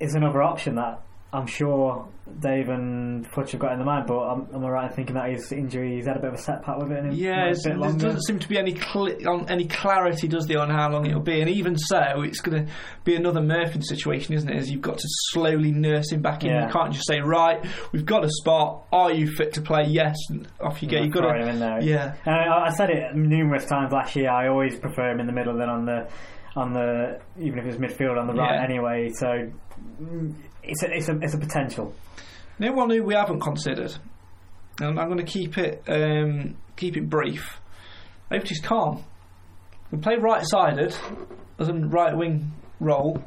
[0.02, 1.00] it's another option that
[1.32, 2.08] I'm sure
[2.40, 4.08] Dave and Futch have got in the mind.
[4.08, 6.34] But am, am I right in thinking that his injury, he's had a bit of
[6.40, 7.04] a setback with it?
[7.04, 10.48] And Yeah, a bit there doesn't seem to be any cl- on any clarity, does
[10.48, 11.40] there, on how long it'll be?
[11.42, 12.72] And even so, it's going to
[13.04, 14.56] be another Murphy situation, isn't it?
[14.58, 16.50] As you've got to slowly nurse him back in.
[16.50, 16.66] Yeah.
[16.66, 18.88] You can't just say, right, we've got a spot.
[18.92, 19.84] Are you fit to play?
[19.88, 20.98] Yes, and off you go.
[20.98, 21.80] Yeah, You've got to, him in there.
[21.84, 22.16] yeah.
[22.26, 24.32] And I, I said it numerous times last year.
[24.32, 26.10] I always prefer him in the middle than on the
[26.56, 28.64] on the even if it's midfield on the right Yeah.
[28.64, 29.10] anyway.
[29.14, 29.52] So
[30.70, 31.94] it's a, it's a it's a potential.
[32.60, 33.96] Know one who we haven't considered,
[34.80, 37.60] and I'm going to keep it um, keep it brief.
[38.32, 39.04] Otis Khan.
[39.92, 40.96] We play right-sided
[41.58, 43.24] as a right wing role.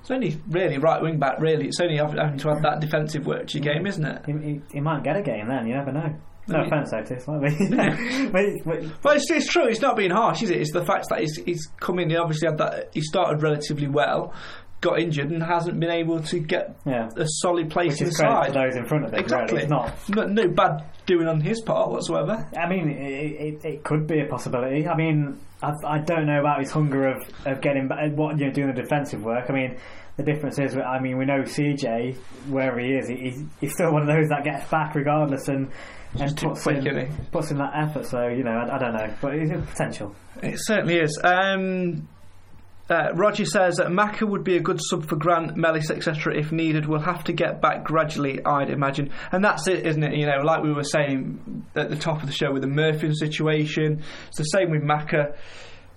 [0.00, 1.38] It's only really right wing back.
[1.40, 4.22] Really, it's only having to have that defensive work to your game, isn't it?
[4.26, 5.66] He, he, he might get a game then.
[5.66, 6.16] You never know.
[6.48, 7.28] No I mean- offence, Otis.
[7.28, 9.68] Like, but, but, But it's, it's true.
[9.68, 10.60] It's not being harsh, is it?
[10.60, 12.10] It's the fact that he's, he's come in.
[12.10, 12.90] He obviously had that.
[12.92, 14.34] He started relatively well,
[14.80, 17.08] got injured, and hasn't been able to get yeah.
[17.16, 18.48] a solid place Which in the side.
[18.48, 19.20] to those in front of him.
[19.20, 19.58] Exactly.
[19.58, 19.64] Really.
[19.64, 20.08] It's not.
[20.08, 22.48] No, no bad doing on his part whatsoever.
[22.56, 24.86] I mean, it, it, it could be a possibility.
[24.86, 28.46] I mean, I, I don't know about his hunger of, of getting back, what you
[28.46, 29.46] know, doing the defensive work.
[29.48, 29.76] I mean,
[30.16, 32.16] the difference is, I mean, we know CJ
[32.48, 35.70] wherever he is, he, he's, he's still one of those that gets back regardless and
[36.18, 38.06] and puts quick, in, puts in that effort.
[38.06, 40.14] So you know, I, I don't know, but it's a potential.
[40.42, 41.18] It certainly is.
[41.22, 42.08] Um,
[42.90, 46.36] uh, Roger says that Maka would be a good sub for Grant, Mellis, etc.
[46.36, 46.86] if needed.
[46.86, 49.12] We'll have to get back gradually, I'd imagine.
[49.30, 50.14] And that's it, isn't it?
[50.16, 53.14] You know, like we were saying at the top of the show with the Murphy
[53.14, 55.34] situation, it's the same with Maka.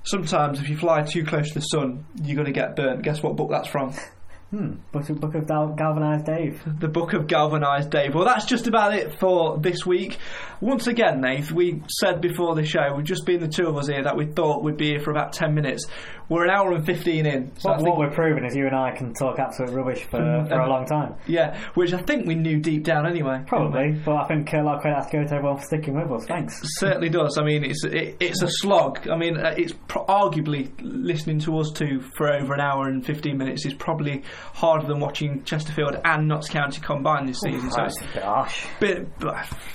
[0.03, 3.01] Sometimes if you fly too close to the sun, you're going to get burnt.
[3.03, 3.93] Guess what book that's from?
[4.53, 4.73] Hmm.
[4.91, 6.61] Book, of- book of Gal- Galvanised Dave.
[6.79, 8.13] The Book of Galvanised Dave.
[8.13, 10.19] Well, that's just about it for this week.
[10.61, 13.87] Once again, Nath, we said before the show, we've just been the two of us
[13.87, 15.87] here that we thought we'd be here for about 10 minutes.
[16.33, 17.55] We're an hour and 15 in.
[17.59, 20.17] So What, what we're proving is you and I can talk absolute rubbish for,
[20.49, 21.13] for a long time.
[21.27, 23.43] Yeah, which I think we knew deep down anyway.
[23.45, 25.93] Probably, but I think a lot of credit has to go to everyone for sticking
[25.93, 26.25] with us.
[26.25, 26.59] Thanks.
[26.79, 27.37] Certainly does.
[27.37, 29.07] I mean, it's it, it's a slog.
[29.07, 33.05] I mean, uh, it's pro- arguably listening to us two for over an hour and
[33.05, 34.23] fifteen minutes is probably
[34.55, 37.69] harder than watching Chesterfield and Notts County combined this season.
[37.69, 39.07] so That's it's a bit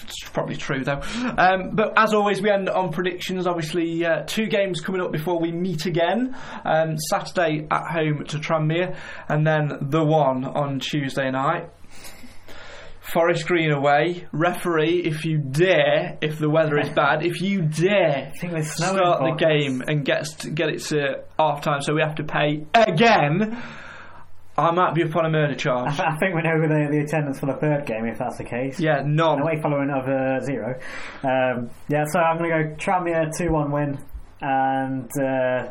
[0.03, 1.03] it's probably true though.
[1.39, 3.47] Um, but as always, we end on predictions.
[3.47, 6.35] Obviously, uh, two games coming up before we meet again.
[6.65, 8.97] Um, Saturday at home to Tranmere,
[9.29, 11.71] and then the one on Tuesday night.
[13.13, 14.27] Forest Green away.
[14.33, 19.83] Referee, if you dare, if the weather is bad, if you dare start the game
[19.87, 23.63] and get get it to half time, so we have to pay again.
[24.59, 26.01] I might be upon a murder charge.
[26.01, 28.81] I think we know the, the attendance for the third game, if that's the case.
[28.81, 29.41] Yeah, none.
[29.41, 30.81] Away following of uh, zero.
[31.23, 33.99] Um, yeah, so I'm going to go Tranmere 2 1 win.
[34.41, 35.71] And uh,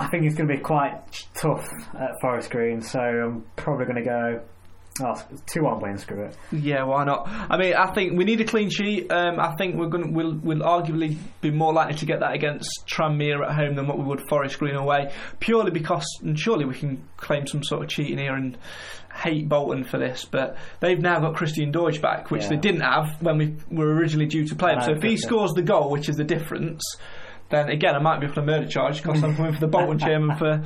[0.00, 0.98] I think it's going to be quite
[1.34, 4.40] tough at Forest Green, so I'm probably going to go
[5.02, 5.14] Oh,
[5.46, 6.36] two on win, screw it.
[6.52, 7.26] Yeah, why not?
[7.28, 9.10] I mean, I think we need a clean sheet.
[9.10, 12.68] Um, I think we're going we'll, we'll arguably be more likely to get that against
[12.86, 16.74] Tranmere at home than what we would Forest Green away, purely because, and surely we
[16.74, 18.58] can claim some sort of cheating here and
[19.14, 22.48] hate Bolton for this, but they've now got Christian Doidge back, which yeah.
[22.50, 24.82] they didn't have when we were originally due to play him.
[24.82, 26.82] So if he scores the goal, which is the difference,
[27.50, 29.68] then again, I might be up for a murder charge because I'm coming for the
[29.68, 30.62] Bolton chairman for,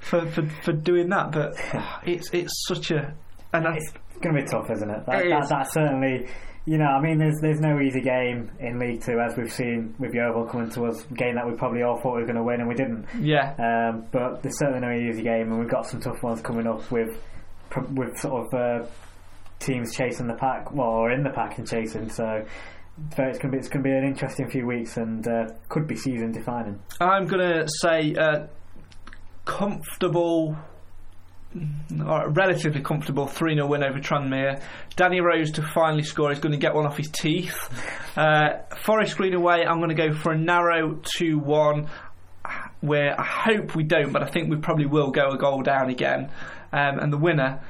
[0.00, 1.32] for, for, for doing that.
[1.32, 1.54] But
[2.06, 3.14] it's it's such a
[3.52, 5.06] and it's going to be tough, isn't it?
[5.06, 5.48] That, it that, is.
[5.48, 6.28] that certainly
[6.66, 9.94] you know, I mean, there's there's no easy game in League Two as we've seen
[10.00, 12.42] with Yeovil coming to us, game that we probably all thought we were going to
[12.42, 13.06] win and we didn't.
[13.20, 13.54] Yeah.
[13.56, 16.90] Um, but there's certainly no easy game, and we've got some tough ones coming up
[16.90, 17.22] with
[17.92, 18.86] with sort of uh,
[19.60, 22.10] teams chasing the pack, well, or in the pack and chasing.
[22.10, 22.44] So.
[22.98, 25.86] It's going to be it's going to be an interesting few weeks and uh, could
[25.86, 26.80] be season defining.
[27.00, 28.46] I'm going to say uh,
[29.44, 30.56] comfortable
[31.98, 34.60] relatively comfortable 3 0 win over Tranmere.
[34.94, 36.30] Danny Rose to finally score.
[36.30, 37.56] He's going to get one off his teeth.
[38.16, 41.86] Uh, Forest Green away, I'm going to go for a narrow 2 1
[42.80, 45.90] where I hope we don't, but I think we probably will go a goal down
[45.90, 46.30] again.
[46.72, 47.60] Um, and the winner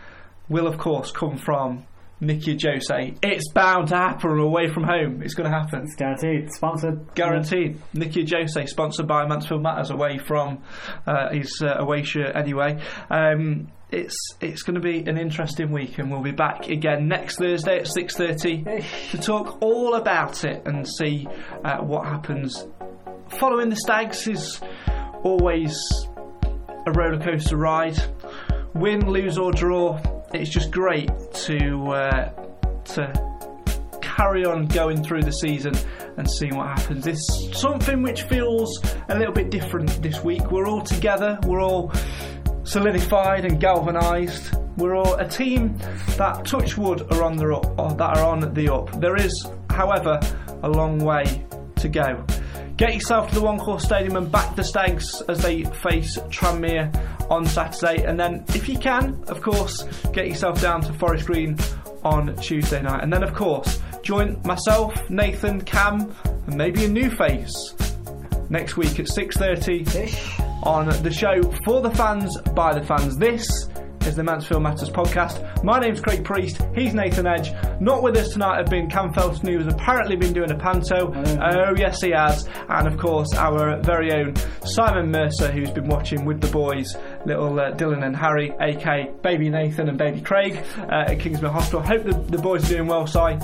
[0.48, 1.85] will, of course, come from
[2.20, 3.18] Nicky Ajose.
[3.22, 5.22] It's bound to happen away from home.
[5.22, 5.82] It's going to happen.
[5.84, 6.52] It's guaranteed.
[6.52, 7.14] Sponsored.
[7.14, 7.80] Guaranteed.
[7.93, 10.62] Nicky Ajose, sponsored by Mansfield Matters, away from
[11.06, 12.80] uh, his uh, away shirt anyway.
[13.10, 17.36] Um, it's it's going to be an interesting week, and we'll be back again next
[17.36, 18.64] Thursday at six thirty
[19.10, 21.28] to talk all about it and see
[21.64, 22.66] uh, what happens.
[23.38, 24.60] Following the Stags is
[25.22, 25.78] always
[26.86, 27.97] a roller coaster ride.
[28.74, 30.01] Win, lose, or draw
[30.32, 32.31] it's just great to uh,
[32.85, 33.36] to
[34.01, 35.74] carry on going through the season
[36.16, 37.07] and seeing what happens.
[37.07, 40.51] It's something which feels a little bit different this week.
[40.51, 41.39] We're all together.
[41.47, 41.93] We're all
[42.65, 44.55] solidified and galvanised.
[44.77, 45.77] We're all a team
[46.16, 49.01] that Touchwood are on the up, that are on the up.
[49.01, 50.20] There is, however,
[50.62, 51.44] a long way
[51.77, 52.24] to go.
[52.77, 56.93] Get yourself to the One Call Stadium and back the Stags as they face Tranmere
[57.31, 58.05] on Saturday.
[58.05, 59.82] And then, if you can, of course,
[60.12, 61.57] get yourself down to Forest Green
[62.05, 63.03] on Tuesday night.
[63.03, 66.15] And then, of course, join myself, Nathan, Cam,
[66.47, 67.74] and maybe a new face
[68.48, 73.16] next week at 6.30 on the show for the fans, by the fans.
[73.16, 73.69] This
[74.07, 75.65] is the Mansfield Matters podcast.
[75.65, 76.61] My name's Craig Priest.
[76.77, 77.51] He's Nathan Edge.
[77.81, 81.11] Not with us tonight have been Cam Felton, who has apparently been doing a panto.
[81.11, 81.43] Mm-hmm.
[81.43, 82.48] Oh, yes, he has.
[82.69, 84.35] And of course, our very own
[84.65, 86.94] Simon Mercer, who's been watching with the boys,
[87.27, 91.51] little uh, Dylan and Harry, aka Baby Nathan and Baby Craig, uh, at King's Mill
[91.51, 91.82] Hospital.
[91.82, 93.39] Hope the, the boys are doing well, Si.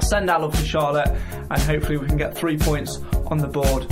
[0.00, 1.08] Send our love to Charlotte,
[1.50, 3.86] and hopefully we can get three points on the board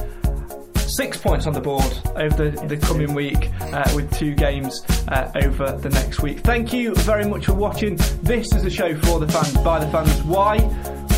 [0.88, 1.84] six points on the board
[2.16, 6.40] over the, the coming week uh, with two games uh, over the next week.
[6.40, 7.96] Thank you very much for watching.
[8.22, 10.10] This is a show for the fans, by the fans.
[10.22, 10.56] Why?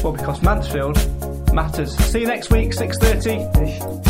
[0.03, 0.99] Well, because Mansfield
[1.55, 1.97] matters.
[1.97, 4.10] See you next week, 6.30.